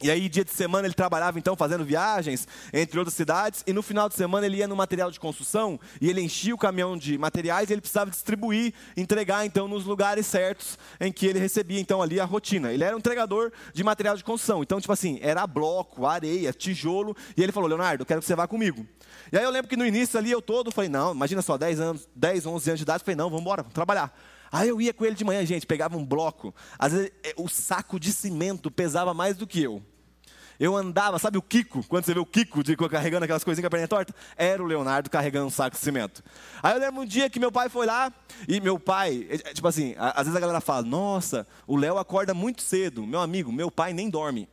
E 0.00 0.12
aí, 0.12 0.28
dia 0.28 0.44
de 0.44 0.52
semana, 0.52 0.86
ele 0.86 0.94
trabalhava 0.94 1.40
então 1.40 1.56
fazendo 1.56 1.84
viagens 1.84 2.46
entre 2.72 2.98
outras 3.00 3.14
cidades, 3.14 3.64
e 3.66 3.72
no 3.72 3.82
final 3.82 4.08
de 4.08 4.14
semana 4.14 4.46
ele 4.46 4.58
ia 4.58 4.68
no 4.68 4.76
material 4.76 5.10
de 5.10 5.18
construção 5.18 5.78
e 6.00 6.08
ele 6.08 6.20
enchia 6.20 6.54
o 6.54 6.58
caminhão 6.58 6.96
de 6.96 7.18
materiais 7.18 7.68
e 7.68 7.72
ele 7.72 7.80
precisava 7.80 8.08
distribuir, 8.08 8.72
entregar 8.96 9.44
então 9.44 9.66
nos 9.66 9.84
lugares 9.84 10.24
certos 10.26 10.78
em 11.00 11.10
que 11.10 11.26
ele 11.26 11.40
recebia 11.40 11.80
então 11.80 12.00
ali 12.00 12.20
a 12.20 12.24
rotina. 12.24 12.72
Ele 12.72 12.84
era 12.84 12.94
um 12.94 13.00
entregador 13.00 13.50
de 13.74 13.82
material 13.82 14.16
de 14.16 14.22
construção, 14.22 14.62
então, 14.62 14.80
tipo 14.80 14.92
assim, 14.92 15.18
era 15.20 15.44
bloco, 15.48 16.06
areia, 16.06 16.52
tijolo, 16.52 17.16
e 17.36 17.42
ele 17.42 17.50
falou: 17.50 17.68
Leonardo, 17.68 18.02
eu 18.02 18.06
quero 18.06 18.20
que 18.20 18.26
você 18.26 18.36
vá 18.36 18.46
comigo. 18.46 18.86
E 19.32 19.36
aí 19.36 19.42
eu 19.42 19.50
lembro 19.50 19.68
que 19.68 19.76
no 19.76 19.84
início 19.84 20.16
ali 20.16 20.30
eu 20.30 20.40
todo 20.40 20.70
falei: 20.70 20.88
não, 20.88 21.12
imagina 21.12 21.42
só, 21.42 21.58
10 21.58 21.80
anos, 21.80 22.08
10, 22.14 22.46
11 22.46 22.70
anos 22.70 22.78
de 22.78 22.84
idade, 22.84 23.02
falei: 23.02 23.16
não, 23.16 23.28
vamos 23.28 23.40
embora, 23.40 23.62
vamos 23.62 23.74
trabalhar. 23.74 24.16
Aí 24.50 24.68
eu 24.68 24.80
ia 24.80 24.92
com 24.94 25.04
ele 25.04 25.14
de 25.14 25.24
manhã, 25.24 25.44
gente, 25.44 25.66
pegava 25.66 25.96
um 25.96 26.04
bloco. 26.04 26.54
Às 26.78 26.92
vezes 26.92 27.12
é, 27.22 27.34
o 27.36 27.48
saco 27.48 27.98
de 27.98 28.12
cimento 28.12 28.70
pesava 28.70 29.12
mais 29.12 29.36
do 29.36 29.46
que 29.46 29.62
eu. 29.62 29.82
Eu 30.58 30.76
andava, 30.76 31.20
sabe 31.20 31.38
o 31.38 31.42
Kiko? 31.42 31.84
Quando 31.86 32.04
você 32.04 32.12
vê 32.12 32.18
o 32.18 32.26
Kiko 32.26 32.64
de, 32.64 32.76
carregando 32.76 33.24
aquelas 33.24 33.44
coisinhas 33.44 33.62
com 33.62 33.68
a 33.68 33.70
perna 33.70 33.86
torta? 33.86 34.12
Era 34.36 34.60
o 34.60 34.66
Leonardo 34.66 35.08
carregando 35.08 35.46
um 35.46 35.50
saco 35.50 35.76
de 35.76 35.82
cimento. 35.82 36.22
Aí 36.60 36.74
eu 36.74 36.80
lembro 36.80 37.02
um 37.02 37.06
dia 37.06 37.30
que 37.30 37.38
meu 37.38 37.52
pai 37.52 37.68
foi 37.68 37.86
lá, 37.86 38.12
e 38.48 38.60
meu 38.60 38.78
pai, 38.78 39.24
é, 39.30 39.34
é, 39.34 39.54
tipo 39.54 39.68
assim, 39.68 39.94
às 39.96 40.24
vezes 40.24 40.34
a 40.34 40.40
galera 40.40 40.60
fala, 40.60 40.82
nossa, 40.82 41.46
o 41.64 41.76
Léo 41.76 41.96
acorda 41.96 42.34
muito 42.34 42.62
cedo. 42.62 43.06
Meu 43.06 43.20
amigo, 43.20 43.52
meu 43.52 43.70
pai 43.70 43.92
nem 43.92 44.10
dorme. 44.10 44.48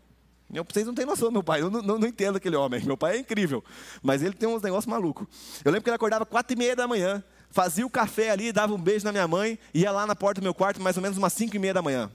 Vocês 0.71 0.85
não 0.85 0.93
têm 0.93 1.07
noção 1.07 1.29
do 1.29 1.33
meu 1.33 1.43
pai, 1.43 1.61
eu 1.61 1.71
não, 1.71 1.81
não, 1.81 1.97
não, 1.97 2.07
entendo 2.07 2.35
aquele 2.35 2.55
homem. 2.55 2.83
Meu 2.83 2.95
pai 2.95 3.17
é 3.17 3.19
incrível, 3.19 3.63
mas 4.03 4.21
ele 4.21 4.35
tem 4.35 4.47
uns 4.47 4.61
negócios 4.61 4.85
malucos. 4.85 5.27
Eu 5.65 5.71
lembro 5.71 5.83
que 5.83 5.89
ele 5.89 5.95
acordava 5.95 6.23
quatro 6.23 6.53
e 6.53 6.55
meia 6.55 6.75
da 6.75 6.87
manhã, 6.87 7.23
fazia 7.55 7.85
o 7.85 7.89
café 7.89 8.31
ali, 8.31 8.51
dava 8.51 8.73
um 8.73 8.77
beijo 8.77 9.05
na 9.05 9.13
minha 9.13 9.25
mãe, 9.25 9.57
ia 9.73 9.89
lá 9.89 10.05
na 10.05 10.13
porta 10.13 10.41
do 10.41 10.43
meu 10.43 10.53
quarto 10.53 10.81
mais 10.81 10.97
ou 10.97 11.01
menos 11.01 11.17
umas 11.17 11.31
cinco 11.31 11.55
e 11.55 11.59
meia 11.59 11.73
da 11.73 11.81
manhã. 11.81 12.11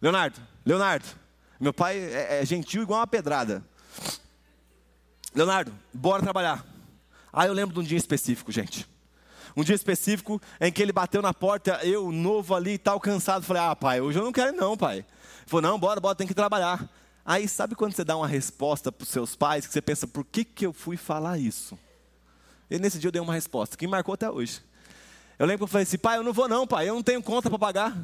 Leonardo, 0.00 0.40
Leonardo, 0.64 1.04
meu 1.58 1.74
pai 1.74 1.98
é, 1.98 2.40
é 2.40 2.46
gentil 2.46 2.82
igual 2.82 3.00
uma 3.00 3.06
pedrada. 3.06 3.64
Leonardo, 5.34 5.74
bora 5.92 6.22
trabalhar. 6.22 6.64
Ah, 7.32 7.48
eu 7.48 7.52
lembro 7.52 7.74
de 7.74 7.80
um 7.80 7.82
dia 7.82 7.98
específico, 7.98 8.52
gente. 8.52 8.88
Um 9.56 9.64
dia 9.64 9.74
específico 9.74 10.40
em 10.60 10.70
que 10.70 10.80
ele 10.80 10.92
bateu 10.92 11.20
na 11.20 11.34
porta, 11.34 11.80
eu, 11.82 12.12
novo 12.12 12.54
ali 12.54 12.74
e 12.74 12.78
tal, 12.78 13.00
cansado. 13.00 13.44
Falei, 13.44 13.60
ah, 13.60 13.74
pai, 13.74 14.00
hoje 14.00 14.20
eu 14.20 14.24
não 14.24 14.30
quero 14.30 14.56
não, 14.56 14.76
pai. 14.76 14.98
Ele 14.98 15.06
falou, 15.46 15.62
não, 15.62 15.80
bora, 15.80 16.00
bora, 16.00 16.14
tem 16.14 16.28
que 16.28 16.34
trabalhar. 16.34 16.88
Aí, 17.24 17.48
sabe 17.48 17.74
quando 17.74 17.92
você 17.92 18.04
dá 18.04 18.16
uma 18.16 18.28
resposta 18.28 18.92
para 18.92 19.02
os 19.02 19.08
seus 19.08 19.34
pais, 19.34 19.66
que 19.66 19.72
você 19.72 19.82
pensa, 19.82 20.06
por 20.06 20.24
que, 20.24 20.44
que 20.44 20.64
eu 20.64 20.72
fui 20.72 20.96
falar 20.96 21.38
isso? 21.38 21.76
E 22.70 22.78
nesse 22.78 22.98
dia 22.98 23.08
eu 23.08 23.12
dei 23.12 23.20
uma 23.20 23.34
resposta, 23.34 23.76
que 23.76 23.86
me 23.86 23.90
marcou 23.90 24.14
até 24.14 24.30
hoje. 24.30 24.62
Eu 25.38 25.46
lembro 25.46 25.58
que 25.58 25.64
eu 25.64 25.68
falei 25.68 25.82
assim, 25.82 25.98
pai, 25.98 26.18
eu 26.18 26.22
não 26.22 26.32
vou 26.32 26.48
não, 26.48 26.66
pai, 26.66 26.88
eu 26.88 26.94
não 26.94 27.02
tenho 27.02 27.22
conta 27.22 27.48
para 27.48 27.58
pagar. 27.58 27.96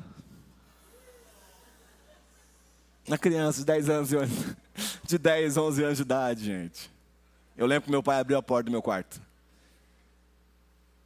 Na 3.08 3.16
criança 3.16 3.60
de 3.60 3.64
10 3.66 3.88
anos, 3.88 4.10
de 5.04 5.18
10, 5.18 5.56
11 5.56 5.84
anos 5.84 5.96
de 5.96 6.02
idade, 6.02 6.44
gente. 6.44 6.90
Eu 7.56 7.66
lembro 7.66 7.84
que 7.84 7.90
meu 7.90 8.02
pai 8.02 8.20
abriu 8.20 8.38
a 8.38 8.42
porta 8.42 8.64
do 8.64 8.70
meu 8.70 8.82
quarto. 8.82 9.20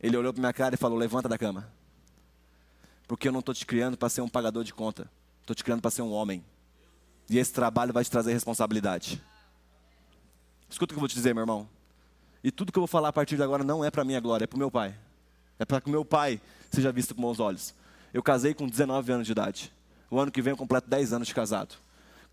Ele 0.01 0.17
olhou 0.17 0.33
para 0.33 0.41
minha 0.41 0.53
cara 0.53 0.75
e 0.75 0.79
falou: 0.79 0.99
Levanta 0.99 1.29
da 1.29 1.39
cama. 1.39 1.69
Porque 3.09 3.27
eu 3.27 3.33
não 3.33 3.41
estou 3.41 3.55
te 3.55 3.65
criando 3.65 3.97
para 3.97 4.09
ser 4.09 4.21
um 4.21 4.29
pagador 4.29 4.63
de 4.63 4.73
conta. 4.73 5.11
Estou 5.41 5.55
te 5.55 5.65
criando 5.65 5.81
para 5.81 5.91
ser 5.91 6.03
um 6.03 6.13
homem. 6.13 6.45
E 7.29 7.39
esse 7.39 7.53
trabalho 7.53 7.93
vai 7.93 8.05
te 8.05 8.11
trazer 8.11 8.33
responsabilidade. 8.33 9.23
Escuta 10.69 10.93
o 10.93 10.95
que 10.95 10.99
eu 10.99 11.01
vou 11.01 11.09
te 11.09 11.15
dizer, 11.15 11.35
meu 11.35 11.43
irmão. 11.43 11.69
E 12.45 12.53
tudo 12.53 12.71
que 12.71 12.79
eu 12.79 12.83
vou 12.83 12.87
falar 12.87 13.09
a 13.09 13.13
partir 13.13 13.35
de 13.35 13.43
agora 13.43 13.65
não 13.65 13.85
é 13.85 13.91
para 13.91 14.05
minha 14.05 14.21
glória, 14.21 14.45
é 14.45 14.47
para 14.47 14.57
o 14.57 14.59
meu 14.59 14.71
pai. 14.71 14.95
É 15.59 15.65
para 15.65 15.81
que 15.81 15.89
o 15.89 15.91
meu 15.91 16.05
pai 16.05 16.41
seja 16.71 16.93
visto 16.93 17.15
com 17.15 17.23
bons 17.23 17.41
olhos. 17.41 17.75
Eu 18.13 18.23
casei 18.23 18.55
com 18.55 18.69
19 18.69 19.11
anos 19.11 19.27
de 19.27 19.33
idade. 19.33 19.73
O 20.09 20.21
ano 20.21 20.31
que 20.31 20.41
vem 20.41 20.53
eu 20.53 20.57
completo 20.57 20.89
10 20.89 21.15
anos 21.15 21.27
de 21.27 21.35
casado 21.35 21.75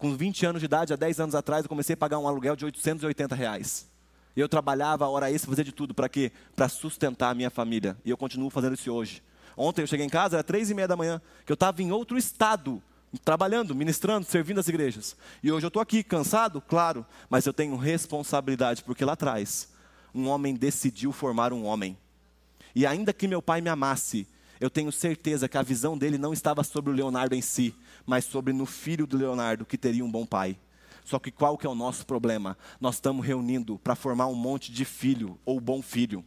com 0.01 0.17
20 0.17 0.47
anos 0.47 0.59
de 0.59 0.65
idade, 0.65 0.91
há 0.91 0.95
10 0.95 1.19
anos 1.19 1.35
atrás, 1.35 1.63
eu 1.63 1.69
comecei 1.69 1.93
a 1.93 1.97
pagar 1.97 2.17
um 2.17 2.27
aluguel 2.27 2.55
de 2.55 2.65
880 2.65 3.35
reais. 3.35 3.87
Eu 4.35 4.49
trabalhava 4.49 5.05
a 5.05 5.09
hora 5.09 5.31
extra, 5.31 5.47
fazia 5.47 5.63
de 5.63 5.71
tudo. 5.71 5.93
Para 5.93 6.09
quê? 6.09 6.31
Para 6.55 6.67
sustentar 6.67 7.29
a 7.29 7.35
minha 7.35 7.51
família. 7.51 7.95
E 8.03 8.09
eu 8.09 8.17
continuo 8.17 8.49
fazendo 8.49 8.73
isso 8.73 8.91
hoje. 8.91 9.21
Ontem 9.55 9.83
eu 9.83 9.87
cheguei 9.87 10.03
em 10.03 10.09
casa, 10.09 10.37
era 10.37 10.43
três 10.43 10.71
e 10.71 10.73
meia 10.73 10.87
da 10.87 10.97
manhã, 10.97 11.21
que 11.45 11.51
eu 11.51 11.53
estava 11.53 11.83
em 11.83 11.91
outro 11.91 12.17
estado, 12.17 12.81
trabalhando, 13.23 13.75
ministrando, 13.75 14.25
servindo 14.25 14.59
as 14.59 14.67
igrejas. 14.67 15.15
E 15.43 15.51
hoje 15.51 15.67
eu 15.67 15.67
estou 15.67 15.81
aqui, 15.81 16.01
cansado, 16.01 16.59
claro, 16.61 17.05
mas 17.29 17.45
eu 17.45 17.53
tenho 17.53 17.75
responsabilidade, 17.75 18.83
porque 18.83 19.05
lá 19.05 19.13
atrás, 19.13 19.69
um 20.13 20.27
homem 20.27 20.55
decidiu 20.55 21.11
formar 21.11 21.53
um 21.53 21.65
homem. 21.65 21.97
E 22.75 22.85
ainda 22.85 23.13
que 23.13 23.27
meu 23.27 23.41
pai 23.41 23.61
me 23.61 23.69
amasse, 23.69 24.27
eu 24.59 24.69
tenho 24.69 24.91
certeza 24.91 25.49
que 25.49 25.57
a 25.57 25.63
visão 25.63 25.97
dele 25.97 26.17
não 26.17 26.33
estava 26.33 26.63
sobre 26.63 26.91
o 26.91 26.93
Leonardo 26.93 27.35
em 27.35 27.41
si, 27.41 27.73
mas 28.05 28.25
sobre 28.25 28.53
no 28.53 28.65
filho 28.65 29.07
do 29.07 29.17
Leonardo 29.17 29.65
que 29.65 29.77
teria 29.77 30.05
um 30.05 30.11
bom 30.11 30.25
pai. 30.25 30.57
Só 31.03 31.17
que 31.17 31.31
qual 31.31 31.57
que 31.57 31.65
é 31.65 31.69
o 31.69 31.75
nosso 31.75 32.05
problema? 32.05 32.57
Nós 32.79 32.95
estamos 32.95 33.25
reunindo 33.25 33.79
para 33.79 33.95
formar 33.95 34.27
um 34.27 34.35
monte 34.35 34.71
de 34.71 34.85
filho 34.85 35.37
ou 35.43 35.59
bom 35.59 35.81
filho. 35.81 36.23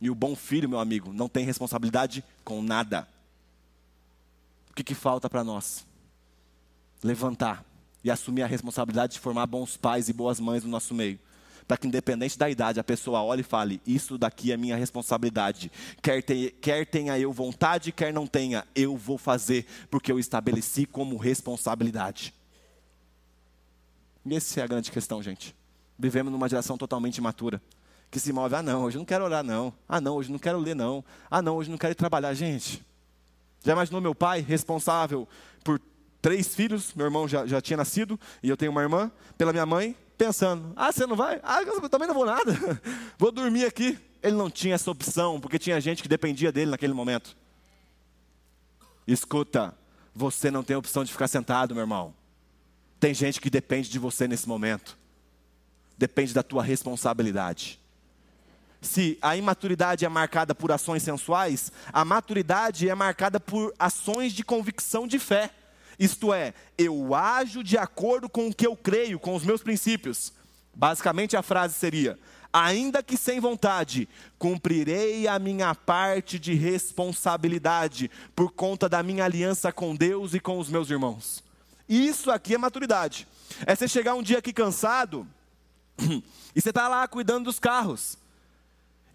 E 0.00 0.10
o 0.10 0.14
bom 0.14 0.36
filho, 0.36 0.68
meu 0.68 0.78
amigo, 0.78 1.12
não 1.12 1.28
tem 1.28 1.44
responsabilidade 1.44 2.22
com 2.44 2.62
nada. 2.62 3.08
O 4.70 4.74
que, 4.74 4.84
que 4.84 4.94
falta 4.94 5.30
para 5.30 5.42
nós? 5.42 5.86
Levantar 7.02 7.64
e 8.04 8.10
assumir 8.10 8.42
a 8.42 8.46
responsabilidade 8.46 9.14
de 9.14 9.20
formar 9.20 9.46
bons 9.46 9.76
pais 9.76 10.10
e 10.10 10.12
boas 10.12 10.38
mães 10.38 10.62
no 10.62 10.70
nosso 10.70 10.94
meio 10.94 11.18
para 11.66 11.76
que, 11.76 11.86
independente 11.86 12.38
da 12.38 12.48
idade, 12.48 12.78
a 12.78 12.84
pessoa 12.84 13.22
olhe 13.22 13.40
e 13.40 13.44
fale: 13.44 13.80
Isso 13.86 14.16
daqui 14.16 14.52
é 14.52 14.56
minha 14.56 14.76
responsabilidade. 14.76 15.70
Quer, 16.00 16.22
quer 16.22 16.86
tenha 16.86 17.18
eu 17.18 17.32
vontade, 17.32 17.92
quer 17.92 18.12
não 18.12 18.26
tenha, 18.26 18.64
eu 18.74 18.96
vou 18.96 19.18
fazer, 19.18 19.66
porque 19.90 20.12
eu 20.12 20.18
estabeleci 20.18 20.86
como 20.86 21.16
responsabilidade. 21.16 22.32
E 24.24 24.34
essa 24.34 24.60
é 24.60 24.62
a 24.62 24.66
grande 24.66 24.90
questão, 24.90 25.22
gente. 25.22 25.54
Vivemos 25.98 26.32
numa 26.32 26.48
geração 26.48 26.76
totalmente 26.76 27.18
imatura. 27.18 27.60
Que 28.10 28.20
se 28.20 28.32
move, 28.32 28.54
ah 28.54 28.62
não, 28.62 28.84
hoje 28.84 28.96
não 28.96 29.04
quero 29.04 29.24
orar 29.24 29.42
não. 29.42 29.72
Ah 29.88 30.00
não, 30.00 30.16
hoje 30.16 30.30
não 30.30 30.38
quero 30.38 30.58
ler 30.58 30.74
não. 30.74 31.04
Ah 31.30 31.42
não, 31.42 31.56
hoje 31.56 31.70
não 31.70 31.78
quero 31.78 31.92
ir 31.92 31.96
trabalhar. 31.96 32.32
Gente, 32.34 32.84
já 33.64 33.72
imaginou 33.72 34.00
meu 34.00 34.14
pai 34.14 34.40
responsável 34.40 35.28
por 35.64 35.80
três 36.22 36.54
filhos? 36.54 36.94
Meu 36.94 37.06
irmão 37.06 37.26
já, 37.26 37.46
já 37.46 37.60
tinha 37.60 37.76
nascido 37.76 38.18
e 38.42 38.48
eu 38.48 38.56
tenho 38.56 38.70
uma 38.70 38.82
irmã. 38.82 39.10
Pela 39.36 39.52
minha 39.52 39.66
mãe, 39.66 39.96
pensando: 40.16 40.72
ah, 40.76 40.90
você 40.90 41.06
não 41.06 41.16
vai? 41.16 41.40
Ah, 41.42 41.62
eu 41.62 41.88
também 41.88 42.08
não 42.08 42.14
vou 42.14 42.26
nada. 42.26 42.52
vou 43.18 43.30
dormir 43.30 43.64
aqui. 43.64 43.98
Ele 44.22 44.36
não 44.36 44.50
tinha 44.50 44.74
essa 44.74 44.90
opção, 44.90 45.40
porque 45.40 45.58
tinha 45.58 45.80
gente 45.80 46.02
que 46.02 46.08
dependia 46.08 46.50
dele 46.50 46.70
naquele 46.70 46.92
momento. 46.92 47.36
Escuta, 49.06 49.74
você 50.14 50.50
não 50.50 50.64
tem 50.64 50.74
opção 50.74 51.04
de 51.04 51.12
ficar 51.12 51.28
sentado, 51.28 51.74
meu 51.74 51.82
irmão. 51.82 52.14
Tem 52.98 53.14
gente 53.14 53.40
que 53.40 53.50
depende 53.50 53.88
de 53.88 53.98
você 53.98 54.26
nesse 54.26 54.48
momento. 54.48 54.98
Depende 55.96 56.34
da 56.34 56.42
tua 56.42 56.62
responsabilidade. 56.62 57.78
Se 58.80 59.18
a 59.20 59.36
imaturidade 59.36 60.04
é 60.04 60.08
marcada 60.08 60.54
por 60.54 60.72
ações 60.72 61.02
sensuais, 61.02 61.72
a 61.92 62.04
maturidade 62.04 62.88
é 62.88 62.94
marcada 62.94 63.38
por 63.38 63.74
ações 63.78 64.32
de 64.32 64.44
convicção 64.44 65.06
de 65.06 65.18
fé. 65.18 65.50
Isto 65.98 66.32
é, 66.32 66.52
eu 66.76 67.14
ajo 67.14 67.64
de 67.64 67.78
acordo 67.78 68.28
com 68.28 68.48
o 68.48 68.54
que 68.54 68.66
eu 68.66 68.76
creio, 68.76 69.18
com 69.18 69.34
os 69.34 69.44
meus 69.44 69.62
princípios. 69.62 70.32
Basicamente 70.74 71.36
a 71.36 71.42
frase 71.42 71.74
seria: 71.74 72.18
ainda 72.52 73.02
que 73.02 73.16
sem 73.16 73.40
vontade, 73.40 74.08
cumprirei 74.38 75.26
a 75.26 75.38
minha 75.38 75.74
parte 75.74 76.38
de 76.38 76.54
responsabilidade 76.54 78.10
por 78.34 78.52
conta 78.52 78.88
da 78.88 79.02
minha 79.02 79.24
aliança 79.24 79.72
com 79.72 79.94
Deus 79.94 80.34
e 80.34 80.40
com 80.40 80.58
os 80.58 80.68
meus 80.68 80.90
irmãos. 80.90 81.42
Isso 81.88 82.30
aqui 82.30 82.54
é 82.54 82.58
maturidade. 82.58 83.26
É 83.64 83.74
você 83.74 83.86
chegar 83.86 84.14
um 84.14 84.22
dia 84.22 84.38
aqui 84.38 84.52
cansado 84.52 85.26
e 86.54 86.60
você 86.60 86.70
está 86.70 86.88
lá 86.88 87.06
cuidando 87.06 87.44
dos 87.44 87.58
carros. 87.58 88.18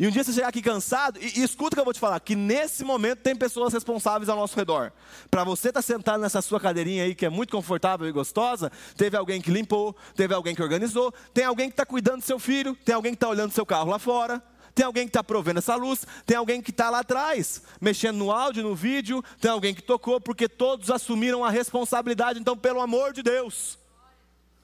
E 0.02 0.08
um 0.08 0.10
dia 0.10 0.24
você 0.24 0.34
chegar 0.34 0.48
aqui 0.48 0.64
cansado, 0.64 1.20
e, 1.22 1.40
e, 1.40 1.44
escuta 1.44 1.76
o 1.76 1.78
que 1.78 1.80
eu 1.80 1.84
vou 1.84 1.94
te 1.94 2.00
falar, 2.00 2.20
que 2.20 2.36
nesse 2.36 2.84
momento 2.84 3.20
tem 3.20 3.36
pessoas 3.36 3.72
responsáveis 3.72 4.30
ao 4.30 4.36
nosso 4.36 4.56
redor. 4.56 4.92
Para 5.30 5.44
você 5.44 5.68
estar 5.68 5.78
tá 5.78 5.84
sentado 5.84 6.20
nessa 6.20 6.42
sua 6.42 6.60
cadeirinha 6.60 7.04
aí, 7.04 7.14
que 7.14 7.24
é 7.24 7.30
muito 7.30 7.52
confortável 7.52 8.08
e 8.08 8.12
gostosa, 8.12 8.72
teve 8.98 9.16
alguém 9.16 9.40
que 9.40 9.52
limpou, 9.52 9.96
teve 10.16 10.34
alguém 10.34 10.56
que 10.56 10.64
organizou, 10.64 11.14
tem 11.36 11.46
alguém 11.46 11.70
que 11.70 11.74
está 11.74 11.86
cuidando 11.86 12.18
do 12.18 12.24
seu 12.24 12.40
filho, 12.40 12.76
tem 12.84 12.96
alguém 12.96 13.12
que 13.12 13.18
está 13.18 13.30
olhando 13.30 13.52
seu 13.52 13.64
carro 13.64 13.92
lá 13.92 14.00
fora, 14.00 14.42
tem 14.74 14.84
alguém 14.84 15.04
que 15.04 15.12
está 15.12 15.24
provendo 15.24 15.60
essa 15.60 15.76
luz, 15.76 16.04
tem 16.26 16.36
alguém 16.36 16.64
que 16.64 16.72
está 16.72 16.90
lá 16.90 17.02
atrás, 17.02 17.62
mexendo 17.80 18.18
no 18.18 18.32
áudio, 18.32 18.64
no 18.64 18.74
vídeo, 18.74 19.24
tem 19.40 19.52
alguém 19.52 19.72
que 19.72 19.84
tocou, 19.84 20.20
porque 20.20 20.50
todos 20.50 20.90
assumiram 20.90 21.46
a 21.46 21.52
responsabilidade. 21.52 22.40
Então, 22.40 22.58
pelo 22.58 22.82
amor 22.82 23.14
de 23.14 23.22
Deus, 23.22 23.78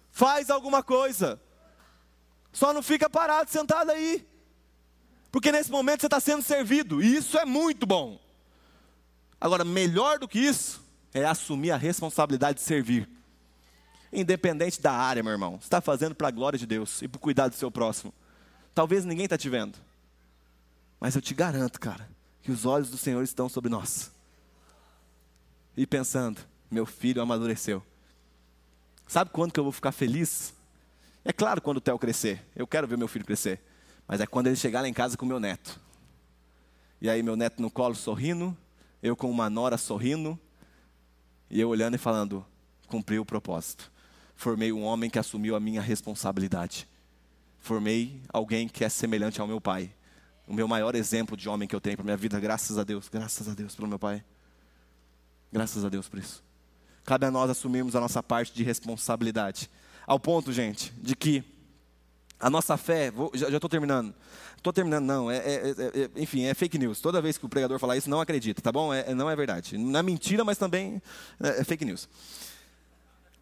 faz 0.09 0.49
alguma 0.49 0.81
coisa. 0.81 1.39
Só 2.51 2.73
não 2.73 2.81
fica 2.81 3.07
parado, 3.07 3.51
sentado 3.51 3.91
aí. 3.91 4.26
Porque 5.31 5.51
nesse 5.51 5.71
momento 5.71 6.01
você 6.01 6.07
está 6.07 6.19
sendo 6.19 6.41
servido, 6.41 7.01
e 7.01 7.15
isso 7.15 7.37
é 7.37 7.45
muito 7.45 7.85
bom. 7.85 8.19
Agora, 9.39 9.63
melhor 9.63 10.19
do 10.19 10.27
que 10.27 10.39
isso, 10.39 10.81
é 11.13 11.25
assumir 11.25 11.71
a 11.71 11.77
responsabilidade 11.77 12.59
de 12.59 12.63
servir. 12.63 13.09
Independente 14.11 14.81
da 14.81 14.91
área, 14.91 15.21
meu 15.21 15.31
irmão. 15.31 15.57
Você 15.59 15.65
está 15.65 15.81
fazendo 15.81 16.15
para 16.15 16.29
a 16.29 16.31
glória 16.31 16.57
de 16.57 16.65
Deus 16.65 17.01
e 17.01 17.07
para 17.07 17.17
o 17.17 17.21
cuidado 17.21 17.51
do 17.51 17.57
seu 17.57 17.69
próximo. 17.69 18.13
Talvez 18.73 19.05
ninguém 19.05 19.25
está 19.25 19.37
te 19.37 19.49
vendo. 19.49 19.77
Mas 20.99 21.15
eu 21.15 21.21
te 21.21 21.33
garanto, 21.33 21.79
cara, 21.79 22.09
que 22.41 22.51
os 22.51 22.65
olhos 22.65 22.89
do 22.89 22.97
Senhor 22.97 23.21
estão 23.23 23.49
sobre 23.49 23.69
nós. 23.69 24.11
E 25.75 25.85
pensando, 25.85 26.41
meu 26.71 26.85
filho 26.85 27.21
amadureceu. 27.21 27.83
Sabe 29.07 29.29
quando 29.31 29.51
que 29.51 29.59
eu 29.59 29.63
vou 29.63 29.73
ficar 29.73 29.91
feliz? 29.91 30.53
É 31.23 31.31
claro 31.31 31.61
quando 31.61 31.77
o 31.77 31.81
Theo 31.81 31.99
crescer. 31.99 32.43
Eu 32.55 32.65
quero 32.65 32.87
ver 32.87 32.97
meu 32.97 33.07
filho 33.07 33.25
crescer. 33.25 33.61
Mas 34.07 34.21
é 34.21 34.25
quando 34.25 34.47
ele 34.47 34.55
chegar 34.55 34.81
lá 34.81 34.87
em 34.87 34.93
casa 34.93 35.17
com 35.17 35.25
meu 35.25 35.39
neto. 35.39 35.79
E 37.01 37.09
aí 37.09 37.21
meu 37.21 37.35
neto 37.35 37.61
no 37.61 37.69
colo 37.69 37.93
sorrindo, 37.93 38.55
eu 39.03 39.15
com 39.15 39.29
uma 39.29 39.49
nora 39.49 39.77
sorrindo, 39.77 40.39
e 41.49 41.59
eu 41.59 41.69
olhando 41.69 41.95
e 41.95 41.97
falando: 41.97 42.45
cumpri 42.87 43.19
o 43.19 43.25
propósito. 43.25 43.91
Formei 44.35 44.71
um 44.71 44.83
homem 44.83 45.09
que 45.09 45.19
assumiu 45.19 45.55
a 45.55 45.59
minha 45.59 45.81
responsabilidade. 45.81 46.87
Formei 47.59 48.21
alguém 48.29 48.67
que 48.67 48.83
é 48.83 48.89
semelhante 48.89 49.41
ao 49.41 49.47
meu 49.47 49.59
pai. 49.59 49.91
O 50.47 50.53
meu 50.53 50.67
maior 50.67 50.95
exemplo 50.95 51.35
de 51.35 51.49
homem 51.49 51.67
que 51.67 51.75
eu 51.75 51.81
tenho 51.81 51.97
para 51.97 52.05
minha 52.05 52.15
vida, 52.15 52.39
graças 52.39 52.77
a 52.77 52.83
Deus, 52.83 53.09
graças 53.09 53.49
a 53.49 53.53
Deus 53.53 53.75
pelo 53.75 53.87
meu 53.87 53.99
pai. 53.99 54.23
Graças 55.51 55.83
a 55.83 55.89
Deus 55.89 56.07
por 56.07 56.19
isso. 56.19 56.43
Cabe 57.03 57.25
a 57.25 57.31
nós 57.31 57.49
assumirmos 57.49 57.95
a 57.95 57.99
nossa 57.99 58.21
parte 58.21 58.53
de 58.53 58.63
responsabilidade. 58.63 59.69
Ao 60.05 60.19
ponto, 60.19 60.53
gente, 60.53 60.93
de 61.01 61.15
que 61.15 61.43
a 62.39 62.49
nossa 62.49 62.77
fé, 62.77 63.11
vou, 63.11 63.31
já 63.33 63.47
estou 63.47 63.69
terminando. 63.69 64.13
Estou 64.57 64.73
terminando, 64.73 65.05
não. 65.05 65.31
É, 65.31 65.37
é, 65.37 65.41
é, 65.43 65.99
é, 66.17 66.21
enfim, 66.21 66.43
é 66.45 66.53
fake 66.53 66.77
news. 66.77 66.99
Toda 66.99 67.21
vez 67.21 67.37
que 67.37 67.45
o 67.45 67.49
pregador 67.49 67.79
falar 67.79 67.97
isso, 67.97 68.09
não 68.09 68.19
acredita, 68.19 68.61
tá 68.61 68.71
bom? 68.71 68.93
É, 68.93 69.13
não 69.13 69.29
é 69.29 69.35
verdade. 69.35 69.77
Não 69.77 69.99
é 69.99 70.03
mentira, 70.03 70.43
mas 70.43 70.57
também 70.57 71.01
é, 71.41 71.61
é 71.61 71.63
fake 71.63 71.85
news. 71.85 72.09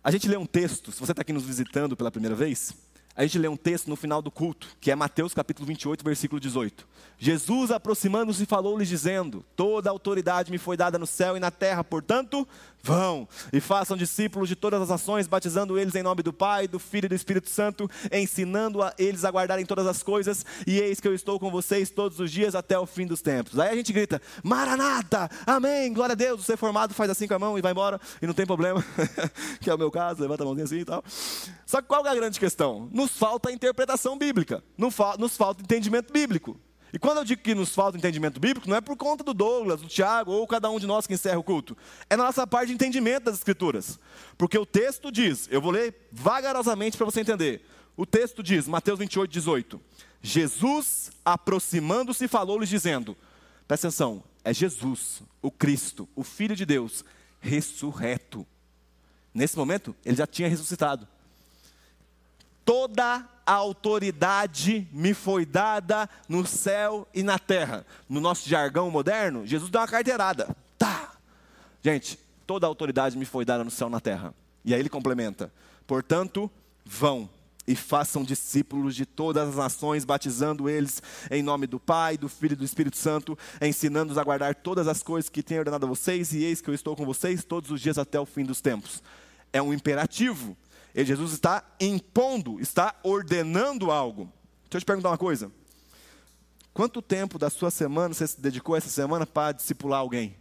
A 0.03 0.11
gente 0.11 0.27
lê 0.27 0.37
um 0.37 0.45
texto, 0.45 0.91
se 0.91 0.99
você 0.99 1.11
está 1.13 1.21
aqui 1.21 1.33
nos 1.33 1.43
visitando 1.43 1.97
pela 1.97 2.11
primeira 2.11 2.35
vez, 2.35 2.73
a 3.15 3.23
gente 3.23 3.39
lê 3.39 3.47
um 3.47 3.55
texto 3.55 3.87
no 3.87 3.95
final 3.95 4.21
do 4.21 4.29
culto, 4.29 4.67
que 4.79 4.91
é 4.91 4.95
Mateus 4.95 5.33
capítulo 5.33 5.65
28, 5.65 6.03
versículo 6.03 6.39
18. 6.39 6.85
Jesus, 7.17 7.71
aproximando-se, 7.71 8.45
falou-lhes 8.45 8.89
dizendo: 8.89 9.43
Toda 9.55 9.89
autoridade 9.89 10.51
me 10.51 10.57
foi 10.57 10.75
dada 10.75 10.99
no 10.99 11.07
céu 11.07 11.37
e 11.37 11.39
na 11.39 11.49
terra, 11.49 11.83
portanto, 11.83 12.45
vão 12.85 13.27
e 13.51 13.59
façam 13.59 13.97
discípulos 13.97 14.47
de 14.47 14.55
todas 14.55 14.79
as 14.79 14.89
nações, 14.89 15.27
batizando 15.27 15.79
eles 15.79 15.95
em 15.95 16.03
nome 16.03 16.21
do 16.21 16.31
Pai, 16.31 16.67
do 16.67 16.77
Filho 16.77 17.07
e 17.07 17.09
do 17.09 17.15
Espírito 17.15 17.49
Santo, 17.49 17.89
ensinando 18.11 18.83
a 18.83 18.93
eles 18.99 19.25
a 19.25 19.31
guardarem 19.31 19.65
todas 19.65 19.87
as 19.87 20.03
coisas, 20.03 20.45
e 20.67 20.79
eis 20.79 20.99
que 20.99 21.07
eu 21.07 21.15
estou 21.15 21.39
com 21.39 21.49
vocês 21.49 21.89
todos 21.89 22.19
os 22.19 22.31
dias 22.31 22.53
até 22.53 22.77
o 22.77 22.85
fim 22.85 23.07
dos 23.07 23.23
tempos. 23.23 23.57
Aí 23.57 23.69
a 23.69 23.75
gente 23.75 23.91
grita: 23.91 24.21
Maranata, 24.43 25.29
amém, 25.47 25.91
glória 25.91 26.13
a 26.13 26.15
Deus. 26.15 26.45
Você 26.45 26.55
formado 26.55 26.93
faz 26.93 27.09
assim 27.09 27.27
com 27.27 27.33
a 27.33 27.39
mão 27.39 27.57
e 27.57 27.61
vai 27.61 27.71
embora, 27.71 27.99
e 28.21 28.27
não 28.27 28.33
tem 28.33 28.45
problema, 28.45 28.85
que 29.59 29.69
é 29.69 29.73
o 29.73 29.77
meu 29.77 29.89
caso, 29.89 30.21
levanta 30.21 30.43
a 30.43 30.45
mãozinha 30.45 30.65
assim 30.65 30.79
e 30.79 30.85
tal. 30.85 31.03
Só 31.65 31.81
que 31.81 31.87
qual 31.87 32.05
é 32.05 32.09
a 32.09 32.15
grande 32.15 32.39
questão? 32.39 32.87
Nos 32.93 33.17
falta 33.17 33.51
interpretação 33.51 34.15
bíblica, 34.17 34.63
nos 34.77 35.35
falta 35.35 35.63
entendimento 35.63 36.13
bíblico. 36.13 36.59
E 36.95 36.97
quando 36.97 37.17
eu 37.17 37.25
digo 37.25 37.41
que 37.41 37.53
nos 37.53 37.75
falta 37.75 37.97
entendimento 37.97 38.39
bíblico, 38.39 38.69
não 38.69 38.77
é 38.77 38.79
por 38.79 38.95
conta 38.95 39.21
do 39.21 39.33
Douglas, 39.33 39.81
do 39.81 39.87
Tiago 39.89 40.31
ou 40.31 40.47
cada 40.47 40.71
um 40.71 40.79
de 40.79 40.87
nós 40.87 41.05
que 41.05 41.13
encerra 41.13 41.37
o 41.37 41.43
culto. 41.43 41.75
É 42.09 42.15
na 42.15 42.23
nossa 42.23 42.47
parte 42.47 42.69
de 42.69 42.73
entendimento 42.73 43.25
das 43.25 43.35
Escrituras. 43.35 43.99
Porque 44.37 44.57
o 44.57 44.65
texto 44.65 45.11
diz, 45.11 45.45
eu 45.51 45.59
vou 45.59 45.71
ler 45.71 46.07
vagarosamente 46.09 46.95
para 46.95 47.05
você 47.05 47.19
entender. 47.19 47.65
O 47.97 48.05
texto 48.05 48.41
diz, 48.41 48.65
Mateus 48.65 48.97
28, 48.97 49.29
18: 49.29 49.81
Jesus, 50.21 51.11
aproximando-se, 51.25 52.29
falou-lhes, 52.29 52.69
dizendo: 52.69 53.17
presta 53.67 53.89
atenção, 53.89 54.23
é 54.41 54.53
Jesus, 54.53 55.21
o 55.41 55.51
Cristo, 55.51 56.07
o 56.15 56.23
Filho 56.23 56.55
de 56.55 56.65
Deus, 56.65 57.03
ressurreto. 57.41 58.47
Nesse 59.33 59.57
momento, 59.57 59.93
ele 60.05 60.15
já 60.15 60.25
tinha 60.25 60.47
ressuscitado. 60.47 61.05
Toda 62.65 63.23
a 63.45 63.53
autoridade 63.53 64.87
me 64.91 65.13
foi 65.13 65.45
dada 65.45 66.09
no 66.27 66.45
céu 66.45 67.07
e 67.13 67.21
na 67.21 67.37
terra. 67.37 67.85
No 68.09 68.19
nosso 68.19 68.49
jargão 68.49 68.89
moderno, 68.89 69.45
Jesus 69.45 69.69
dá 69.69 69.81
uma 69.81 69.87
carteirada. 69.87 70.55
Tá. 70.77 71.11
Gente, 71.81 72.19
toda 72.47 72.65
a 72.65 72.69
autoridade 72.69 73.15
me 73.17 73.25
foi 73.25 73.45
dada 73.45 73.63
no 73.63 73.69
céu 73.69 73.87
e 73.87 73.91
na 73.91 73.99
terra. 73.99 74.33
E 74.63 74.73
aí 74.73 74.79
ele 74.79 74.89
complementa: 74.89 75.53
portanto, 75.85 76.49
vão 76.83 77.29
e 77.67 77.75
façam 77.75 78.23
discípulos 78.23 78.95
de 78.95 79.05
todas 79.05 79.49
as 79.49 79.55
nações, 79.55 80.05
batizando 80.05 80.69
eles 80.69 81.01
em 81.31 81.41
nome 81.41 81.65
do 81.67 81.79
Pai, 81.79 82.17
do 82.17 82.29
Filho 82.29 82.53
e 82.53 82.55
do 82.55 82.65
Espírito 82.65 82.97
Santo, 82.97 83.37
ensinando-os 83.61 84.17
a 84.17 84.23
guardar 84.23 84.55
todas 84.55 84.87
as 84.87 85.01
coisas 85.01 85.29
que 85.29 85.41
tenho 85.41 85.61
ordenado 85.61 85.85
a 85.85 85.89
vocês, 85.89 86.33
e 86.33 86.43
eis 86.43 86.61
que 86.61 86.69
eu 86.69 86.73
estou 86.73 86.95
com 86.95 87.05
vocês 87.05 87.43
todos 87.43 87.71
os 87.71 87.81
dias 87.81 87.97
até 87.97 88.19
o 88.19 88.25
fim 88.25 88.43
dos 88.43 88.61
tempos. 88.61 89.01
É 89.51 89.61
um 89.61 89.73
imperativo. 89.73 90.55
E 90.95 91.03
Jesus 91.03 91.33
está 91.33 91.61
impondo, 91.77 92.57
está 92.61 92.95
ordenando 93.03 93.91
algo. 93.91 94.31
Deixa 94.63 94.77
eu 94.77 94.79
te 94.79 94.85
perguntar 94.85 95.09
uma 95.09 95.17
coisa. 95.17 95.51
Quanto 96.73 97.01
tempo 97.01 97.37
da 97.37 97.49
sua 97.49 97.69
semana 97.69 98.13
você 98.13 98.25
se 98.25 98.39
dedicou 98.39 98.77
essa 98.77 98.87
semana 98.87 99.25
para 99.25 99.51
discipular 99.51 99.99
alguém? 99.99 100.37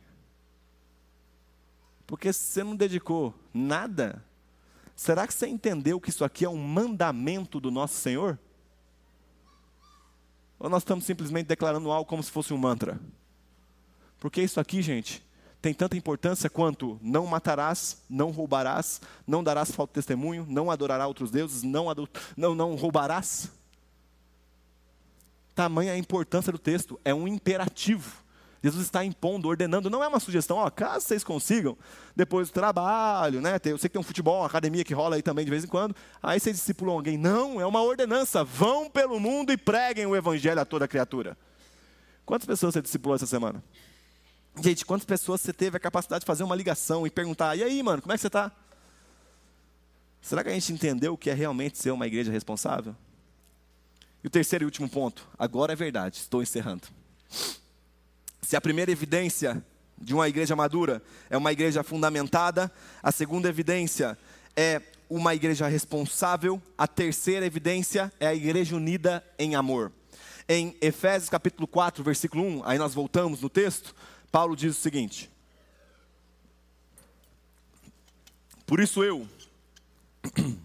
Porque 2.06 2.32
se 2.32 2.38
você 2.38 2.62
não 2.62 2.76
dedicou 2.76 3.34
nada, 3.52 4.24
será 4.94 5.26
que 5.26 5.34
você 5.34 5.48
entendeu 5.48 6.00
que 6.00 6.10
isso 6.10 6.24
aqui 6.24 6.44
é 6.44 6.48
um 6.48 6.56
mandamento 6.56 7.58
do 7.58 7.72
nosso 7.72 7.94
Senhor? 7.94 8.38
Ou 10.56 10.70
nós 10.70 10.82
estamos 10.82 11.04
simplesmente 11.04 11.48
declarando 11.48 11.90
algo 11.90 12.08
como 12.08 12.22
se 12.22 12.30
fosse 12.30 12.54
um 12.54 12.58
mantra? 12.58 13.00
Porque 14.20 14.40
isso 14.40 14.60
aqui, 14.60 14.80
gente, 14.82 15.23
tem 15.64 15.72
tanta 15.72 15.96
importância 15.96 16.50
quanto 16.50 17.00
não 17.00 17.26
matarás, 17.26 17.96
não 18.06 18.30
roubarás, 18.30 19.00
não 19.26 19.42
darás 19.42 19.70
falso 19.70 19.94
testemunho, 19.94 20.44
não 20.46 20.70
adorarás 20.70 21.08
outros 21.08 21.30
deuses, 21.30 21.62
não, 21.62 21.86
não, 22.36 22.54
não 22.54 22.74
roubarás. 22.74 23.50
Tamanha 25.54 25.94
a 25.94 25.96
importância 25.96 26.52
do 26.52 26.58
texto, 26.58 27.00
é 27.02 27.14
um 27.14 27.26
imperativo. 27.26 28.22
Jesus 28.62 28.84
está 28.84 29.02
impondo, 29.06 29.48
ordenando, 29.48 29.88
não 29.88 30.04
é 30.04 30.06
uma 30.06 30.20
sugestão, 30.20 30.58
ó, 30.58 30.68
caso 30.68 31.06
vocês 31.06 31.24
consigam, 31.24 31.78
depois 32.14 32.50
do 32.50 32.52
trabalho, 32.52 33.40
né? 33.40 33.58
Eu 33.64 33.78
sei 33.78 33.88
que 33.88 33.94
tem 33.94 34.00
um 34.00 34.04
futebol, 34.04 34.40
uma 34.40 34.46
academia 34.46 34.84
que 34.84 34.92
rola 34.92 35.16
aí 35.16 35.22
também 35.22 35.46
de 35.46 35.50
vez 35.50 35.64
em 35.64 35.68
quando, 35.68 35.96
aí 36.22 36.38
vocês 36.38 36.56
discipulam 36.56 36.94
alguém. 36.94 37.16
Não, 37.16 37.58
é 37.58 37.64
uma 37.64 37.80
ordenança, 37.80 38.44
vão 38.44 38.90
pelo 38.90 39.18
mundo 39.18 39.50
e 39.50 39.56
preguem 39.56 40.04
o 40.04 40.14
evangelho 40.14 40.60
a 40.60 40.66
toda 40.66 40.86
criatura. 40.86 41.38
Quantas 42.26 42.46
pessoas 42.46 42.74
você 42.74 42.82
discipulou 42.82 43.16
essa 43.16 43.26
semana? 43.26 43.64
Gente, 44.60 44.84
quantas 44.84 45.04
pessoas 45.04 45.40
você 45.40 45.52
teve 45.52 45.76
a 45.76 45.80
capacidade 45.80 46.20
de 46.20 46.26
fazer 46.26 46.44
uma 46.44 46.54
ligação 46.54 47.06
e 47.06 47.10
perguntar: 47.10 47.56
e 47.56 47.62
aí, 47.62 47.82
mano, 47.82 48.00
como 48.00 48.12
é 48.12 48.16
que 48.16 48.20
você 48.20 48.28
está? 48.28 48.52
Será 50.20 50.42
que 50.42 50.48
a 50.48 50.52
gente 50.54 50.72
entendeu 50.72 51.14
o 51.14 51.18
que 51.18 51.28
é 51.28 51.34
realmente 51.34 51.76
ser 51.76 51.90
uma 51.90 52.06
igreja 52.06 52.32
responsável? 52.32 52.96
E 54.22 54.26
o 54.26 54.30
terceiro 54.30 54.64
e 54.64 54.66
último 54.66 54.88
ponto, 54.88 55.28
agora 55.38 55.74
é 55.74 55.76
verdade, 55.76 56.16
estou 56.16 56.42
encerrando. 56.42 56.88
Se 58.40 58.56
a 58.56 58.60
primeira 58.60 58.90
evidência 58.90 59.62
de 59.98 60.14
uma 60.14 60.28
igreja 60.28 60.56
madura 60.56 61.02
é 61.28 61.36
uma 61.36 61.52
igreja 61.52 61.82
fundamentada, 61.82 62.72
a 63.02 63.12
segunda 63.12 63.48
evidência 63.48 64.16
é 64.56 64.80
uma 65.10 65.34
igreja 65.34 65.66
responsável, 65.68 66.60
a 66.78 66.86
terceira 66.86 67.44
evidência 67.44 68.10
é 68.18 68.26
a 68.26 68.34
igreja 68.34 68.76
unida 68.76 69.22
em 69.38 69.54
amor. 69.54 69.92
Em 70.48 70.76
Efésios 70.80 71.28
capítulo 71.28 71.66
4, 71.66 72.02
versículo 72.02 72.44
1, 72.44 72.62
aí 72.64 72.78
nós 72.78 72.94
voltamos 72.94 73.42
no 73.42 73.50
texto, 73.50 73.94
Paulo 74.34 74.56
diz 74.56 74.76
o 74.76 74.80
seguinte: 74.80 75.30
Por 78.66 78.80
isso 78.80 79.04
eu, 79.04 79.28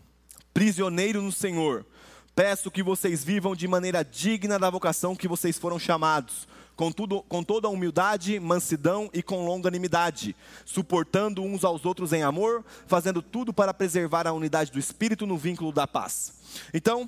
prisioneiro 0.52 1.22
no 1.22 1.32
Senhor, 1.32 1.86
peço 2.34 2.72
que 2.72 2.82
vocês 2.82 3.24
vivam 3.24 3.56
de 3.56 3.68
maneira 3.68 4.04
digna 4.04 4.58
da 4.58 4.72
vocação 4.72 5.16
que 5.16 5.28
vocês 5.28 5.60
foram 5.60 5.78
chamados, 5.78 6.48
com, 6.76 6.92
tudo, 6.92 7.22
com 7.22 7.44
toda 7.44 7.68
a 7.68 7.70
humildade, 7.70 8.40
mansidão 8.40 9.08
e 9.14 9.22
com 9.22 9.46
longanimidade, 9.46 10.36
suportando 10.66 11.44
uns 11.44 11.64
aos 11.64 11.86
outros 11.86 12.12
em 12.12 12.24
amor, 12.24 12.66
fazendo 12.88 13.22
tudo 13.22 13.54
para 13.54 13.72
preservar 13.72 14.26
a 14.26 14.34
unidade 14.34 14.72
do 14.72 14.80
Espírito 14.80 15.28
no 15.28 15.38
vínculo 15.38 15.72
da 15.72 15.86
paz. 15.86 16.34
Então, 16.74 17.08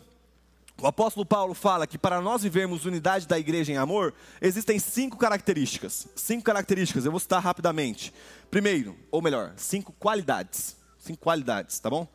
o 0.80 0.88
apóstolo 0.88 1.26
Paulo 1.26 1.54
fala 1.54 1.88
que 1.88 1.98
para 1.98 2.22
nós 2.22 2.44
vivermos 2.44 2.86
unidade 2.86 3.28
da 3.28 3.38
igreja 3.38 3.72
em 3.72 3.78
amor, 3.78 4.14
existem 4.42 4.80
cinco 4.80 5.18
características. 5.18 6.08
Cinco 6.16 6.44
características, 6.44 7.06
eu 7.06 7.12
vou 7.12 7.20
citar 7.20 7.42
rapidamente. 7.42 8.14
Primeiro, 8.50 8.96
ou 9.12 9.22
melhor, 9.22 9.54
cinco 9.58 9.94
qualidades. 9.94 10.76
Cinco 10.98 11.20
qualidades, 11.20 11.80
tá 11.80 11.90
bom? 11.90 12.08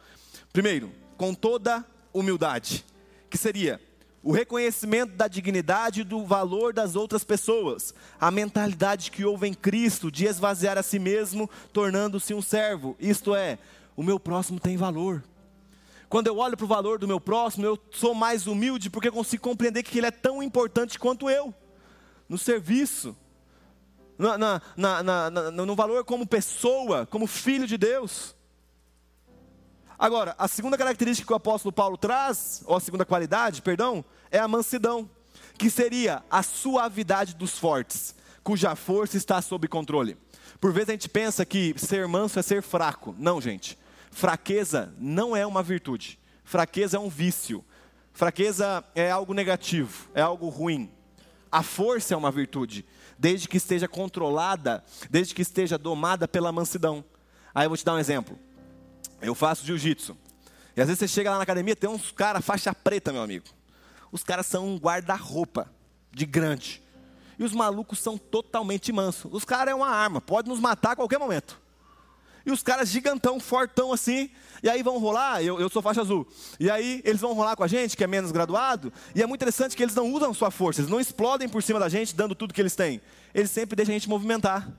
Primeiro, 0.53 0.91
com 1.17 1.35
toda 1.35 1.85
humildade, 2.13 2.85
que 3.29 3.39
seria 3.39 3.81
o 4.23 4.33
reconhecimento 4.33 5.13
da 5.15 5.29
dignidade 5.29 6.01
e 6.01 6.05
do 6.05 6.25
valor 6.25 6.73
das 6.73 6.97
outras 6.97 7.23
pessoas, 7.23 7.95
a 8.21 8.29
mentalidade 8.29 9.13
que 9.13 9.25
houve 9.25 9.47
em 9.47 9.55
Cristo 9.55 10.11
de 10.11 10.27
esvaziar 10.27 10.77
a 10.77 10.83
si 10.83 10.99
mesmo, 10.99 11.49
tornando-se 11.73 12.35
um 12.35 12.43
servo, 12.43 12.97
isto 12.99 13.37
é, 13.37 13.57
o 13.97 14.03
meu 14.03 14.19
próximo 14.19 14.59
tem 14.59 14.77
valor. 14.77 15.23
Quando 16.09 16.29
eu 16.29 16.39
olho 16.39 16.57
para 16.57 16.65
o 16.65 16.69
valor 16.69 16.99
do 16.99 17.09
meu 17.09 17.21
próximo, 17.21 17.67
eu 17.67 17.79
sou 17.91 18.15
mais 18.15 18.47
humilde 18.47 18.89
porque 18.89 19.11
consigo 19.11 19.43
compreender 19.43 19.83
que 19.83 19.99
ele 19.99 20.07
é 20.07 20.11
tão 20.11 20.43
importante 20.43 20.99
quanto 20.99 21.29
eu, 21.29 21.53
no 22.29 22.39
serviço, 22.39 23.17
na, 24.17 24.39
na, 24.77 25.03
na, 25.03 25.51
no 25.51 25.75
valor 25.75 26.05
como 26.05 26.27
pessoa, 26.27 27.07
como 27.07 27.27
filho 27.27 27.67
de 27.67 27.77
Deus. 27.77 28.35
Agora, 29.99 30.35
a 30.39 30.47
segunda 30.47 30.77
característica 30.77 31.27
que 31.27 31.33
o 31.33 31.37
apóstolo 31.37 31.73
Paulo 31.73 31.97
traz, 31.97 32.63
ou 32.67 32.77
a 32.77 32.81
segunda 32.81 33.05
qualidade, 33.05 33.63
perdão, 33.63 34.05
é 34.31 34.39
a 34.39 34.47
mansidão, 34.47 35.09
que 35.59 35.71
seria 35.71 36.23
a 36.31 36.43
suavidade 36.43 37.35
dos 37.35 37.59
fortes, 37.59 38.15
cuja 38.45 38.77
força 38.77 39.17
está 39.17 39.41
sob 39.41 39.67
controle. 39.69 40.17
Por 40.61 40.73
vezes 40.73 40.91
a 40.91 40.93
gente 40.93 41.09
pensa 41.09 41.45
que 41.45 41.75
ser 41.79 42.07
manso 42.07 42.39
é 42.39 42.43
ser 42.43 42.63
fraco. 42.63 43.15
Não, 43.19 43.41
gente. 43.41 43.79
Fraqueza 44.17 44.95
não 44.97 45.37
é 45.37 45.47
uma 45.47 45.63
virtude. 45.63 46.19
Fraqueza 46.43 46.97
é 46.97 47.01
um 47.01 47.11
vício. 47.11 47.63
Fraqueza 48.15 48.83
é 48.95 49.11
algo 49.11 49.35
negativo, 49.35 50.09
é 50.15 50.23
algo 50.23 50.49
ruim. 50.49 50.91
A 51.53 51.63
força 51.63 52.15
é 52.15 52.17
uma 52.17 52.31
virtude, 52.31 52.87
desde 53.19 53.47
que 53.47 53.59
esteja 53.59 53.87
controlada, 53.87 54.83
desde 55.11 55.35
que 55.35 55.43
esteja 55.43 55.77
domada 55.77 56.27
pela 56.27 56.51
mansidão. 56.51 57.05
Aí 57.55 57.67
eu 57.67 57.69
vou 57.69 57.77
te 57.77 57.85
dar 57.85 57.93
um 57.93 57.99
exemplo. 57.99 58.39
Eu 59.21 59.35
faço 59.35 59.67
jiu-jitsu. 59.67 60.17
E 60.75 60.81
às 60.81 60.87
vezes 60.87 61.01
você 61.01 61.09
chega 61.09 61.31
lá 61.31 61.37
na 61.37 61.43
academia, 61.43 61.77
tem 61.77 61.91
uns 61.91 62.11
caras 62.11 62.43
faixa 62.43 62.75
preta, 62.75 63.13
meu 63.13 63.21
amigo. 63.21 63.45
Os 64.11 64.25
caras 64.25 64.47
são 64.47 64.67
um 64.67 64.79
guarda-roupa 64.79 65.71
de 66.11 66.25
grande. 66.25 66.83
E 67.39 67.45
os 67.45 67.53
malucos 67.53 67.99
são 67.99 68.17
totalmente 68.17 68.91
mansos. 68.93 69.31
Os 69.31 69.45
caras 69.45 69.73
é 69.73 69.75
uma 69.75 69.91
arma, 69.91 70.23
pode 70.23 70.49
nos 70.49 70.59
matar 70.59 70.93
a 70.93 70.97
qualquer 70.97 71.19
momento. 71.19 71.66
E 72.47 72.51
os 72.53 72.63
caras 72.63 72.89
gigantão, 72.89 73.41
fortão 73.41 73.93
assim, 73.93 74.31
e 74.63 74.71
aí 74.71 74.81
vão 74.81 74.99
rolar, 74.99 75.43
eu, 75.43 75.61
eu 75.61 75.69
sou 75.69 75.83
faixa 75.83 76.01
azul. 76.01 76.25
E 76.61 76.71
aí 76.71 77.03
eles 77.05 77.21
vão 77.21 77.33
rolar 77.33 77.57
com 77.57 77.65
a 77.65 77.67
gente, 77.67 77.97
que 77.97 78.05
é 78.05 78.07
menos 78.07 78.31
graduado, 78.31 78.93
e 79.17 79.23
é 79.23 79.27
muito 79.27 79.43
interessante 79.43 79.77
que 79.77 79.83
eles 79.83 79.97
não 79.97 80.13
usam 80.13 80.33
sua 80.33 80.53
força, 80.53 80.81
eles 80.81 80.91
não 80.91 81.01
explodem 81.01 81.49
por 81.49 81.61
cima 81.61 81.81
da 81.81 81.89
gente, 81.89 82.15
dando 82.15 82.37
tudo 82.37 82.55
que 82.55 82.61
eles 82.61 82.77
têm. 82.77 83.01
Eles 83.35 83.51
sempre 83.51 83.75
deixam 83.75 83.93
a 83.93 83.99
gente 83.99 84.09
movimentar. 84.09 84.73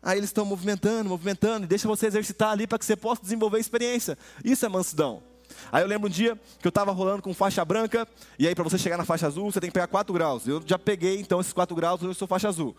Aí 0.00 0.16
eles 0.16 0.30
estão 0.30 0.44
movimentando, 0.44 1.08
movimentando, 1.08 1.64
e 1.64 1.68
deixa 1.68 1.88
você 1.88 2.06
exercitar 2.06 2.50
ali 2.50 2.68
para 2.68 2.78
que 2.78 2.84
você 2.84 2.94
possa 2.94 3.20
desenvolver 3.20 3.56
a 3.56 3.60
experiência. 3.60 4.16
Isso 4.44 4.64
é 4.64 4.68
mansidão. 4.68 5.20
Aí 5.72 5.82
eu 5.82 5.88
lembro 5.88 6.06
um 6.06 6.10
dia 6.10 6.38
que 6.60 6.66
eu 6.66 6.70
estava 6.70 6.92
rolando 6.92 7.20
com 7.20 7.34
faixa 7.34 7.64
branca, 7.64 8.06
e 8.38 8.46
aí 8.46 8.54
para 8.54 8.62
você 8.62 8.78
chegar 8.78 8.96
na 8.96 9.04
faixa 9.04 9.26
azul, 9.26 9.50
você 9.50 9.60
tem 9.60 9.70
que 9.70 9.74
pegar 9.74 9.88
4 9.88 10.12
graus. 10.14 10.46
Eu 10.46 10.62
já 10.64 10.78
peguei 10.78 11.18
então 11.18 11.40
esses 11.40 11.52
4 11.52 11.74
graus, 11.74 12.00
eu 12.00 12.14
sou 12.14 12.28
faixa 12.28 12.48
azul. 12.48 12.76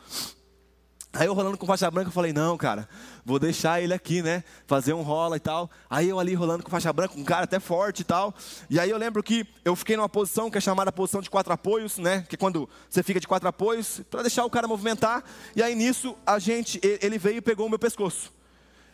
Aí 1.12 1.26
eu 1.26 1.34
rolando 1.34 1.58
com 1.58 1.66
faixa 1.66 1.90
branca, 1.90 2.10
eu 2.10 2.14
falei, 2.14 2.32
não, 2.32 2.56
cara, 2.56 2.88
vou 3.26 3.40
deixar 3.40 3.82
ele 3.82 3.96
aqui, 3.96 4.22
né? 4.22 4.44
Fazer 4.68 4.94
um 4.94 5.02
rola 5.02 5.38
e 5.38 5.40
tal. 5.40 5.70
Aí 5.90 6.08
eu 6.08 6.20
ali 6.20 6.36
rolando 6.36 6.64
com 6.64 6.70
faixa 6.70 6.94
branca, 6.94 7.18
um 7.18 7.24
cara 7.24 7.46
até 7.46 7.60
forte 7.60 8.02
e 8.02 8.04
tal. 8.04 8.34
E 8.70 8.80
aí 8.80 8.92
eu 8.92 8.98
lembro 8.98 9.24
que 9.24 9.44
eu 9.66 9.76
fiquei 9.76 9.98
numa 9.98 10.08
posição 10.08 10.52
que 10.52 10.60
é 10.60 10.62
chamada 10.62 10.92
posição 10.92 11.20
de 11.20 11.30
quatro 11.30 11.52
apoios, 11.52 11.98
né? 11.98 12.24
Que 12.30 12.36
é 12.36 12.38
quando 12.38 12.70
você 12.88 13.02
fica 13.02 13.20
de 13.20 13.28
quatro 13.28 13.50
apoios, 13.50 14.02
para 14.10 14.22
deixar 14.22 14.46
o 14.46 14.52
cara 14.52 14.68
movimentar. 14.68 15.24
E 15.56 15.64
aí 15.64 15.74
nisso, 15.74 16.16
a 16.28 16.38
gente, 16.38 16.80
ele 16.84 17.18
veio 17.18 17.38
e 17.38 17.42
pegou 17.42 17.66
o 17.66 17.70
meu 17.70 17.80
pescoço. 17.80 18.32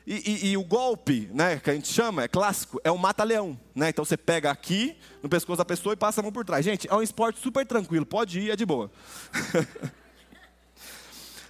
E, 0.08 0.14
e, 0.14 0.52
e, 0.52 0.58
o 0.58 0.64
golpe, 0.64 1.30
né, 1.34 1.58
que 1.58 1.70
a 1.70 1.74
gente 1.74 1.92
chama, 1.92 2.24
é 2.24 2.28
clássico, 2.28 2.80
é 2.84 2.92
o 2.92 2.98
mata-leão. 2.98 3.60
Né? 3.74 3.90
Então 3.90 4.06
você 4.06 4.16
pega 4.16 4.52
aqui 4.52 4.96
no 5.22 5.28
pescoço 5.28 5.58
da 5.58 5.66
pessoa 5.66 5.94
e 5.94 5.98
passa 5.98 6.22
a 6.22 6.24
mão 6.24 6.32
por 6.32 6.46
trás. 6.46 6.64
Gente, 6.64 6.88
é 6.90 6.96
um 6.96 7.02
esporte 7.02 7.42
super 7.42 7.66
tranquilo, 7.66 8.06
pode 8.06 8.40
ir, 8.40 8.52
é 8.52 8.56
de 8.56 8.66
boa. 8.66 8.90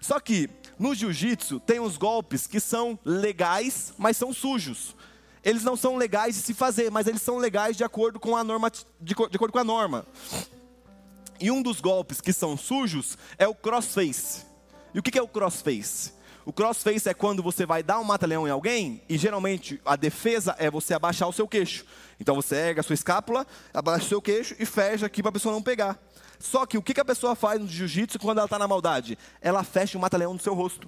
Só 0.06 0.20
que 0.20 0.48
no 0.78 0.94
jiu-jitsu 0.94 1.60
tem 1.60 1.80
uns 1.80 1.98
golpes 1.98 2.46
que 2.46 2.60
são 2.60 3.00
legais, 3.04 3.92
mas 3.98 4.16
são 4.16 4.32
sujos. 4.32 4.96
Eles 5.44 5.64
não 5.64 5.76
são 5.76 5.98
legais 5.98 6.36
de 6.36 6.44
se 6.44 6.54
fazer, 6.54 6.92
mas 6.92 7.08
eles 7.08 7.24
são 7.24 7.40
legais 7.40 7.76
de 7.76 7.84
acordo 7.84 8.20
com 8.20 8.36
a 8.36 8.44
norma, 8.44 8.70
de, 8.70 8.86
de 9.02 9.14
acordo 9.36 9.52
com 9.52 9.58
a 9.58 9.64
norma. 9.64 10.06
E 11.40 11.50
um 11.50 11.60
dos 11.60 11.82
golpes 11.82 12.22
que 12.22 12.32
são 12.32 12.56
sujos 12.56 13.18
é 13.36 13.48
o 13.48 13.56
crossface. 13.56 14.46
E 14.94 15.00
o 15.00 15.02
que 15.02 15.18
é 15.18 15.24
o 15.24 15.28
crossface? 15.28 16.14
O 16.46 16.54
crossface 16.54 17.10
é 17.10 17.14
quando 17.16 17.42
você 17.42 17.66
vai 17.66 17.82
dar 17.82 18.00
um 18.00 18.04
mata-leão 18.04 18.48
em 18.48 18.52
alguém 18.52 19.02
e 19.10 19.18
geralmente 19.18 19.82
a 19.84 19.96
defesa 19.96 20.56
é 20.60 20.70
você 20.70 20.94
abaixar 20.94 21.28
o 21.28 21.34
seu 21.34 21.48
queixo. 21.48 21.84
Então 22.20 22.36
você 22.36 22.56
erga 22.56 22.82
a 22.82 22.84
sua 22.84 22.94
escápula, 22.94 23.48
abaixa 23.74 24.06
o 24.06 24.10
seu 24.10 24.22
queixo 24.22 24.56
e 24.60 24.68
fecha 24.68 25.08
aqui 25.08 25.24
para 25.24 25.30
a 25.30 25.34
pessoa 25.34 25.52
não 25.52 25.64
pegar. 25.64 26.00
Só 26.46 26.64
que 26.66 26.78
o 26.78 26.82
que 26.82 27.00
a 27.00 27.04
pessoa 27.04 27.36
faz 27.36 27.60
no 27.60 27.68
jiu-jitsu 27.68 28.20
quando 28.20 28.38
ela 28.38 28.46
está 28.46 28.60
na 28.60 28.68
maldade? 28.68 29.18
Ela 29.42 29.64
fecha 29.64 29.98
o 29.98 30.02
mata-leão 30.02 30.32
no 30.32 30.40
seu 30.40 30.54
rosto. 30.54 30.88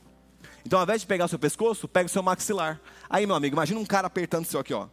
Então, 0.64 0.78
ao 0.78 0.84
invés 0.84 1.02
de 1.02 1.08
pegar 1.08 1.26
o 1.26 1.28
seu 1.28 1.40
pescoço, 1.40 1.88
pega 1.88 2.06
o 2.06 2.10
seu 2.10 2.22
maxilar. 2.22 2.80
Aí, 3.10 3.26
meu 3.26 3.36
amigo, 3.36 3.56
imagina 3.56 3.80
um 3.80 3.86
cara 3.86 4.06
apertando 4.06 4.46
isso 4.46 4.58
aqui, 4.60 4.72
ó. 4.72 4.88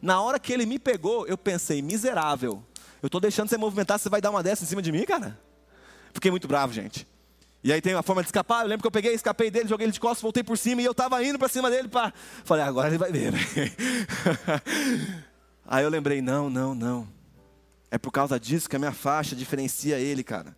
Na 0.00 0.22
hora 0.22 0.38
que 0.38 0.50
ele 0.50 0.64
me 0.64 0.78
pegou, 0.78 1.26
eu 1.26 1.36
pensei, 1.36 1.82
miserável. 1.82 2.64
Eu 3.02 3.08
estou 3.08 3.20
deixando 3.20 3.50
você 3.50 3.58
movimentar, 3.58 3.98
você 3.98 4.08
vai 4.08 4.20
dar 4.20 4.30
uma 4.30 4.42
dessa 4.42 4.64
em 4.64 4.66
cima 4.66 4.80
de 4.80 4.90
mim, 4.90 5.04
cara? 5.04 5.38
Fiquei 6.14 6.30
muito 6.30 6.48
bravo, 6.48 6.72
gente. 6.72 7.06
E 7.62 7.70
aí 7.70 7.82
tem 7.82 7.94
uma 7.94 8.02
forma 8.02 8.22
de 8.22 8.28
escapar. 8.28 8.62
Eu 8.62 8.68
lembro 8.68 8.82
que 8.82 8.86
eu 8.86 8.92
peguei, 8.92 9.12
escapei 9.12 9.50
dele, 9.50 9.68
joguei 9.68 9.84
ele 9.84 9.92
de 9.92 10.00
costas, 10.00 10.22
voltei 10.22 10.42
por 10.42 10.56
cima 10.56 10.80
e 10.80 10.86
eu 10.86 10.92
estava 10.92 11.22
indo 11.22 11.38
para 11.38 11.48
cima 11.48 11.68
dele 11.68 11.88
para. 11.88 12.14
Falei, 12.44 12.64
agora 12.64 12.88
ele 12.88 12.98
vai 12.98 13.12
ver. 13.12 13.34
aí 15.66 15.84
eu 15.84 15.90
lembrei, 15.90 16.22
não, 16.22 16.48
não, 16.48 16.74
não. 16.74 17.17
É 17.90 17.98
por 17.98 18.10
causa 18.10 18.38
disso 18.38 18.68
que 18.68 18.76
a 18.76 18.78
minha 18.78 18.92
faixa 18.92 19.34
diferencia 19.34 19.98
ele, 19.98 20.22
cara. 20.22 20.56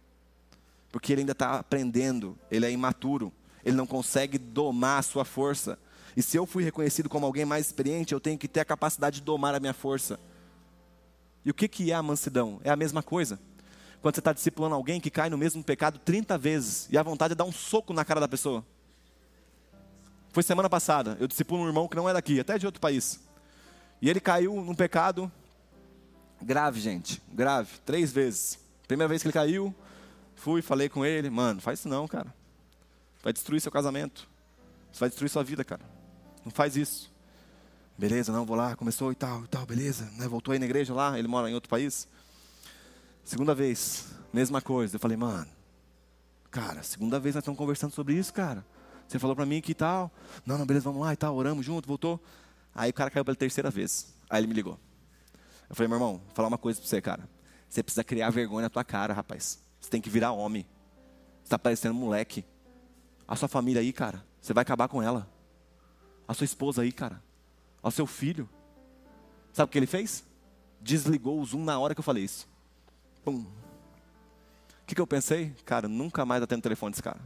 Porque 0.91 1.13
ele 1.13 1.21
ainda 1.21 1.33
está 1.33 1.59
aprendendo, 1.59 2.37
ele 2.51 2.67
é 2.67 2.71
imaturo, 2.71 3.33
ele 3.65 3.77
não 3.77 3.87
consegue 3.87 4.39
domar 4.39 4.99
a 4.99 5.03
sua 5.03 5.25
força. 5.25 5.79
E 6.17 6.23
se 6.23 6.37
eu 6.37 6.45
fui 6.45 6.65
reconhecido 6.65 7.09
como 7.09 7.25
alguém 7.25 7.45
mais 7.45 7.67
experiente, 7.67 8.13
eu 8.13 8.21
tenho 8.21 8.37
que 8.37 8.49
ter 8.49 8.61
a 8.61 8.65
capacidade 8.65 9.21
de 9.21 9.23
domar 9.23 9.55
a 9.55 9.61
minha 9.61 9.73
força. 9.73 10.19
E 11.45 11.51
o 11.51 11.55
que, 11.55 11.69
que 11.69 11.93
é 11.93 11.95
a 11.95 12.03
mansidão? 12.03 12.61
É 12.65 12.71
a 12.71 12.77
mesma 12.77 13.03
coisa. 13.03 13.39
Quando 14.03 14.15
você 14.15 14.21
está 14.21 14.33
discipulando 14.33 14.75
alguém 14.75 15.01
que 15.01 15.11
cai 15.11 15.31
no 15.31 15.39
mesmo 15.39 15.63
pecado 15.63 15.99
30 15.99 16.37
vezes 16.37 16.89
e 16.91 16.99
a 16.99 17.03
vontade 17.03 17.33
é 17.33 17.35
dar 17.35 17.45
um 17.45 17.53
soco 17.53 17.93
na 17.93 18.05
cara 18.05 18.19
da 18.19 18.29
pessoa. 18.29 18.65
Foi 20.33 20.43
semana 20.43 20.71
passada, 20.71 21.17
eu 21.21 21.27
discipulo 21.27 21.63
um 21.63 21.67
irmão 21.67 21.89
que 21.89 21.97
não 21.97 22.09
é 22.09 22.13
daqui, 22.13 22.39
até 22.41 22.57
de 22.57 22.65
outro 22.65 22.81
país. 22.81 23.21
E 24.01 24.09
ele 24.09 24.21
caiu 24.21 24.55
num 24.55 24.75
pecado 24.75 25.31
Grave, 26.43 26.81
gente, 26.81 27.23
grave, 27.33 27.71
três 27.85 28.11
vezes. 28.13 28.59
Primeira 28.87 29.09
vez 29.09 29.23
que 29.23 29.29
ele 29.29 29.33
caiu, 29.33 29.75
fui, 30.35 30.63
falei 30.63 30.89
com 30.89 31.05
ele, 31.05 31.29
mano, 31.31 31.61
faz 31.61 31.81
isso 31.81 31.89
não, 31.89 32.09
cara. 32.09 32.35
Vai 33.23 33.33
destruir 33.33 33.61
seu 33.61 33.71
casamento. 33.71 34.29
Você 34.91 35.01
vai 35.01 35.09
destruir 35.09 35.29
sua 35.29 35.45
vida, 35.45 35.63
cara. 35.63 35.83
Não 36.45 36.51
faz 36.51 36.77
isso. 36.77 37.13
Beleza, 37.97 38.33
não, 38.33 38.47
vou 38.47 38.57
lá, 38.57 38.75
começou 38.75 39.13
e 39.13 39.15
tal, 39.15 39.45
e 39.45 39.49
tal, 39.49 39.67
beleza. 39.67 40.11
Né? 40.17 40.27
Voltou 40.27 40.53
aí 40.53 40.59
na 40.59 40.65
igreja 40.65 40.95
lá, 40.95 41.19
ele 41.19 41.29
mora 41.29 41.51
em 41.51 41.55
outro 41.55 41.69
país. 41.69 42.09
Segunda 43.23 43.55
vez, 43.55 44.07
mesma 44.33 44.63
coisa. 44.63 44.97
Eu 44.97 45.01
falei, 45.01 45.17
mano, 45.17 45.47
cara, 46.51 46.83
segunda 46.83 47.21
vez 47.21 47.35
nós 47.35 47.43
estamos 47.43 47.59
conversando 47.59 47.93
sobre 47.93 48.15
isso, 48.15 48.33
cara. 48.33 48.65
Você 49.07 49.19
falou 49.19 49.37
para 49.37 49.45
mim 49.45 49.61
que 49.61 49.75
tal. 49.75 50.11
Não, 50.47 50.57
não, 50.57 50.65
beleza, 50.65 50.85
vamos 50.85 51.03
lá 51.03 51.13
e 51.13 51.17
tal, 51.17 51.37
oramos 51.37 51.65
junto, 51.67 51.87
voltou. 51.87 52.19
Aí 52.75 52.91
o 52.91 52.95
cara 52.95 53.11
caiu 53.11 53.25
pela 53.25 53.37
terceira 53.37 53.71
vez. 53.71 54.15
Aí 54.31 54.41
ele 54.41 54.47
me 54.47 54.55
ligou. 54.55 54.79
Eu 55.71 55.77
falei, 55.77 55.89
meu 55.89 55.97
irmão, 55.97 56.15
vou 56.15 56.35
falar 56.35 56.49
uma 56.49 56.59
coisa 56.59 56.81
pra 56.81 56.89
você, 56.89 57.01
cara. 57.01 57.29
Você 57.69 57.81
precisa 57.81 58.03
criar 58.03 58.29
vergonha 58.31 58.63
na 58.63 58.69
tua 58.71 58.83
cara, 58.83 59.15
rapaz. 59.15 59.63
Você 59.81 59.89
tem 59.89 60.01
que 60.01 60.11
virar 60.11 60.33
homem. 60.33 60.67
Você 61.45 61.51
tá 61.51 61.59
parecendo 61.59 61.95
moleque. 61.95 62.45
A 63.27 63.37
sua 63.37 63.47
família 63.47 63.81
aí, 63.81 63.93
cara, 63.93 64.27
você 64.41 64.53
vai 64.53 64.63
acabar 64.63 64.89
com 64.89 65.01
ela. 65.01 65.31
A 66.27 66.35
sua 66.35 66.45
esposa 66.45 66.83
aí, 66.83 66.91
cara. 66.91 67.23
Ao 67.81 67.93
seu 67.93 68.05
filho. 68.05 68.49
Sabe 69.53 69.69
o 69.69 69.73
que 69.73 69.79
ele 69.79 69.87
fez? 69.87 70.25
Desligou 70.81 71.41
o 71.41 71.45
Zoom 71.45 71.63
na 71.63 71.79
hora 71.79 71.95
que 71.95 72.01
eu 72.01 72.05
falei 72.05 72.25
isso. 72.25 72.49
Pum. 73.25 73.43
O 73.43 74.87
que, 74.87 74.97
que 74.97 75.01
eu 75.01 75.07
pensei? 75.07 75.55
Cara, 75.65 75.87
nunca 75.87 76.25
mais 76.27 76.43
atendo 76.43 76.63
telefone 76.63 76.91
desse 76.91 77.03
cara. 77.03 77.21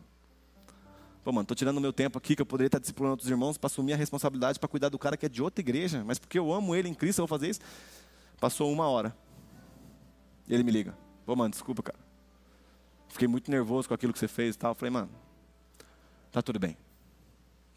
Pô, 1.24 1.32
mano, 1.32 1.46
tô 1.46 1.54
tirando 1.54 1.80
meu 1.80 1.94
tempo 1.94 2.18
aqui 2.18 2.36
que 2.36 2.42
eu 2.42 2.46
poderia 2.46 2.68
estar 2.68 2.78
disciplinando 2.78 3.12
outros 3.12 3.30
irmãos 3.30 3.56
para 3.56 3.68
assumir 3.68 3.94
a 3.94 3.96
responsabilidade 3.96 4.58
para 4.58 4.68
cuidar 4.68 4.90
do 4.90 4.98
cara 4.98 5.16
que 5.16 5.24
é 5.24 5.28
de 5.30 5.42
outra 5.42 5.62
igreja, 5.62 6.04
mas 6.04 6.18
porque 6.18 6.38
eu 6.38 6.52
amo 6.52 6.74
ele 6.74 6.90
em 6.90 6.94
Cristo, 6.94 7.20
eu 7.20 7.26
vou 7.26 7.38
fazer 7.38 7.48
isso. 7.48 7.60
Passou 8.40 8.70
uma 8.72 8.88
hora. 8.88 9.16
Ele 10.48 10.62
me 10.62 10.70
liga. 10.70 10.96
Pô, 11.24 11.34
mano, 11.34 11.50
desculpa, 11.50 11.82
cara. 11.82 11.98
Fiquei 13.08 13.28
muito 13.28 13.50
nervoso 13.50 13.88
com 13.88 13.94
aquilo 13.94 14.12
que 14.12 14.18
você 14.18 14.28
fez 14.28 14.54
e 14.54 14.58
tal. 14.58 14.72
Eu 14.72 14.74
falei, 14.74 14.90
mano, 14.90 15.10
tá 16.32 16.42
tudo 16.42 16.58
bem. 16.58 16.76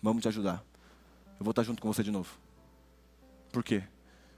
Vamos 0.02 0.22
te 0.22 0.28
ajudar. 0.28 0.64
Eu 1.40 1.44
vou 1.44 1.52
estar 1.52 1.64
junto 1.64 1.82
com 1.82 1.92
você 1.92 2.04
de 2.04 2.12
novo. 2.12 2.30
Por 3.52 3.64
quê? 3.64 3.84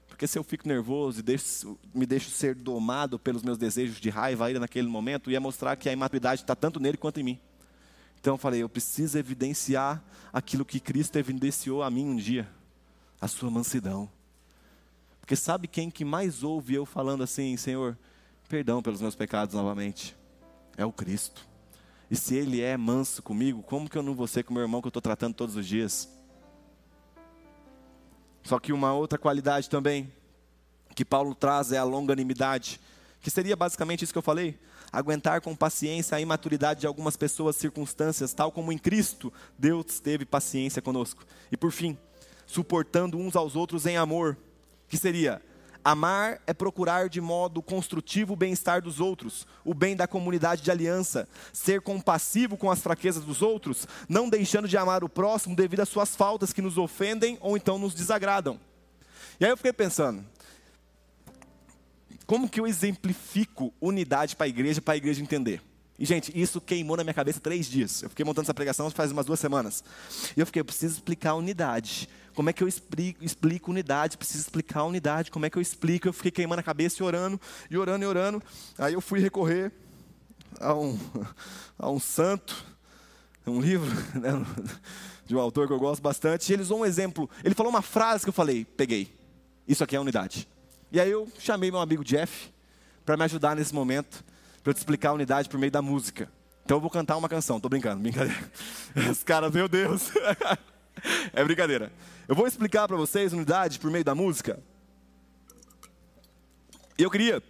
Porque 0.06 0.26
se 0.26 0.38
eu 0.38 0.44
fico 0.44 0.68
nervoso 0.68 1.20
e 1.20 1.22
deixo, 1.22 1.78
me 1.94 2.04
deixo 2.04 2.30
ser 2.30 2.54
domado 2.54 3.18
pelos 3.18 3.42
meus 3.42 3.56
desejos 3.56 3.98
de 3.98 4.10
raiva 4.10 4.46
aí 4.46 4.58
naquele 4.58 4.88
momento, 4.88 5.30
ia 5.30 5.40
mostrar 5.40 5.76
que 5.76 5.88
a 5.88 5.92
imaturidade 5.92 6.42
está 6.42 6.54
tanto 6.54 6.78
nele 6.78 6.98
quanto 6.98 7.20
em 7.20 7.22
mim. 7.22 7.40
Então 8.20 8.34
eu 8.34 8.38
falei, 8.38 8.62
eu 8.62 8.68
preciso 8.68 9.16
evidenciar 9.16 10.04
aquilo 10.30 10.64
que 10.64 10.78
Cristo 10.78 11.16
evidenciou 11.16 11.82
a 11.82 11.90
mim 11.90 12.04
um 12.04 12.16
dia, 12.16 12.46
a 13.18 13.26
sua 13.26 13.50
mansidão. 13.50 14.10
Porque 15.30 15.40
sabe 15.40 15.68
quem 15.68 15.92
que 15.92 16.04
mais 16.04 16.42
ouve 16.42 16.74
eu 16.74 16.84
falando 16.84 17.22
assim, 17.22 17.56
Senhor, 17.56 17.96
perdão 18.48 18.82
pelos 18.82 19.00
meus 19.00 19.14
pecados 19.14 19.54
novamente? 19.54 20.16
É 20.76 20.84
o 20.84 20.90
Cristo. 20.90 21.46
E 22.10 22.16
se 22.16 22.34
Ele 22.34 22.60
é 22.60 22.76
manso 22.76 23.22
comigo, 23.22 23.62
como 23.62 23.88
que 23.88 23.96
eu 23.96 24.02
não 24.02 24.12
vou 24.12 24.26
ser 24.26 24.42
com 24.42 24.52
meu 24.52 24.64
irmão 24.64 24.80
que 24.80 24.88
eu 24.88 24.90
estou 24.90 25.00
tratando 25.00 25.34
todos 25.34 25.54
os 25.54 25.64
dias? 25.64 26.10
Só 28.42 28.58
que 28.58 28.72
uma 28.72 28.92
outra 28.92 29.16
qualidade 29.16 29.70
também 29.70 30.12
que 30.96 31.04
Paulo 31.04 31.32
traz 31.32 31.70
é 31.70 31.78
a 31.78 31.84
longanimidade, 31.84 32.80
que 33.20 33.30
seria 33.30 33.54
basicamente 33.54 34.02
isso 34.02 34.12
que 34.12 34.18
eu 34.18 34.22
falei 34.22 34.58
aguentar 34.90 35.40
com 35.42 35.54
paciência 35.54 36.16
a 36.16 36.20
imaturidade 36.20 36.80
de 36.80 36.88
algumas 36.88 37.16
pessoas, 37.16 37.54
circunstâncias, 37.54 38.34
tal 38.34 38.50
como 38.50 38.72
em 38.72 38.78
Cristo 38.78 39.32
Deus 39.56 40.00
teve 40.00 40.24
paciência 40.24 40.82
conosco. 40.82 41.24
E 41.52 41.56
por 41.56 41.70
fim, 41.70 41.96
suportando 42.48 43.16
uns 43.16 43.36
aos 43.36 43.54
outros 43.54 43.86
em 43.86 43.96
amor, 43.96 44.36
que 44.90 44.98
seria 44.98 45.40
Amar 45.82 46.42
é 46.46 46.52
procurar 46.52 47.08
de 47.08 47.20
modo 47.22 47.62
construtivo 47.62 48.34
o 48.34 48.36
bem-estar 48.36 48.82
dos 48.82 49.00
outros, 49.00 49.46
o 49.64 49.72
bem 49.72 49.96
da 49.96 50.06
comunidade 50.06 50.62
de 50.62 50.70
aliança, 50.70 51.26
ser 51.54 51.80
compassivo 51.80 52.56
com 52.56 52.70
as 52.70 52.80
fraquezas 52.80 53.24
dos 53.24 53.40
outros, 53.40 53.86
não 54.06 54.28
deixando 54.28 54.68
de 54.68 54.76
amar 54.76 55.02
o 55.02 55.08
próximo 55.08 55.56
devido 55.56 55.80
às 55.80 55.88
suas 55.88 56.14
faltas 56.14 56.52
que 56.52 56.60
nos 56.60 56.76
ofendem 56.76 57.38
ou 57.40 57.56
então 57.56 57.78
nos 57.78 57.94
desagradam. 57.94 58.60
E 59.38 59.44
aí 59.44 59.50
eu 59.50 59.56
fiquei 59.56 59.72
pensando, 59.72 60.22
como 62.26 62.48
que 62.48 62.60
eu 62.60 62.66
exemplifico 62.66 63.72
unidade 63.80 64.36
para 64.36 64.44
a 64.44 64.48
igreja, 64.48 64.82
para 64.82 64.94
a 64.94 64.98
igreja 64.98 65.22
entender? 65.22 65.62
E, 66.00 66.06
gente, 66.06 66.32
isso 66.34 66.62
queimou 66.62 66.96
na 66.96 67.04
minha 67.04 67.12
cabeça 67.12 67.38
três 67.38 67.66
dias. 67.66 68.02
Eu 68.02 68.08
fiquei 68.08 68.24
montando 68.24 68.46
essa 68.46 68.54
pregação 68.54 68.90
faz 68.90 69.12
umas 69.12 69.26
duas 69.26 69.38
semanas. 69.38 69.84
E 70.34 70.40
eu 70.40 70.46
fiquei, 70.46 70.60
eu 70.60 70.64
preciso 70.64 70.94
explicar 70.94 71.32
a 71.32 71.34
unidade. 71.34 72.08
Como 72.34 72.48
é 72.48 72.54
que 72.54 72.62
eu 72.62 72.68
explico, 72.68 73.22
explico 73.22 73.70
unidade? 73.70 74.16
Preciso 74.16 74.44
explicar 74.44 74.80
a 74.80 74.84
unidade. 74.84 75.30
Como 75.30 75.44
é 75.44 75.50
que 75.50 75.58
eu 75.58 75.62
explico? 75.62 76.08
Eu 76.08 76.14
fiquei 76.14 76.30
queimando 76.30 76.60
a 76.60 76.62
cabeça 76.62 77.02
e 77.02 77.04
orando, 77.04 77.38
e 77.70 77.76
orando, 77.76 78.02
e 78.02 78.08
orando. 78.08 78.42
Aí 78.78 78.94
eu 78.94 79.00
fui 79.02 79.20
recorrer 79.20 79.70
a 80.58 80.74
um, 80.74 80.98
a 81.78 81.90
um 81.90 82.00
santo, 82.00 82.64
um 83.46 83.60
livro 83.60 83.90
né, 84.18 84.30
de 85.26 85.36
um 85.36 85.38
autor 85.38 85.66
que 85.66 85.74
eu 85.74 85.78
gosto 85.78 86.00
bastante. 86.00 86.48
E 86.48 86.54
ele 86.54 86.62
usou 86.62 86.80
um 86.80 86.86
exemplo. 86.86 87.28
Ele 87.44 87.54
falou 87.54 87.70
uma 87.70 87.82
frase 87.82 88.24
que 88.24 88.30
eu 88.30 88.34
falei, 88.34 88.64
peguei. 88.64 89.14
Isso 89.68 89.84
aqui 89.84 89.94
é 89.94 90.00
unidade. 90.00 90.48
E 90.90 90.98
aí 90.98 91.10
eu 91.10 91.28
chamei 91.38 91.70
meu 91.70 91.80
amigo 91.80 92.02
Jeff 92.02 92.50
para 93.04 93.18
me 93.18 93.24
ajudar 93.24 93.54
nesse 93.54 93.74
momento, 93.74 94.24
para 94.62 94.70
eu 94.70 94.74
te 94.74 94.78
explicar 94.78 95.10
a 95.10 95.12
unidade 95.14 95.48
por 95.48 95.58
meio 95.58 95.72
da 95.72 95.82
música. 95.82 96.30
Então 96.64 96.76
eu 96.76 96.80
vou 96.80 96.90
cantar 96.90 97.16
uma 97.16 97.28
canção, 97.28 97.60
tô 97.60 97.68
brincando, 97.68 98.00
brincadeira. 98.02 98.50
Os 99.10 99.22
caras, 99.22 99.52
meu 99.52 99.68
Deus. 99.68 100.10
é 101.32 101.44
brincadeira. 101.44 101.92
Eu 102.28 102.34
vou 102.34 102.46
explicar 102.46 102.86
para 102.86 102.96
vocês 102.96 103.32
unidade 103.32 103.78
por 103.78 103.90
meio 103.90 104.04
da 104.04 104.14
música. 104.14 104.62
E 106.98 107.02
eu 107.02 107.10
queria 107.10 107.42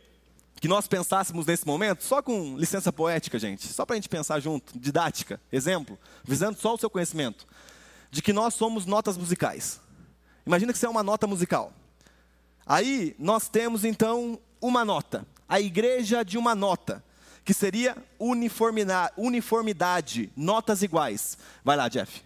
que 0.60 0.68
nós 0.68 0.86
pensássemos 0.86 1.46
nesse 1.46 1.66
momento, 1.66 2.04
só 2.04 2.22
com 2.22 2.56
licença 2.56 2.92
poética, 2.92 3.38
gente, 3.38 3.66
só 3.66 3.86
para 3.86 3.94
a 3.94 3.96
gente 3.96 4.08
pensar 4.08 4.38
junto, 4.40 4.78
didática, 4.78 5.40
exemplo, 5.50 5.98
visando 6.22 6.58
só 6.58 6.74
o 6.74 6.78
seu 6.78 6.90
conhecimento, 6.90 7.46
de 8.10 8.20
que 8.20 8.32
nós 8.32 8.54
somos 8.54 8.84
notas 8.84 9.16
musicais. 9.16 9.80
Imagina 10.46 10.72
que 10.72 10.78
você 10.78 10.84
é 10.84 10.88
uma 10.88 11.02
nota 11.02 11.26
musical. 11.26 11.72
Aí 12.66 13.16
nós 13.18 13.48
temos 13.48 13.84
então 13.84 14.38
uma 14.60 14.84
nota, 14.84 15.26
a 15.50 15.60
igreja 15.60 16.24
de 16.24 16.38
uma 16.38 16.54
nota, 16.54 17.04
que 17.44 17.52
seria 17.52 17.96
uniformidade, 18.20 20.30
notas 20.36 20.82
iguais. 20.82 21.36
Vai 21.64 21.76
lá, 21.76 21.88
Jeff. 21.88 22.22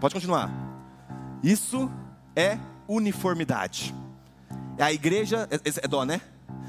Pode 0.00 0.14
continuar. 0.14 0.50
Isso 1.42 1.90
é 2.34 2.58
uniformidade. 2.88 3.94
É 4.78 4.84
a 4.84 4.92
igreja, 4.92 5.46
é, 5.50 5.56
é, 5.56 5.72
é 5.82 5.88
dó, 5.88 6.04
né? 6.04 6.22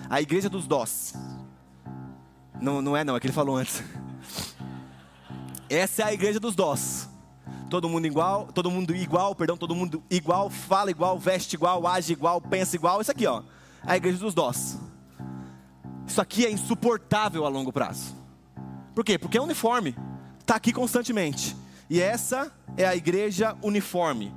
A 0.10 0.22
igreja 0.22 0.50
dos 0.50 0.68
dós. 0.68 1.14
Não, 2.60 2.82
não 2.82 2.98
é 2.98 3.06
não, 3.06 3.16
é 3.16 3.20
que 3.22 3.28
ele 3.28 3.34
falou 3.34 3.56
antes. 3.56 3.82
Essa 5.70 6.02
é 6.02 6.06
a 6.06 6.14
igreja 6.14 6.40
dos 6.40 6.54
dós 6.54 7.08
todo 7.70 7.90
mundo 7.90 8.06
igual, 8.06 8.48
todo 8.54 8.72
mundo 8.72 8.96
igual, 8.96 9.36
perdão, 9.36 9.58
todo 9.58 9.76
mundo 9.76 10.02
igual, 10.10 10.50
fala 10.50 10.92
igual, 10.92 11.20
veste 11.20 11.56
igual, 11.56 11.86
age 11.88 12.14
igual, 12.14 12.40
pensa 12.40 12.76
igual. 12.76 13.02
Isso 13.02 13.12
aqui, 13.12 13.26
ó, 13.26 13.42
a 13.86 13.96
igreja 13.96 14.18
dos 14.18 14.34
dós. 14.34 14.78
Isso 16.08 16.22
aqui 16.22 16.46
é 16.46 16.52
insuportável 16.52 17.46
a 17.46 17.50
longo 17.50 17.72
prazo. 17.72 18.16
Por 18.94 19.04
quê? 19.04 19.18
Porque 19.18 19.38
é 19.38 19.42
uniforme, 19.42 19.96
está 20.40 20.56
aqui 20.56 20.72
constantemente. 20.72 21.56
E 21.90 22.02
essa 22.02 22.52
é 22.78 22.86
a 22.86 22.96
igreja 22.96 23.56
uniforme. 23.62 24.34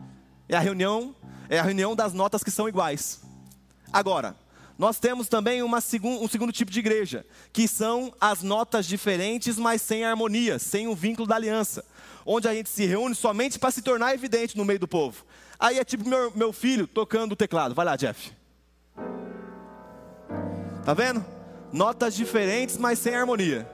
É 0.49 0.57
a 0.57 0.61
reunião, 0.61 1.15
é 1.49 1.59
a 1.59 1.63
reunião 1.63 1.95
das 1.95 2.13
notas 2.13 2.43
que 2.43 2.51
são 2.51 2.69
iguais. 2.69 3.21
Agora, 3.93 4.37
nós 4.79 4.99
temos 4.99 5.29
também 5.29 5.61
segun, 5.81 6.23
um 6.23 6.29
segundo 6.29 6.53
tipo 6.53 6.71
de 6.71 6.79
igreja, 6.79 7.27
que 7.53 7.67
são 7.67 8.13
as 8.21 8.43
notas 8.43 8.87
diferentes, 8.87 9.59
mas 9.59 9.83
sem 9.83 10.05
harmonia, 10.05 10.59
sem 10.59 10.89
o 10.89 10.95
vínculo 10.95 11.27
da 11.27 11.37
aliança 11.37 11.85
onde 12.31 12.47
a 12.47 12.53
gente 12.53 12.69
se 12.69 12.85
reúne 12.85 13.15
somente 13.15 13.59
para 13.59 13.71
se 13.71 13.81
tornar 13.81 14.13
evidente 14.13 14.55
no 14.55 14.65
meio 14.65 14.79
do 14.79 14.87
povo. 14.87 15.25
Aí 15.59 15.79
é 15.79 15.85
tipo 15.85 16.07
meu, 16.07 16.31
meu 16.37 16.53
filho 16.53 16.87
tocando 16.87 17.33
o 17.33 17.37
teclado. 17.37 17.75
Vai 17.75 17.87
lá, 17.87 17.97
Jeff. 17.97 18.31
Tá 20.89 20.95
vendo? 20.95 21.23
Notas 21.71 22.15
diferentes, 22.15 22.79
mas 22.79 22.99
sem 22.99 23.15
harmonia. 23.15 23.71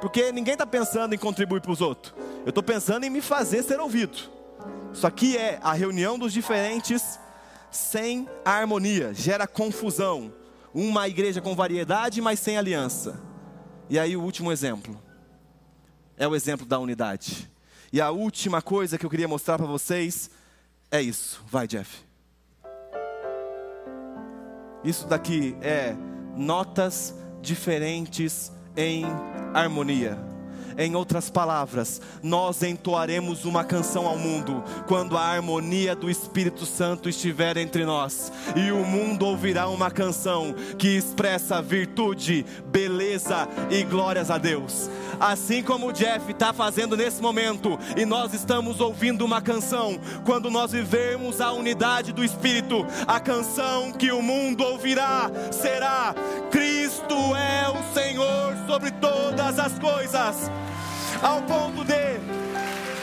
Porque 0.00 0.32
ninguém 0.32 0.54
está 0.54 0.64
pensando 0.64 1.14
em 1.14 1.18
contribuir 1.18 1.60
para 1.60 1.70
os 1.70 1.82
outros. 1.82 2.14
Eu 2.42 2.48
estou 2.48 2.62
pensando 2.62 3.04
em 3.04 3.10
me 3.10 3.20
fazer 3.20 3.62
ser 3.62 3.78
ouvido. 3.78 4.16
Isso 4.90 5.06
aqui 5.06 5.36
é 5.36 5.58
a 5.62 5.74
reunião 5.74 6.18
dos 6.18 6.32
diferentes 6.32 7.20
sem 7.70 8.26
harmonia, 8.46 9.12
gera 9.12 9.46
confusão. 9.46 10.32
Uma 10.72 11.06
igreja 11.06 11.42
com 11.42 11.54
variedade, 11.54 12.18
mas 12.22 12.40
sem 12.40 12.56
aliança. 12.56 13.20
E 13.90 13.98
aí 13.98 14.16
o 14.16 14.22
último 14.22 14.50
exemplo 14.50 14.98
é 16.16 16.26
o 16.26 16.34
exemplo 16.34 16.64
da 16.64 16.78
unidade. 16.78 17.46
E 17.92 18.00
a 18.00 18.10
última 18.10 18.62
coisa 18.62 18.96
que 18.96 19.04
eu 19.04 19.10
queria 19.10 19.28
mostrar 19.28 19.58
para 19.58 19.66
vocês 19.66 20.30
é 20.90 21.02
isso. 21.02 21.44
Vai, 21.46 21.68
Jeff. 21.68 21.98
Isso 24.82 25.06
daqui 25.06 25.54
é 25.60 25.94
notas 26.38 27.14
diferentes 27.42 28.52
em 28.76 29.04
harmonia. 29.52 30.37
Em 30.80 30.94
outras 30.94 31.28
palavras, 31.28 32.00
nós 32.22 32.62
entoaremos 32.62 33.44
uma 33.44 33.64
canção 33.64 34.06
ao 34.06 34.16
mundo 34.16 34.62
quando 34.86 35.16
a 35.16 35.22
harmonia 35.22 35.96
do 35.96 36.08
Espírito 36.08 36.64
Santo 36.64 37.08
estiver 37.08 37.56
entre 37.56 37.84
nós, 37.84 38.30
e 38.54 38.70
o 38.70 38.84
mundo 38.84 39.26
ouvirá 39.26 39.66
uma 39.68 39.90
canção 39.90 40.54
que 40.78 40.96
expressa 40.96 41.60
virtude, 41.60 42.46
beleza 42.66 43.48
e 43.68 43.82
glórias 43.82 44.30
a 44.30 44.38
Deus. 44.38 44.88
Assim 45.18 45.64
como 45.64 45.88
o 45.88 45.92
Jeff 45.92 46.30
está 46.30 46.52
fazendo 46.52 46.96
nesse 46.96 47.20
momento, 47.20 47.76
e 47.96 48.06
nós 48.06 48.32
estamos 48.32 48.78
ouvindo 48.78 49.24
uma 49.24 49.42
canção, 49.42 49.98
quando 50.24 50.48
nós 50.48 50.70
vivermos 50.70 51.40
a 51.40 51.50
unidade 51.50 52.12
do 52.12 52.22
Espírito, 52.22 52.86
a 53.04 53.18
canção 53.18 53.90
que 53.90 54.12
o 54.12 54.22
mundo 54.22 54.62
ouvirá 54.62 55.28
será: 55.50 56.14
Cristo 56.52 57.16
é 57.34 57.68
o 57.68 57.92
Senhor 57.92 58.56
sobre 58.68 58.92
todas 58.92 59.58
as 59.58 59.76
coisas 59.76 60.48
ao 61.22 61.42
ponto 61.42 61.84
de, 61.84 62.20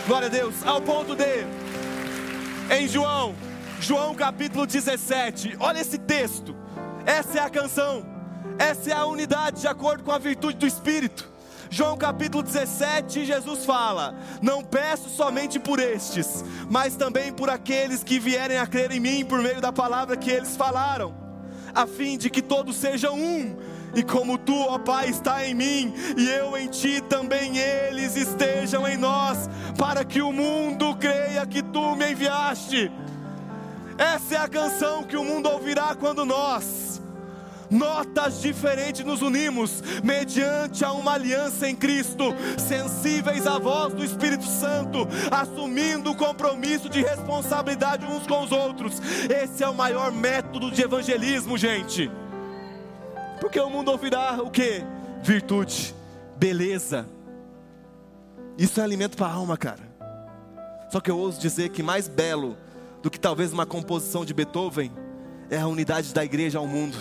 glória 0.07 0.27
a 0.27 0.29
Deus, 0.29 0.55
ao 0.65 0.81
ponto 0.81 1.15
de, 1.15 1.45
em 2.75 2.87
João, 2.87 3.35
João 3.79 4.15
capítulo 4.15 4.65
17, 4.65 5.57
olha 5.59 5.79
esse 5.79 5.97
texto. 5.97 6.55
Essa 7.05 7.39
é 7.39 7.41
a 7.41 7.49
canção, 7.49 8.05
essa 8.57 8.89
é 8.89 8.93
a 8.93 9.05
unidade 9.05 9.61
de 9.61 9.67
acordo 9.67 10.03
com 10.03 10.11
a 10.11 10.17
virtude 10.17 10.57
do 10.57 10.65
Espírito. 10.65 11.29
João 11.69 11.97
capítulo 11.97 12.41
17, 12.41 13.25
Jesus 13.25 13.65
fala: 13.65 14.15
Não 14.41 14.63
peço 14.63 15.09
somente 15.09 15.59
por 15.59 15.79
estes, 15.79 16.43
mas 16.69 16.95
também 16.95 17.33
por 17.33 17.49
aqueles 17.49 18.03
que 18.03 18.17
vierem 18.17 18.57
a 18.57 18.65
crer 18.65 18.91
em 18.91 18.99
mim 18.99 19.25
por 19.25 19.41
meio 19.41 19.61
da 19.61 19.71
palavra 19.71 20.15
que 20.15 20.31
eles 20.31 20.55
falaram, 20.55 21.13
a 21.73 21.85
fim 21.85 22.17
de 22.17 22.29
que 22.29 22.41
todos 22.41 22.75
sejam 22.75 23.15
um. 23.15 23.55
E 23.95 24.03
como 24.03 24.37
tu, 24.37 24.53
ó 24.53 24.77
Pai, 24.77 25.09
está 25.09 25.45
em 25.47 25.53
mim 25.53 25.93
e 26.17 26.29
eu 26.29 26.57
em 26.57 26.67
ti, 26.67 27.01
também 27.01 27.57
eles 27.57 28.15
estejam 28.17 28.85
em 28.85 28.97
nós, 28.97 29.49
para 29.77 30.03
que 30.03 30.21
o 30.21 30.33
mundo 30.33 30.95
creia 30.97 31.45
que 31.45 31.63
tu 31.63 31.95
me 31.95 32.11
enviaste. 32.11 32.91
Essa 33.97 34.35
é 34.35 34.37
a 34.37 34.47
canção 34.49 35.03
que 35.03 35.15
o 35.15 35.23
mundo 35.23 35.47
ouvirá 35.47 35.95
quando 35.95 36.25
nós, 36.25 37.01
notas 37.71 38.41
diferentes, 38.41 39.05
nos 39.05 39.21
unimos, 39.21 39.81
mediante 40.03 40.83
a 40.83 40.91
uma 40.91 41.13
aliança 41.13 41.69
em 41.69 41.75
Cristo, 41.75 42.35
sensíveis 42.57 43.47
à 43.47 43.57
voz 43.57 43.93
do 43.93 44.03
Espírito 44.03 44.45
Santo, 44.45 45.07
assumindo 45.31 46.11
o 46.11 46.15
compromisso 46.15 46.89
de 46.89 47.01
responsabilidade 47.01 48.05
uns 48.05 48.27
com 48.27 48.43
os 48.43 48.51
outros. 48.51 49.01
Esse 49.29 49.63
é 49.63 49.69
o 49.69 49.73
maior 49.73 50.11
método 50.11 50.69
de 50.69 50.81
evangelismo, 50.81 51.57
gente. 51.57 52.11
Porque 53.39 53.59
o 53.59 53.69
mundo 53.69 53.91
ouvirá 53.91 54.41
o 54.41 54.49
que? 54.49 54.83
Virtude, 55.21 55.93
beleza. 56.37 57.07
Isso 58.57 58.79
é 58.79 58.83
alimento 58.83 59.17
para 59.17 59.27
a 59.27 59.33
alma, 59.33 59.57
cara. 59.57 59.83
Só 60.91 60.99
que 60.99 61.11
eu 61.11 61.17
ouso 61.17 61.39
dizer 61.39 61.69
que 61.69 61.83
mais 61.83 62.07
belo 62.07 62.57
do 63.05 63.11
que 63.11 63.19
talvez 63.19 63.53
uma 63.53 63.67
composição 63.67 64.25
de 64.25 64.33
Beethoven, 64.33 64.91
é 65.49 65.59
a 65.59 65.67
unidade 65.67 66.11
da 66.11 66.25
igreja 66.25 66.57
ao 66.57 66.65
mundo. 66.65 66.97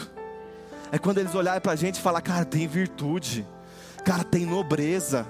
É 0.92 0.98
quando 0.98 1.16
eles 1.16 1.34
olharem 1.34 1.62
para 1.62 1.72
a 1.72 1.76
gente 1.76 1.94
e 1.94 2.00
falar, 2.00 2.20
cara, 2.20 2.44
tem 2.44 2.66
virtude, 2.66 3.46
cara, 4.04 4.22
tem 4.22 4.44
nobreza, 4.44 5.26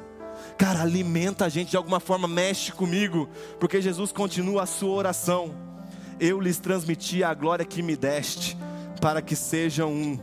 cara, 0.59 0.83
alimenta 0.83 1.45
a 1.45 1.49
gente 1.49 1.71
de 1.71 1.77
alguma 1.77 2.01
forma, 2.01 2.27
mexe 2.27 2.73
comigo, 2.73 3.29
porque 3.61 3.81
Jesus 3.81 4.11
continua 4.11 4.65
a 4.65 4.67
sua 4.67 4.91
oração. 4.91 5.55
Eu 6.19 6.41
lhes 6.41 6.59
transmiti 6.59 7.23
a 7.23 7.33
glória 7.35 7.65
que 7.65 7.83
me 7.83 7.95
deste, 7.95 8.57
para 9.01 9.23
que 9.23 9.37
sejam 9.37 9.93
um, 9.93 10.19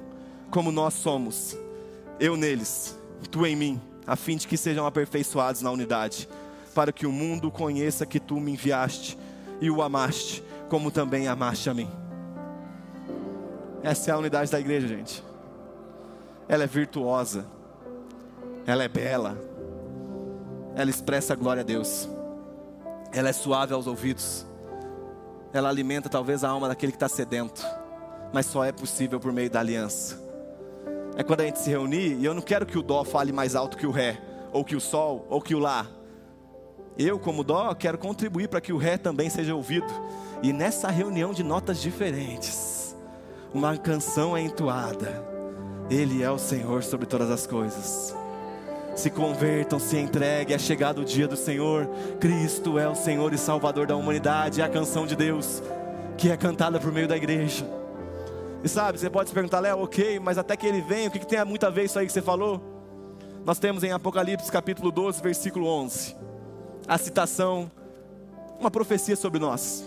como 0.51 0.71
nós 0.71 0.93
somos, 0.93 1.57
eu 2.19 2.35
neles, 2.35 2.99
tu 3.31 3.45
em 3.45 3.55
mim, 3.55 3.81
a 4.05 4.17
fim 4.17 4.35
de 4.35 4.45
que 4.45 4.57
sejam 4.57 4.85
aperfeiçoados 4.85 5.61
na 5.61 5.71
unidade, 5.71 6.27
para 6.75 6.91
que 6.91 7.07
o 7.07 7.11
mundo 7.11 7.49
conheça 7.49 8.05
que 8.05 8.19
tu 8.19 8.39
me 8.39 8.51
enviaste 8.51 9.17
e 9.61 9.71
o 9.71 9.81
amaste, 9.81 10.43
como 10.69 10.91
também 10.91 11.27
amaste 11.27 11.69
a 11.69 11.73
mim. 11.73 11.89
Essa 13.81 14.11
é 14.11 14.13
a 14.13 14.17
unidade 14.17 14.51
da 14.51 14.59
igreja, 14.59 14.87
gente. 14.87 15.23
Ela 16.49 16.65
é 16.65 16.67
virtuosa, 16.67 17.45
ela 18.65 18.83
é 18.83 18.89
bela, 18.89 19.37
ela 20.75 20.89
expressa 20.89 21.31
a 21.31 21.35
glória 21.35 21.61
a 21.61 21.65
Deus, 21.65 22.09
ela 23.13 23.29
é 23.29 23.33
suave 23.33 23.73
aos 23.73 23.87
ouvidos, 23.87 24.45
ela 25.53 25.69
alimenta 25.69 26.09
talvez 26.09 26.43
a 26.43 26.49
alma 26.49 26.67
daquele 26.67 26.91
que 26.91 26.97
está 26.97 27.07
sedento, 27.07 27.65
mas 28.33 28.45
só 28.45 28.65
é 28.65 28.71
possível 28.73 29.17
por 29.17 29.31
meio 29.31 29.49
da 29.49 29.61
aliança. 29.61 30.30
É 31.15 31.23
quando 31.23 31.41
a 31.41 31.45
gente 31.45 31.59
se 31.59 31.69
reunir, 31.69 32.17
e 32.19 32.25
eu 32.25 32.33
não 32.33 32.41
quero 32.41 32.65
que 32.65 32.77
o 32.77 32.81
dó 32.81 33.03
fale 33.03 33.31
mais 33.31 33.55
alto 33.55 33.77
que 33.77 33.85
o 33.85 33.91
ré, 33.91 34.19
ou 34.51 34.63
que 34.63 34.75
o 34.75 34.81
sol, 34.81 35.25
ou 35.29 35.41
que 35.41 35.53
o 35.53 35.59
lá. 35.59 35.87
Eu, 36.97 37.19
como 37.19 37.43
dó, 37.43 37.73
quero 37.73 37.97
contribuir 37.97 38.47
para 38.47 38.61
que 38.61 38.73
o 38.73 38.77
ré 38.77 38.97
também 38.97 39.29
seja 39.29 39.55
ouvido. 39.55 39.87
E 40.41 40.51
nessa 40.51 40.89
reunião 40.89 41.33
de 41.33 41.43
notas 41.43 41.81
diferentes, 41.81 42.95
uma 43.53 43.77
canção 43.77 44.35
é 44.35 44.41
entoada. 44.41 45.25
Ele 45.89 46.23
é 46.23 46.31
o 46.31 46.37
Senhor 46.37 46.83
sobre 46.83 47.05
todas 47.05 47.29
as 47.29 47.45
coisas. 47.45 48.15
Se 48.95 49.09
convertam, 49.09 49.79
se 49.79 49.97
entreguem, 49.97 50.55
é 50.55 50.59
chegado 50.59 51.01
o 51.01 51.05
dia 51.05 51.27
do 51.27 51.37
Senhor. 51.37 51.87
Cristo 52.19 52.77
é 52.77 52.87
o 52.87 52.95
Senhor 52.95 53.33
e 53.33 53.37
Salvador 53.37 53.87
da 53.87 53.95
humanidade, 53.95 54.61
é 54.61 54.63
a 54.63 54.69
canção 54.69 55.05
de 55.05 55.15
Deus 55.15 55.61
que 56.17 56.29
é 56.29 56.37
cantada 56.37 56.79
por 56.79 56.91
meio 56.91 57.07
da 57.07 57.17
igreja. 57.17 57.80
E 58.63 58.69
sabe, 58.69 58.99
você 58.99 59.09
pode 59.09 59.29
se 59.29 59.33
perguntar, 59.33 59.59
Léo, 59.59 59.83
ok, 59.83 60.19
mas 60.19 60.37
até 60.37 60.55
que 60.55 60.67
ele 60.67 60.81
venha, 60.81 61.09
o 61.09 61.11
que, 61.11 61.19
que 61.19 61.27
tem 61.27 61.39
a 61.39 61.69
ver 61.69 61.85
isso 61.85 61.97
aí 61.97 62.05
que 62.05 62.11
você 62.11 62.21
falou? 62.21 62.61
Nós 63.43 63.57
temos 63.57 63.83
em 63.83 63.91
Apocalipse 63.91 64.51
capítulo 64.51 64.91
12, 64.91 65.21
versículo 65.21 65.67
11 65.67 66.21
a 66.87 66.97
citação, 66.97 67.71
uma 68.59 68.71
profecia 68.71 69.15
sobre 69.15 69.39
nós. 69.39 69.83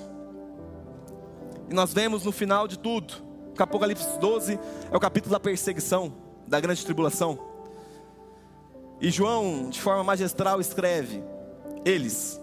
E 1.68 1.74
nós 1.74 1.92
vemos 1.92 2.24
no 2.24 2.32
final 2.32 2.66
de 2.66 2.78
tudo, 2.78 3.14
Apocalipse 3.58 4.18
12 4.18 4.58
é 4.90 4.96
o 4.96 5.00
capítulo 5.00 5.32
da 5.32 5.40
perseguição, 5.40 6.12
da 6.46 6.60
grande 6.60 6.84
tribulação. 6.84 7.38
E 9.00 9.10
João, 9.10 9.68
de 9.68 9.80
forma 9.80 10.02
magistral, 10.02 10.60
escreve: 10.60 11.22
Eles, 11.84 12.40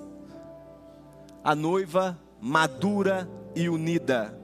a 1.44 1.56
noiva 1.56 2.18
madura 2.40 3.28
e 3.56 3.68
unida, 3.70 4.38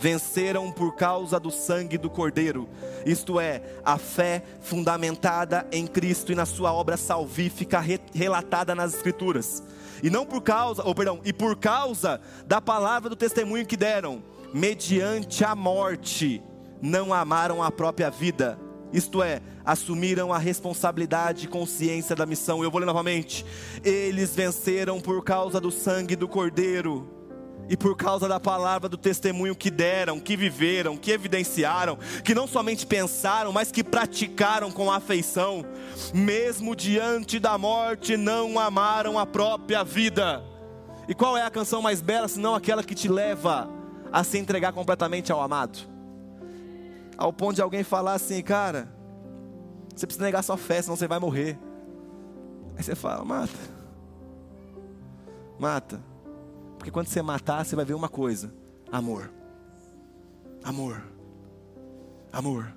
venceram 0.00 0.72
por 0.72 0.96
causa 0.96 1.38
do 1.38 1.50
sangue 1.50 1.98
do 1.98 2.08
Cordeiro, 2.08 2.66
isto 3.04 3.38
é, 3.38 3.62
a 3.84 3.98
fé 3.98 4.42
fundamentada 4.62 5.66
em 5.70 5.86
Cristo 5.86 6.32
e 6.32 6.34
na 6.34 6.46
sua 6.46 6.72
obra 6.72 6.96
salvífica 6.96 7.84
relatada 8.14 8.74
nas 8.74 8.94
Escrituras. 8.94 9.62
E 10.02 10.08
não 10.08 10.24
por 10.24 10.40
causa, 10.40 10.82
ou 10.82 10.94
perdão, 10.94 11.20
e 11.22 11.34
por 11.34 11.54
causa 11.54 12.18
da 12.46 12.62
palavra 12.62 13.10
do 13.10 13.16
testemunho 13.16 13.66
que 13.66 13.76
deram, 13.76 14.22
mediante 14.54 15.44
a 15.44 15.54
morte, 15.54 16.42
não 16.80 17.12
amaram 17.12 17.62
a 17.62 17.70
própria 17.70 18.08
vida. 18.08 18.58
Isto 18.94 19.22
é, 19.22 19.42
assumiram 19.66 20.32
a 20.32 20.38
responsabilidade 20.38 21.44
e 21.44 21.48
consciência 21.48 22.16
da 22.16 22.24
missão. 22.24 22.64
Eu 22.64 22.70
vou 22.70 22.80
ler 22.80 22.86
novamente. 22.86 23.44
Eles 23.84 24.34
venceram 24.34 24.98
por 24.98 25.22
causa 25.22 25.60
do 25.60 25.70
sangue 25.70 26.16
do 26.16 26.26
Cordeiro 26.26 27.19
e 27.70 27.76
por 27.76 27.96
causa 27.96 28.26
da 28.26 28.40
palavra 28.40 28.88
do 28.88 28.96
testemunho 28.96 29.54
que 29.54 29.70
deram, 29.70 30.18
que 30.18 30.36
viveram, 30.36 30.96
que 30.96 31.12
evidenciaram, 31.12 31.96
que 32.24 32.34
não 32.34 32.48
somente 32.48 32.84
pensaram, 32.84 33.52
mas 33.52 33.70
que 33.70 33.84
praticaram 33.84 34.72
com 34.72 34.90
afeição, 34.90 35.64
mesmo 36.12 36.74
diante 36.74 37.38
da 37.38 37.56
morte, 37.56 38.16
não 38.16 38.58
amaram 38.58 39.16
a 39.16 39.24
própria 39.24 39.84
vida. 39.84 40.42
E 41.06 41.14
qual 41.14 41.38
é 41.38 41.42
a 41.42 41.50
canção 41.50 41.80
mais 41.80 42.00
bela, 42.00 42.26
senão 42.26 42.56
aquela 42.56 42.82
que 42.82 42.94
te 42.94 43.08
leva 43.08 43.70
a 44.12 44.24
se 44.24 44.36
entregar 44.36 44.72
completamente 44.72 45.30
ao 45.30 45.40
amado? 45.40 45.78
Ao 47.16 47.32
ponto 47.32 47.54
de 47.54 47.62
alguém 47.62 47.84
falar 47.84 48.14
assim, 48.14 48.42
cara, 48.42 48.88
você 49.94 50.08
precisa 50.08 50.24
negar 50.24 50.42
sua 50.42 50.56
fé, 50.56 50.82
senão 50.82 50.96
você 50.96 51.06
vai 51.06 51.20
morrer. 51.20 51.56
Aí 52.76 52.82
você 52.82 52.96
fala, 52.96 53.24
mata. 53.24 53.58
Mata. 55.56 56.09
Porque 56.80 56.90
quando 56.90 57.08
você 57.08 57.20
matar, 57.20 57.62
você 57.62 57.76
vai 57.76 57.84
ver 57.84 57.92
uma 57.92 58.08
coisa: 58.08 58.50
amor. 58.90 59.30
Amor. 60.64 61.02
Amor. 62.32 62.74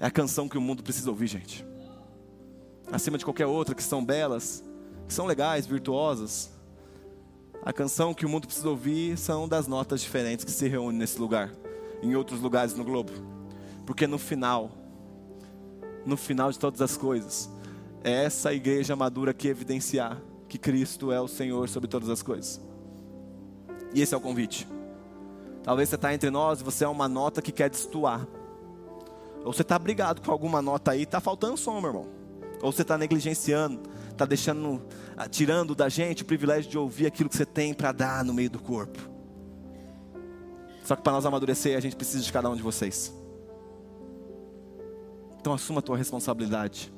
É 0.00 0.06
a 0.06 0.10
canção 0.10 0.48
que 0.48 0.58
o 0.58 0.60
mundo 0.60 0.82
precisa 0.82 1.08
ouvir, 1.10 1.28
gente. 1.28 1.64
Acima 2.90 3.16
de 3.16 3.24
qualquer 3.24 3.46
outra 3.46 3.72
que 3.72 3.84
são 3.84 4.04
belas, 4.04 4.64
que 5.06 5.14
são 5.14 5.26
legais, 5.26 5.64
virtuosas. 5.64 6.50
A 7.64 7.72
canção 7.72 8.12
que 8.12 8.26
o 8.26 8.28
mundo 8.28 8.48
precisa 8.48 8.68
ouvir 8.68 9.16
são 9.16 9.46
das 9.46 9.68
notas 9.68 10.00
diferentes 10.00 10.44
que 10.44 10.50
se 10.50 10.66
reúnem 10.66 10.98
nesse 10.98 11.20
lugar, 11.20 11.52
em 12.02 12.16
outros 12.16 12.40
lugares 12.40 12.74
no 12.74 12.82
globo. 12.82 13.12
Porque 13.86 14.08
no 14.08 14.18
final, 14.18 14.72
no 16.04 16.16
final 16.16 16.50
de 16.50 16.58
todas 16.58 16.82
as 16.82 16.96
coisas, 16.96 17.48
é 18.02 18.24
essa 18.24 18.52
igreja 18.52 18.96
madura 18.96 19.32
que 19.32 19.46
evidenciar 19.46 20.20
que 20.50 20.58
Cristo 20.58 21.12
é 21.12 21.20
o 21.20 21.28
Senhor 21.28 21.68
sobre 21.68 21.88
todas 21.88 22.08
as 22.08 22.22
coisas. 22.22 22.60
E 23.94 24.02
esse 24.02 24.12
é 24.12 24.16
o 24.16 24.20
convite. 24.20 24.66
Talvez 25.62 25.88
você 25.88 25.94
está 25.94 26.12
entre 26.12 26.28
nós 26.28 26.60
e 26.60 26.64
você 26.64 26.84
é 26.84 26.88
uma 26.88 27.08
nota 27.08 27.40
que 27.40 27.52
quer 27.52 27.70
destoar. 27.70 28.26
Ou 29.44 29.52
você 29.52 29.62
está 29.62 29.78
brigado 29.78 30.20
com 30.20 30.32
alguma 30.32 30.60
nota 30.60 30.90
aí, 30.90 31.02
está 31.02 31.20
faltando 31.20 31.56
som, 31.56 31.80
meu 31.80 31.90
irmão. 31.90 32.08
Ou 32.60 32.72
você 32.72 32.82
está 32.82 32.98
negligenciando, 32.98 33.80
está 34.10 34.26
deixando, 34.26 34.82
ah, 35.16 35.28
tirando 35.28 35.72
da 35.72 35.88
gente 35.88 36.24
o 36.24 36.26
privilégio 36.26 36.68
de 36.68 36.76
ouvir 36.76 37.06
aquilo 37.06 37.28
que 37.28 37.36
você 37.36 37.46
tem 37.46 37.72
para 37.72 37.92
dar 37.92 38.24
no 38.24 38.34
meio 38.34 38.50
do 38.50 38.58
corpo. 38.58 38.98
Só 40.84 40.96
que 40.96 41.02
para 41.02 41.12
nós 41.12 41.24
amadurecer, 41.24 41.76
a 41.76 41.80
gente 41.80 41.94
precisa 41.94 42.24
de 42.24 42.32
cada 42.32 42.50
um 42.50 42.56
de 42.56 42.62
vocês. 42.62 43.14
Então 45.40 45.52
assuma 45.52 45.78
a 45.78 45.82
tua 45.82 45.96
responsabilidade. 45.96 46.92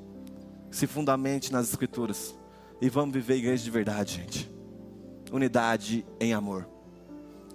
Se 0.71 0.87
fundamente 0.87 1.53
nas 1.53 1.69
escrituras. 1.69 2.35
E 2.83 2.91
vamos 2.91 3.15
viver 3.15 3.37
igreja 3.37 3.63
de 3.63 3.71
verdade, 3.71 4.17
gente. 4.17 4.53
Unidade 5.31 6.05
em 6.19 6.35
amor. 6.35 6.69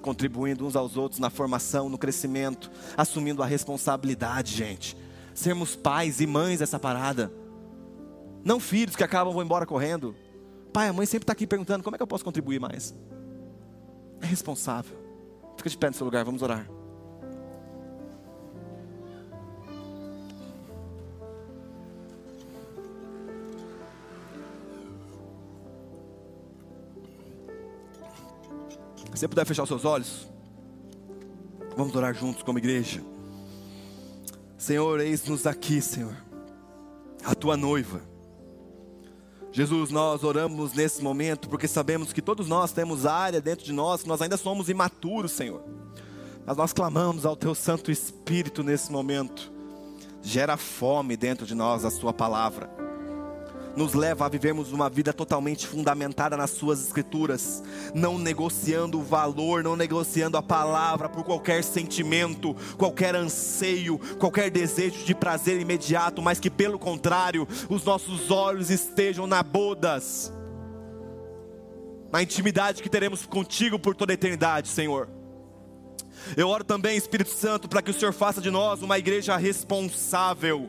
Contribuindo 0.01 0.65
uns 0.65 0.73
aos 0.73 0.95
outros 0.95 1.19
na 1.19 1.29
formação, 1.29 1.89
no 1.89 1.97
crescimento, 1.97 2.71
assumindo 2.95 3.43
a 3.43 3.45
responsabilidade, 3.45 4.55
gente. 4.55 4.95
Sermos 5.33 5.75
pais 5.75 6.21
e 6.21 6.25
mães 6.25 6.59
dessa 6.59 6.79
parada. 6.79 7.29
Não 8.41 8.57
filhos 8.57 8.95
que 8.95 9.03
acabam 9.03 9.33
vão 9.33 9.43
embora 9.43 9.65
correndo. 9.65 10.15
Pai, 10.71 10.87
a 10.87 10.93
mãe 10.93 11.05
sempre 11.05 11.23
está 11.23 11.33
aqui 11.33 11.45
perguntando: 11.45 11.83
como 11.83 11.97
é 11.97 11.97
que 11.97 12.03
eu 12.03 12.07
posso 12.07 12.23
contribuir 12.23 12.61
mais? 12.61 12.95
É 14.21 14.25
responsável. 14.25 14.97
Fica 15.57 15.69
de 15.69 15.77
pé 15.77 15.89
no 15.89 15.93
seu 15.93 16.05
lugar, 16.05 16.23
vamos 16.23 16.41
orar. 16.41 16.69
Se 29.17 29.21
você 29.21 29.27
puder 29.27 29.47
fechar 29.47 29.63
os 29.63 29.67
seus 29.67 29.83
olhos, 29.83 30.27
vamos 31.75 31.95
orar 31.95 32.13
juntos 32.13 32.43
como 32.43 32.59
igreja. 32.59 33.01
Senhor, 34.59 34.99
eis-nos 34.99 35.47
aqui, 35.47 35.81
Senhor, 35.81 36.15
a 37.23 37.33
tua 37.33 37.57
noiva. 37.57 37.99
Jesus, 39.51 39.89
nós 39.89 40.23
oramos 40.23 40.73
nesse 40.73 41.01
momento 41.01 41.49
porque 41.49 41.67
sabemos 41.67 42.13
que 42.13 42.21
todos 42.21 42.47
nós 42.47 42.71
temos 42.71 43.07
área 43.07 43.41
dentro 43.41 43.65
de 43.65 43.73
nós, 43.73 44.05
nós 44.05 44.21
ainda 44.21 44.37
somos 44.37 44.69
imaturos, 44.69 45.31
Senhor. 45.31 45.63
Mas 46.45 46.55
nós 46.55 46.71
clamamos 46.71 47.25
ao 47.25 47.35
Teu 47.35 47.55
Santo 47.55 47.89
Espírito 47.89 48.61
nesse 48.61 48.91
momento. 48.91 49.51
Gera 50.21 50.57
fome 50.57 51.17
dentro 51.17 51.43
de 51.43 51.55
nós 51.55 51.83
a 51.83 51.89
Sua 51.89 52.13
palavra 52.13 52.86
nos 53.77 53.93
leva 53.93 54.25
a 54.25 54.29
vivermos 54.29 54.71
uma 54.73 54.89
vida 54.89 55.13
totalmente 55.13 55.67
fundamentada 55.67 56.35
nas 56.35 56.49
Suas 56.49 56.83
Escrituras, 56.83 57.63
não 57.93 58.17
negociando 58.17 58.99
o 58.99 59.03
valor, 59.03 59.63
não 59.63 59.75
negociando 59.75 60.35
a 60.35 60.41
palavra 60.41 61.07
por 61.07 61.23
qualquer 61.23 61.63
sentimento, 61.63 62.55
qualquer 62.75 63.15
anseio, 63.15 63.99
qualquer 64.17 64.49
desejo 64.49 65.05
de 65.05 65.13
prazer 65.13 65.61
imediato, 65.61 66.23
mas 66.23 66.39
que 66.39 66.49
pelo 66.49 66.79
contrário, 66.79 67.47
os 67.69 67.85
nossos 67.85 68.31
olhos 68.31 68.71
estejam 68.71 69.27
na 69.27 69.43
bodas, 69.43 70.33
na 72.11 72.23
intimidade 72.23 72.81
que 72.81 72.89
teremos 72.89 73.27
contigo 73.27 73.77
por 73.77 73.95
toda 73.95 74.11
a 74.11 74.15
eternidade, 74.15 74.69
Senhor. 74.69 75.07
Eu 76.35 76.49
oro 76.49 76.63
também, 76.63 76.97
Espírito 76.97 77.29
Santo, 77.29 77.69
para 77.69 77.83
que 77.83 77.91
o 77.91 77.93
Senhor 77.93 78.11
faça 78.11 78.41
de 78.41 78.49
nós 78.49 78.81
uma 78.81 78.97
igreja 78.97 79.37
responsável 79.37 80.67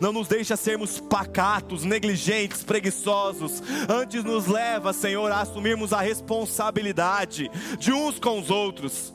não 0.00 0.12
nos 0.12 0.28
deixa 0.28 0.56
sermos 0.56 1.00
pacatos, 1.00 1.84
negligentes, 1.84 2.62
preguiçosos. 2.62 3.62
Antes 3.88 4.24
nos 4.24 4.46
leva, 4.46 4.92
Senhor, 4.92 5.30
a 5.30 5.40
assumirmos 5.40 5.92
a 5.92 6.00
responsabilidade 6.00 7.50
de 7.78 7.92
uns 7.92 8.18
com 8.18 8.38
os 8.38 8.50
outros. 8.50 9.14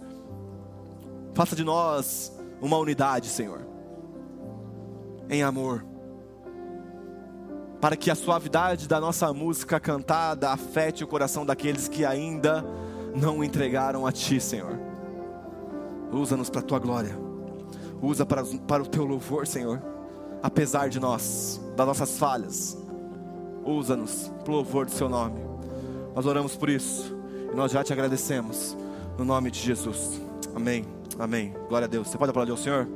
Faça 1.33 1.55
de 1.55 1.63
nós 1.63 2.31
uma 2.61 2.77
unidade, 2.77 3.27
Senhor, 3.27 3.65
em 5.29 5.41
amor, 5.43 5.85
para 7.79 7.95
que 7.95 8.11
a 8.11 8.15
suavidade 8.15 8.87
da 8.87 8.99
nossa 8.99 9.31
música 9.33 9.79
cantada 9.79 10.51
afete 10.51 11.03
o 11.03 11.07
coração 11.07 11.45
daqueles 11.45 11.87
que 11.87 12.03
ainda 12.03 12.65
não 13.15 13.43
entregaram 13.43 14.05
a 14.05 14.11
Ti, 14.11 14.39
Senhor. 14.41 14.77
Usa-nos 16.11 16.49
para 16.49 16.59
a 16.59 16.63
Tua 16.63 16.79
glória, 16.79 17.17
usa 18.01 18.25
para, 18.25 18.43
para 18.43 18.83
o 18.83 18.87
Teu 18.87 19.05
louvor, 19.05 19.47
Senhor 19.47 19.81
apesar 20.41 20.89
de 20.89 20.99
nós, 20.99 21.59
das 21.75 21.87
nossas 21.87 22.17
falhas. 22.17 22.77
Usa-nos 23.63 24.31
para 24.43 24.51
o 24.51 24.55
louvor 24.55 24.85
do 24.85 24.91
Seu 24.91 25.09
nome. 25.09 25.39
Nós 26.15 26.25
oramos 26.25 26.55
por 26.55 26.69
isso 26.69 27.15
e 27.51 27.55
nós 27.55 27.71
já 27.71 27.83
te 27.83 27.93
agradecemos. 27.93 28.75
No 29.17 29.25
nome 29.25 29.51
de 29.51 29.59
Jesus. 29.59 30.21
Amém. 30.55 30.85
Amém. 31.17 31.53
Glória 31.67 31.85
a 31.85 31.89
Deus. 31.89 32.07
Você 32.07 32.17
pode 32.17 32.29
aplaudir 32.29 32.53
o 32.53 32.57
Senhor? 32.57 32.87